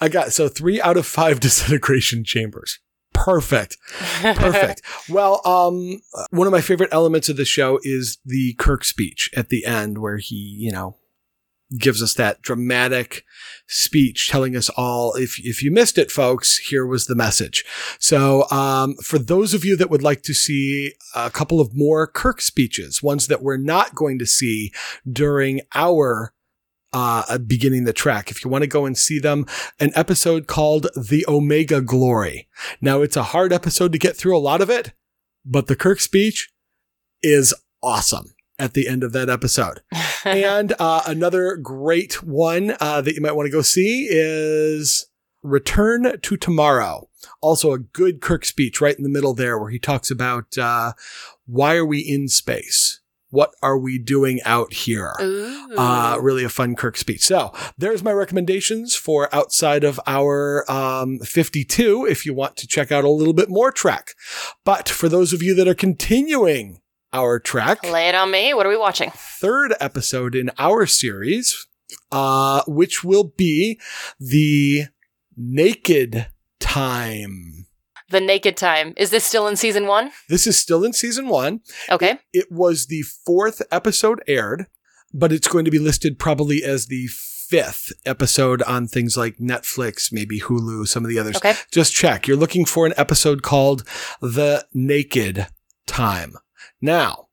I 0.00 0.08
got 0.08 0.32
so 0.32 0.48
three 0.48 0.80
out 0.80 0.96
of 0.96 1.06
five 1.06 1.40
disintegration 1.40 2.24
chambers. 2.24 2.78
Perfect. 3.12 3.78
Perfect. 4.20 4.82
well, 5.08 5.40
um, 5.46 6.00
one 6.30 6.46
of 6.46 6.52
my 6.52 6.60
favorite 6.60 6.90
elements 6.92 7.28
of 7.28 7.36
the 7.36 7.46
show 7.46 7.80
is 7.82 8.18
the 8.24 8.54
Kirk 8.54 8.84
speech 8.84 9.30
at 9.34 9.48
the 9.48 9.64
end 9.64 9.98
where 9.98 10.18
he, 10.18 10.36
you 10.36 10.70
know, 10.70 10.96
gives 11.78 12.02
us 12.02 12.14
that 12.14 12.42
dramatic 12.42 13.24
speech 13.66 14.28
telling 14.28 14.54
us 14.54 14.68
all, 14.76 15.14
if, 15.14 15.40
if 15.40 15.62
you 15.62 15.70
missed 15.70 15.98
it, 15.98 16.10
folks, 16.10 16.58
here 16.58 16.86
was 16.86 17.06
the 17.06 17.14
message. 17.14 17.64
So, 17.98 18.48
um, 18.50 18.94
for 18.96 19.18
those 19.18 19.54
of 19.54 19.64
you 19.64 19.76
that 19.76 19.90
would 19.90 20.02
like 20.02 20.22
to 20.24 20.34
see 20.34 20.92
a 21.14 21.30
couple 21.30 21.60
of 21.60 21.74
more 21.74 22.06
Kirk 22.06 22.40
speeches, 22.40 23.02
ones 23.02 23.26
that 23.26 23.42
we're 23.42 23.56
not 23.56 23.94
going 23.94 24.18
to 24.18 24.26
see 24.26 24.72
during 25.10 25.62
our 25.74 26.32
uh, 26.96 27.36
beginning 27.36 27.84
the 27.84 27.92
Trek. 27.92 28.30
If 28.30 28.42
you 28.42 28.50
want 28.50 28.62
to 28.62 28.68
go 28.68 28.86
and 28.86 28.96
see 28.96 29.18
them, 29.18 29.44
an 29.78 29.90
episode 29.94 30.46
called 30.46 30.86
The 30.96 31.26
Omega 31.28 31.82
Glory. 31.82 32.48
Now, 32.80 33.02
it's 33.02 33.18
a 33.18 33.22
hard 33.22 33.52
episode 33.52 33.92
to 33.92 33.98
get 33.98 34.16
through 34.16 34.34
a 34.34 34.40
lot 34.40 34.62
of 34.62 34.70
it, 34.70 34.94
but 35.44 35.66
the 35.66 35.76
Kirk 35.76 36.00
speech 36.00 36.50
is 37.22 37.52
awesome 37.82 38.34
at 38.58 38.72
the 38.72 38.88
end 38.88 39.04
of 39.04 39.12
that 39.12 39.28
episode. 39.28 39.82
and 40.24 40.72
uh, 40.78 41.02
another 41.06 41.56
great 41.56 42.22
one 42.22 42.74
uh, 42.80 43.02
that 43.02 43.14
you 43.14 43.20
might 43.20 43.36
want 43.36 43.46
to 43.46 43.52
go 43.52 43.60
see 43.60 44.08
is 44.10 45.06
Return 45.42 46.18
to 46.18 46.36
Tomorrow. 46.38 47.10
Also, 47.42 47.72
a 47.72 47.78
good 47.78 48.22
Kirk 48.22 48.46
speech 48.46 48.80
right 48.80 48.96
in 48.96 49.02
the 49.02 49.10
middle 49.10 49.34
there 49.34 49.58
where 49.58 49.70
he 49.70 49.78
talks 49.78 50.10
about 50.10 50.56
uh, 50.56 50.94
why 51.44 51.76
are 51.76 51.84
we 51.84 51.98
in 51.98 52.28
space? 52.28 53.00
What 53.36 53.54
are 53.62 53.76
we 53.76 53.98
doing 53.98 54.40
out 54.46 54.72
here? 54.72 55.12
Uh, 55.76 56.16
really 56.22 56.42
a 56.42 56.48
fun 56.48 56.74
Kirk 56.74 56.96
speech. 56.96 57.22
So 57.22 57.52
there's 57.76 58.02
my 58.02 58.10
recommendations 58.12 58.96
for 58.96 59.28
outside 59.34 59.84
of 59.84 60.00
our 60.06 60.64
um, 60.70 61.18
52 61.18 62.06
if 62.06 62.24
you 62.24 62.32
want 62.32 62.56
to 62.56 62.66
check 62.66 62.90
out 62.90 63.04
a 63.04 63.10
little 63.10 63.34
bit 63.34 63.50
more 63.50 63.70
track. 63.70 64.14
But 64.64 64.88
for 64.88 65.10
those 65.10 65.34
of 65.34 65.42
you 65.42 65.54
that 65.54 65.68
are 65.68 65.74
continuing 65.74 66.80
our 67.12 67.38
track, 67.38 67.84
Lay 67.84 68.08
it 68.08 68.14
on 68.14 68.30
me. 68.30 68.54
What 68.54 68.64
are 68.64 68.70
we 68.70 68.78
watching? 68.78 69.10
third 69.14 69.74
episode 69.80 70.34
in 70.34 70.50
our 70.58 70.86
series, 70.86 71.66
uh, 72.10 72.62
which 72.66 73.04
will 73.04 73.34
be 73.36 73.78
the 74.18 74.84
Naked 75.36 76.28
Time. 76.58 77.65
The 78.08 78.20
Naked 78.20 78.56
Time. 78.56 78.94
Is 78.96 79.10
this 79.10 79.24
still 79.24 79.46
in 79.48 79.56
season 79.56 79.86
one? 79.86 80.10
This 80.28 80.46
is 80.46 80.58
still 80.58 80.84
in 80.84 80.92
season 80.92 81.28
one. 81.28 81.60
Okay. 81.90 82.18
It 82.32 82.50
was 82.50 82.86
the 82.86 83.02
fourth 83.02 83.62
episode 83.70 84.22
aired, 84.28 84.66
but 85.12 85.32
it's 85.32 85.48
going 85.48 85.64
to 85.64 85.70
be 85.70 85.78
listed 85.78 86.18
probably 86.18 86.62
as 86.62 86.86
the 86.86 87.08
fifth 87.08 87.92
episode 88.04 88.62
on 88.62 88.86
things 88.88 89.16
like 89.16 89.36
Netflix, 89.38 90.12
maybe 90.12 90.40
Hulu, 90.40 90.86
some 90.86 91.04
of 91.04 91.08
the 91.08 91.18
others. 91.18 91.36
Okay. 91.36 91.54
Just 91.72 91.94
check. 91.94 92.26
You're 92.26 92.36
looking 92.36 92.64
for 92.64 92.86
an 92.86 92.94
episode 92.96 93.42
called 93.42 93.82
The 94.20 94.66
Naked 94.74 95.46
Time. 95.86 96.34
Now, 96.80 97.28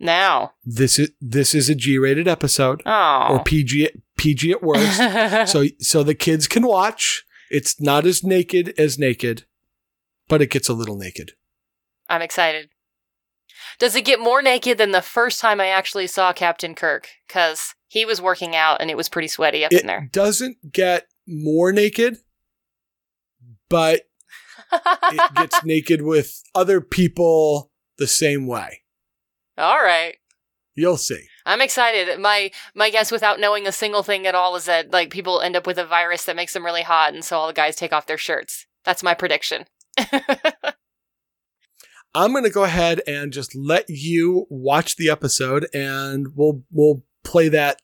Now. 0.00 0.52
this 0.64 0.98
is 0.98 1.10
this 1.20 1.54
is 1.54 1.68
a 1.70 1.74
G-rated 1.74 2.28
episode 2.28 2.82
Oh. 2.84 3.26
or 3.30 3.42
PG 3.44 3.88
PG 4.16 4.50
at 4.52 4.62
worst. 4.62 4.96
so 5.52 5.64
so 5.80 6.02
the 6.02 6.14
kids 6.14 6.46
can 6.48 6.66
watch. 6.66 7.24
It's 7.50 7.80
not 7.80 8.04
as 8.06 8.22
naked 8.24 8.74
as 8.78 8.98
naked, 8.98 9.44
but 10.28 10.42
it 10.42 10.50
gets 10.50 10.68
a 10.68 10.74
little 10.74 10.96
naked. 10.96 11.32
I'm 12.08 12.22
excited. 12.22 12.70
Does 13.78 13.96
it 13.96 14.04
get 14.04 14.20
more 14.20 14.42
naked 14.42 14.78
than 14.78 14.92
the 14.92 15.02
first 15.02 15.40
time 15.40 15.60
I 15.60 15.68
actually 15.68 16.06
saw 16.06 16.32
Captain 16.32 16.74
Kirk? 16.74 17.08
Because 17.26 17.74
he 17.88 18.04
was 18.04 18.20
working 18.20 18.54
out 18.54 18.80
and 18.80 18.90
it 18.90 18.96
was 18.96 19.08
pretty 19.08 19.28
sweaty 19.28 19.64
up 19.64 19.72
It 19.72 19.82
in 19.82 19.86
there. 19.86 20.04
It 20.04 20.12
doesn't 20.12 20.72
get 20.72 21.06
more 21.26 21.72
naked, 21.72 22.18
but 23.68 24.02
it 24.72 25.34
gets 25.36 25.64
naked 25.64 26.02
with 26.02 26.42
other 26.54 26.80
people 26.80 27.70
the 27.98 28.06
same 28.06 28.46
way. 28.46 28.82
All 29.56 29.78
right. 29.78 30.16
You'll 30.74 30.96
see. 30.96 31.26
I'm 31.46 31.60
excited. 31.60 32.18
My 32.18 32.50
my 32.74 32.90
guess 32.90 33.12
without 33.12 33.38
knowing 33.38 33.66
a 33.66 33.72
single 33.72 34.02
thing 34.02 34.26
at 34.26 34.34
all 34.34 34.56
is 34.56 34.64
that 34.64 34.92
like 34.92 35.10
people 35.10 35.40
end 35.40 35.54
up 35.54 35.66
with 35.66 35.78
a 35.78 35.86
virus 35.86 36.24
that 36.24 36.36
makes 36.36 36.52
them 36.52 36.64
really 36.64 36.82
hot 36.82 37.14
and 37.14 37.24
so 37.24 37.38
all 37.38 37.46
the 37.46 37.52
guys 37.52 37.76
take 37.76 37.92
off 37.92 38.06
their 38.06 38.18
shirts. 38.18 38.66
That's 38.84 39.02
my 39.02 39.14
prediction. 39.14 39.66
I'm 42.14 42.30
going 42.32 42.44
to 42.44 42.50
go 42.50 42.64
ahead 42.64 43.00
and 43.06 43.32
just 43.32 43.54
let 43.56 43.86
you 43.88 44.46
watch 44.48 44.96
the 44.96 45.10
episode 45.10 45.66
and 45.74 46.28
we'll 46.36 46.62
we'll 46.70 47.02
play 47.24 47.48
that 47.48 47.80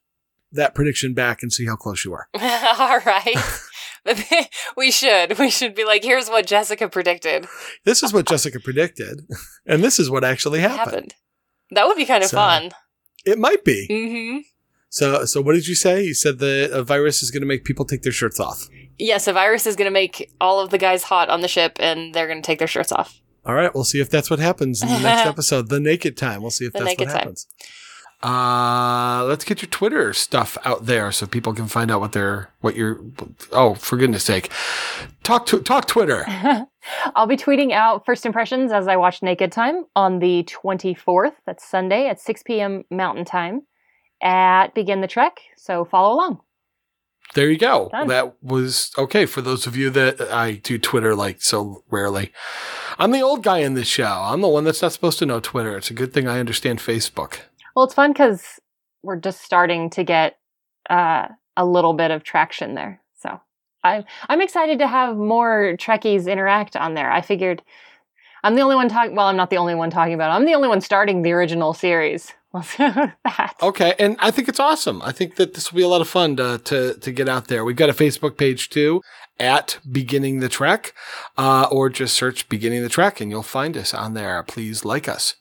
that 0.52 0.74
prediction 0.74 1.14
back 1.14 1.42
and 1.42 1.52
see 1.52 1.66
how 1.66 1.76
close 1.76 2.04
you 2.04 2.12
are. 2.12 2.28
All 2.34 3.00
right. 3.04 3.36
we 4.78 4.90
should. 4.90 5.38
We 5.38 5.50
should 5.50 5.74
be 5.74 5.84
like, 5.84 6.02
here's 6.02 6.28
what 6.30 6.46
Jessica 6.46 6.88
predicted. 6.88 7.46
This 7.84 8.02
is 8.02 8.14
what 8.14 8.26
Jessica 8.26 8.58
predicted, 8.58 9.20
and 9.66 9.84
this 9.84 9.98
is 9.98 10.08
what 10.10 10.24
actually 10.24 10.60
happened. 10.60 10.78
happened. 10.86 11.14
That 11.72 11.86
would 11.86 11.98
be 11.98 12.06
kind 12.06 12.24
of 12.24 12.30
So- 12.30 12.38
fun. 12.38 12.70
It 13.26 13.38
might 13.38 13.62
be. 13.64 13.86
hmm 13.90 14.38
So, 14.90 15.24
so 15.24 15.40
what 15.40 15.54
did 15.54 15.66
you 15.68 15.74
say? 15.74 16.04
You 16.04 16.14
said 16.14 16.38
the 16.38 16.68
a 16.72 16.82
virus 16.82 17.22
is 17.22 17.30
going 17.30 17.42
to 17.42 17.46
make 17.46 17.64
people 17.64 17.84
take 17.84 18.02
their 18.02 18.12
shirts 18.12 18.38
off. 18.40 18.68
Yes, 18.98 19.26
a 19.28 19.32
virus 19.32 19.66
is 19.66 19.76
going 19.76 19.86
to 19.86 19.92
make 19.92 20.30
all 20.40 20.60
of 20.60 20.70
the 20.70 20.78
guys 20.78 21.04
hot 21.04 21.28
on 21.30 21.40
the 21.40 21.48
ship, 21.48 21.76
and 21.80 22.12
they're 22.12 22.26
going 22.26 22.42
to 22.42 22.46
take 22.46 22.58
their 22.58 22.68
shirts 22.68 22.92
off. 22.92 23.20
All 23.46 23.54
right, 23.54 23.74
we'll 23.74 23.84
see 23.84 24.00
if 24.00 24.10
that's 24.10 24.28
what 24.28 24.38
happens 24.40 24.82
in 24.82 24.88
the 24.88 24.98
next 25.00 25.26
episode. 25.28 25.68
The 25.70 25.80
naked 25.80 26.16
time. 26.16 26.42
We'll 26.42 26.50
see 26.50 26.66
if 26.66 26.72
The 26.74 26.80
that's 26.80 26.98
what 26.98 27.06
time. 27.08 27.16
happens. 27.16 27.46
Uh, 28.22 29.24
let's 29.24 29.44
get 29.44 29.62
your 29.62 29.70
Twitter 29.70 30.12
stuff 30.12 30.58
out 30.66 30.84
there 30.84 31.10
so 31.10 31.26
people 31.26 31.54
can 31.54 31.66
find 31.66 31.90
out 31.90 32.00
what 32.00 32.12
they're 32.12 32.50
what 32.60 32.76
you're. 32.76 33.00
Oh, 33.52 33.74
for 33.74 33.96
goodness 33.96 34.24
sake, 34.24 34.50
talk 35.22 35.46
to 35.46 35.60
talk 35.60 35.86
Twitter. 35.86 36.26
I'll 37.14 37.26
be 37.26 37.38
tweeting 37.38 37.72
out 37.72 38.04
first 38.04 38.26
impressions 38.26 38.72
as 38.72 38.88
I 38.88 38.96
watch 38.96 39.22
Naked 39.22 39.52
Time 39.52 39.86
on 39.96 40.18
the 40.18 40.42
24th. 40.44 41.32
That's 41.46 41.64
Sunday 41.66 42.08
at 42.08 42.20
6 42.20 42.42
p.m. 42.42 42.84
Mountain 42.90 43.24
Time 43.24 43.62
at 44.22 44.74
Begin 44.74 45.00
the 45.00 45.06
Trek. 45.06 45.40
So 45.56 45.84
follow 45.84 46.14
along. 46.14 46.40
There 47.34 47.48
you 47.48 47.58
go. 47.58 47.88
Done. 47.92 48.08
That 48.08 48.42
was 48.42 48.90
okay 48.98 49.24
for 49.24 49.40
those 49.40 49.66
of 49.66 49.76
you 49.76 49.88
that 49.90 50.20
I 50.20 50.54
do 50.54 50.78
Twitter 50.78 51.14
like 51.14 51.42
so 51.42 51.84
rarely. 51.88 52.32
I'm 52.98 53.12
the 53.12 53.22
old 53.22 53.44
guy 53.44 53.58
in 53.58 53.74
this 53.74 53.86
show. 53.86 54.04
I'm 54.04 54.40
the 54.40 54.48
one 54.48 54.64
that's 54.64 54.82
not 54.82 54.92
supposed 54.92 55.20
to 55.20 55.26
know 55.26 55.38
Twitter. 55.38 55.76
It's 55.76 55.90
a 55.90 55.94
good 55.94 56.12
thing 56.12 56.26
I 56.26 56.40
understand 56.40 56.80
Facebook. 56.80 57.38
Well, 57.76 57.84
it's 57.84 57.94
fun 57.94 58.12
because 58.12 58.58
we're 59.02 59.20
just 59.20 59.42
starting 59.42 59.90
to 59.90 60.02
get 60.02 60.38
uh, 60.88 61.28
a 61.56 61.64
little 61.64 61.92
bit 61.92 62.10
of 62.10 62.24
traction 62.24 62.74
there. 62.74 63.00
So 63.16 63.40
I'm 63.84 64.04
I'm 64.28 64.40
excited 64.40 64.80
to 64.80 64.88
have 64.88 65.16
more 65.16 65.76
Trekkies 65.78 66.30
interact 66.30 66.74
on 66.74 66.94
there. 66.94 67.12
I 67.12 67.20
figured 67.20 67.62
I'm 68.42 68.56
the 68.56 68.62
only 68.62 68.74
one 68.74 68.88
talking. 68.88 69.14
Well, 69.14 69.26
I'm 69.28 69.36
not 69.36 69.50
the 69.50 69.56
only 69.58 69.76
one 69.76 69.90
talking 69.90 70.14
about. 70.14 70.30
it. 70.32 70.34
I'm 70.34 70.46
the 70.46 70.54
only 70.54 70.68
one 70.68 70.80
starting 70.80 71.22
the 71.22 71.32
original 71.32 71.74
series. 71.74 72.32
Well, 72.52 72.64
so 72.64 72.90
that. 73.24 73.54
Okay, 73.62 73.94
and 74.00 74.16
I 74.18 74.32
think 74.32 74.48
it's 74.48 74.58
awesome. 74.58 75.00
I 75.02 75.12
think 75.12 75.36
that 75.36 75.54
this 75.54 75.70
will 75.70 75.76
be 75.76 75.84
a 75.84 75.88
lot 75.88 76.00
of 76.00 76.08
fun 76.08 76.34
to 76.34 76.58
to, 76.64 76.94
to 76.94 77.12
get 77.12 77.28
out 77.28 77.46
there. 77.46 77.64
We've 77.64 77.76
got 77.76 77.90
a 77.90 77.92
Facebook 77.92 78.36
page 78.36 78.70
too 78.70 79.02
at 79.38 79.78
Beginning 79.90 80.40
the 80.40 80.48
Trek, 80.48 80.92
uh, 81.38 81.68
or 81.70 81.88
just 81.88 82.14
search 82.14 82.48
Beginning 82.48 82.82
the 82.82 82.88
Trek 82.88 83.20
and 83.20 83.30
you'll 83.30 83.44
find 83.44 83.76
us 83.76 83.94
on 83.94 84.14
there. 84.14 84.42
Please 84.42 84.84
like 84.84 85.08
us. 85.08 85.36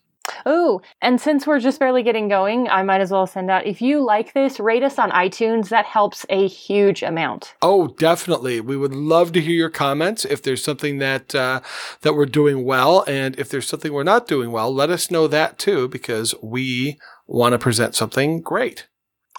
Oh, 0.46 0.82
and 1.02 1.20
since 1.20 1.46
we're 1.46 1.60
just 1.60 1.80
barely 1.80 2.04
getting 2.04 2.28
going, 2.28 2.68
I 2.68 2.84
might 2.84 3.02
as 3.02 3.12
well 3.12 3.28
send 3.28 3.50
out 3.50 3.66
if 3.66 3.82
you 3.82 4.04
like 4.04 4.34
this, 4.34 4.60
rate 4.60 4.84
us 4.84 5.00
on 5.00 5.12
iTunes. 5.12 5.70
That 5.70 5.86
helps 5.86 6.26
a 6.30 6.48
huge 6.48 7.04
amount. 7.04 7.56
Oh, 7.62 7.88
definitely. 7.88 8.62
We 8.62 8.78
would 8.78 8.94
love 8.94 9.32
to 9.34 9.42
hear 9.42 9.56
your 9.56 9.70
comments. 9.70 10.26
If 10.26 10.42
there's 10.44 10.64
something 10.64 11.00
that 11.00 11.34
uh, 11.36 11.62
that 12.02 12.14
we're 12.14 12.26
doing 12.26 12.66
well, 12.66 13.04
and 13.08 13.38
if 13.40 13.50
there's 13.50 13.68
something 13.68 13.92
we're 13.94 14.04
not 14.04 14.28
doing 14.28 14.52
well, 14.52 14.74
let 14.74 14.90
us 14.90 15.12
know 15.12 15.28
that 15.28 15.58
too, 15.58 15.88
because 15.88 16.36
we 16.42 17.00
want 17.28 17.54
to 17.54 17.60
present 17.60 17.96
something 17.96 18.42
great. 18.42 18.88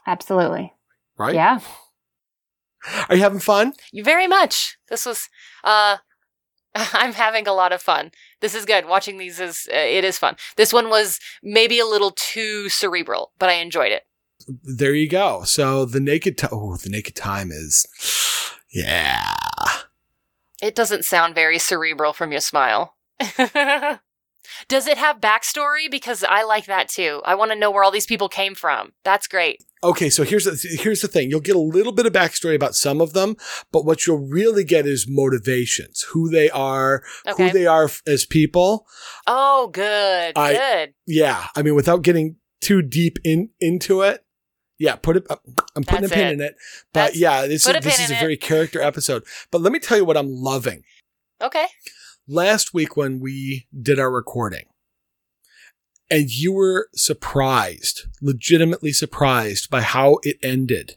Absolutely. 0.06 0.72
Right? 1.18 1.34
Yeah. 1.34 1.60
Are 3.08 3.14
you 3.16 3.22
having 3.22 3.40
fun? 3.40 3.74
You 3.92 4.02
very 4.02 4.26
much. 4.26 4.78
This 4.88 5.04
was. 5.06 5.28
uh 5.64 5.98
I'm 6.74 7.12
having 7.12 7.46
a 7.46 7.52
lot 7.52 7.72
of 7.72 7.82
fun. 7.82 8.12
This 8.40 8.54
is 8.54 8.64
good. 8.64 8.86
Watching 8.86 9.18
these 9.18 9.40
is 9.40 9.68
uh, 9.72 9.76
it 9.76 10.04
is 10.04 10.18
fun. 10.18 10.36
This 10.56 10.72
one 10.72 10.88
was 10.88 11.18
maybe 11.42 11.78
a 11.78 11.86
little 11.86 12.12
too 12.12 12.68
cerebral, 12.68 13.32
but 13.38 13.48
I 13.48 13.54
enjoyed 13.54 13.92
it. 13.92 14.04
There 14.62 14.94
you 14.94 15.08
go. 15.08 15.42
So 15.44 15.84
the 15.84 16.00
naked 16.00 16.38
time. 16.38 16.50
Oh, 16.52 16.76
the 16.76 16.90
naked 16.90 17.16
time 17.16 17.50
is. 17.50 17.86
Yeah. 18.72 19.24
It 20.62 20.76
doesn't 20.76 21.04
sound 21.04 21.34
very 21.34 21.58
cerebral 21.58 22.12
from 22.12 22.30
your 22.30 22.40
smile. 22.40 22.94
Does 24.70 24.86
it 24.86 24.98
have 24.98 25.20
backstory? 25.20 25.90
Because 25.90 26.22
I 26.22 26.44
like 26.44 26.66
that 26.66 26.88
too. 26.88 27.20
I 27.24 27.34
want 27.34 27.50
to 27.50 27.58
know 27.58 27.70
where 27.72 27.82
all 27.82 27.90
these 27.90 28.06
people 28.06 28.28
came 28.28 28.54
from. 28.54 28.92
That's 29.04 29.26
great. 29.26 29.64
Okay, 29.82 30.10
so 30.10 30.22
here's 30.24 30.44
the, 30.44 30.56
here's 30.80 31.00
the 31.00 31.08
thing. 31.08 31.28
You'll 31.28 31.40
get 31.40 31.56
a 31.56 31.58
little 31.60 31.92
bit 31.92 32.06
of 32.06 32.12
backstory 32.12 32.54
about 32.54 32.74
some 32.76 33.00
of 33.00 33.12
them, 33.12 33.34
but 33.72 33.84
what 33.84 34.06
you'll 34.06 34.28
really 34.28 34.62
get 34.62 34.86
is 34.86 35.06
motivations, 35.08 36.02
who 36.10 36.28
they 36.30 36.50
are, 36.50 37.02
Okay. 37.26 37.46
who 37.48 37.50
they 37.52 37.66
are 37.66 37.90
as 38.06 38.24
people. 38.26 38.86
Oh, 39.26 39.68
good. 39.72 40.34
I- 40.36 40.52
good. 40.52 40.94
Yeah, 41.06 41.46
I 41.56 41.62
mean, 41.62 41.74
without 41.74 42.02
getting 42.02 42.36
too 42.60 42.80
deep 42.82 43.18
in 43.24 43.50
into 43.58 44.02
it. 44.02 44.24
Yeah, 44.78 44.96
put 44.96 45.16
it. 45.16 45.26
I'm 45.76 45.82
putting 45.84 46.02
That's 46.02 46.12
a 46.12 46.14
pin 46.14 46.28
it. 46.28 46.32
in 46.34 46.40
it, 46.42 46.54
but 46.92 47.00
That's- 47.00 47.18
yeah, 47.18 47.46
this 47.46 47.66
is 47.66 47.74
a 47.74 47.80
this 47.80 48.00
is 48.00 48.10
a 48.10 48.16
it. 48.16 48.20
very 48.20 48.36
character 48.36 48.80
episode. 48.80 49.24
But 49.50 49.62
let 49.62 49.72
me 49.72 49.78
tell 49.78 49.98
you 49.98 50.04
what 50.04 50.16
I'm 50.16 50.30
loving. 50.30 50.84
Okay. 51.42 51.66
Last 52.32 52.72
week 52.72 52.96
when 52.96 53.18
we 53.18 53.66
did 53.76 53.98
our 53.98 54.08
recording 54.08 54.66
and 56.08 56.30
you 56.30 56.52
were 56.52 56.88
surprised, 56.94 58.02
legitimately 58.22 58.92
surprised 58.92 59.68
by 59.68 59.80
how 59.80 60.20
it 60.22 60.36
ended. 60.40 60.94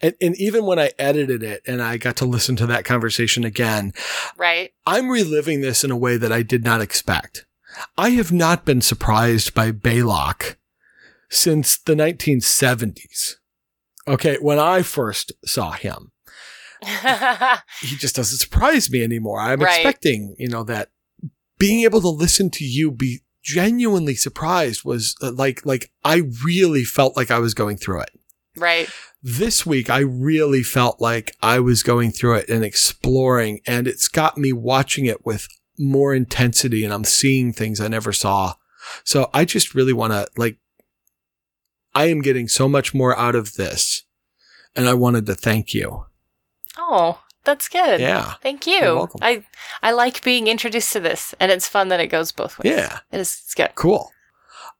And, 0.00 0.14
and 0.18 0.34
even 0.36 0.64
when 0.64 0.78
I 0.78 0.92
edited 0.98 1.42
it 1.42 1.60
and 1.66 1.82
I 1.82 1.98
got 1.98 2.16
to 2.16 2.24
listen 2.24 2.56
to 2.56 2.66
that 2.68 2.86
conversation 2.86 3.44
again, 3.44 3.92
Right. 4.38 4.72
I'm 4.86 5.10
reliving 5.10 5.60
this 5.60 5.84
in 5.84 5.90
a 5.90 5.96
way 5.96 6.16
that 6.16 6.32
I 6.32 6.40
did 6.40 6.64
not 6.64 6.80
expect. 6.80 7.44
I 7.98 8.10
have 8.10 8.32
not 8.32 8.64
been 8.64 8.80
surprised 8.80 9.52
by 9.52 9.72
Balok 9.72 10.56
since 11.28 11.76
the 11.76 11.94
1970s. 11.94 13.34
Okay, 14.08 14.38
when 14.40 14.58
I 14.58 14.80
first 14.80 15.32
saw 15.44 15.72
him 15.72 16.11
he 17.80 17.96
just 17.96 18.16
doesn't 18.16 18.38
surprise 18.38 18.90
me 18.90 19.02
anymore. 19.02 19.40
I'm 19.40 19.60
Right. 19.60 19.74
expecting, 19.76 20.34
you 20.38 20.48
know, 20.48 20.62
that 20.64 20.90
being 21.58 21.82
able 21.84 22.00
to 22.00 22.08
listen 22.08 22.50
to 22.50 22.64
you 22.64 22.90
be 22.90 23.20
genuinely 23.42 24.14
surprised 24.14 24.84
was 24.84 25.14
uh, 25.22 25.32
like, 25.32 25.64
like 25.66 25.90
I 26.04 26.22
really 26.44 26.84
felt 26.84 27.16
like 27.16 27.30
I 27.30 27.38
was 27.38 27.54
going 27.54 27.76
through 27.76 28.00
it. 28.02 28.10
right. 28.56 28.88
This 29.24 29.64
week, 29.64 29.88
I 29.88 30.00
really 30.00 30.64
felt 30.64 31.00
like 31.00 31.36
I 31.40 31.60
was 31.60 31.84
going 31.84 32.10
through 32.10 32.38
it 32.38 32.48
and 32.48 32.64
exploring, 32.64 33.60
and 33.68 33.86
it's 33.86 34.08
got 34.08 34.36
me 34.36 34.52
watching 34.52 35.04
it 35.06 35.24
with 35.24 35.46
more 35.78 36.12
intensity, 36.12 36.84
and 36.84 36.92
I'm 36.92 37.04
seeing 37.04 37.52
things 37.52 37.80
I 37.80 37.86
never 37.86 38.12
saw. 38.12 38.54
So 39.04 39.30
I 39.32 39.44
just 39.44 39.76
really 39.76 39.92
want 39.92 40.12
to, 40.12 40.26
like, 40.36 40.58
I 41.94 42.06
am 42.06 42.20
getting 42.20 42.48
so 42.48 42.68
much 42.68 42.94
more 42.94 43.16
out 43.16 43.36
of 43.36 43.54
this, 43.54 44.02
and 44.74 44.88
I 44.88 44.94
wanted 44.94 45.26
to 45.26 45.36
thank 45.36 45.72
you. 45.72 46.06
Oh, 46.78 47.22
that's 47.44 47.68
good. 47.68 48.00
Yeah. 48.00 48.34
Thank 48.42 48.66
You're 48.66 48.94
welcome. 48.94 49.20
I 49.22 49.44
I 49.82 49.92
like 49.92 50.22
being 50.22 50.46
introduced 50.46 50.92
to 50.92 51.00
this, 51.00 51.34
and 51.40 51.50
it's 51.50 51.68
fun 51.68 51.88
that 51.88 52.00
it 52.00 52.08
goes 52.08 52.32
both 52.32 52.58
ways. 52.58 52.72
Yeah. 52.72 53.00
It 53.10 53.20
is. 53.20 53.42
It's 53.44 53.54
good. 53.54 53.70
Cool. 53.74 54.12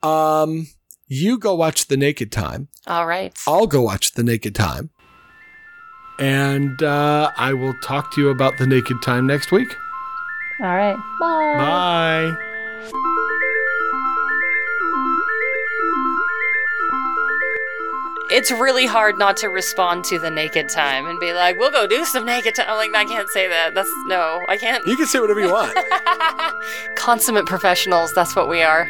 Um, 0.02 0.68
you 1.06 1.38
go 1.38 1.54
watch 1.54 1.86
The 1.86 1.96
Naked 1.96 2.32
Time. 2.32 2.68
All 2.86 3.06
right. 3.06 3.36
I'll 3.46 3.66
go 3.66 3.82
watch 3.82 4.12
The 4.12 4.22
Naked 4.22 4.54
Time. 4.54 4.90
And 6.18 6.82
uh, 6.82 7.30
I 7.36 7.52
will 7.52 7.74
talk 7.82 8.12
to 8.14 8.20
you 8.20 8.28
about 8.28 8.58
The 8.58 8.66
Naked 8.66 9.02
Time 9.02 9.26
next 9.26 9.50
week. 9.50 9.74
All 10.60 10.66
right. 10.66 10.96
Bye. 11.20 12.36
Bye. 12.36 13.08
It's 18.32 18.50
really 18.50 18.86
hard 18.86 19.18
not 19.18 19.36
to 19.38 19.48
respond 19.48 20.04
to 20.06 20.18
the 20.18 20.30
naked 20.30 20.68
time 20.68 21.06
and 21.06 21.18
be 21.20 21.32
like, 21.32 21.58
"We'll 21.58 21.70
go 21.70 21.86
do 21.86 22.04
some 22.04 22.24
naked 22.24 22.54
time." 22.54 22.66
I'm 22.68 22.76
like, 22.76 22.94
I 22.94 23.04
can't 23.04 23.28
say 23.30 23.48
that. 23.48 23.74
That's 23.74 23.90
no, 24.06 24.40
I 24.48 24.56
can't. 24.56 24.86
You 24.86 24.96
can 24.96 25.06
say 25.06 25.20
whatever 25.20 25.40
you 25.40 25.52
want. 25.52 25.76
Consummate 26.96 27.46
professionals. 27.46 28.12
That's 28.14 28.34
what 28.34 28.48
we 28.48 28.62
are. 28.62 28.88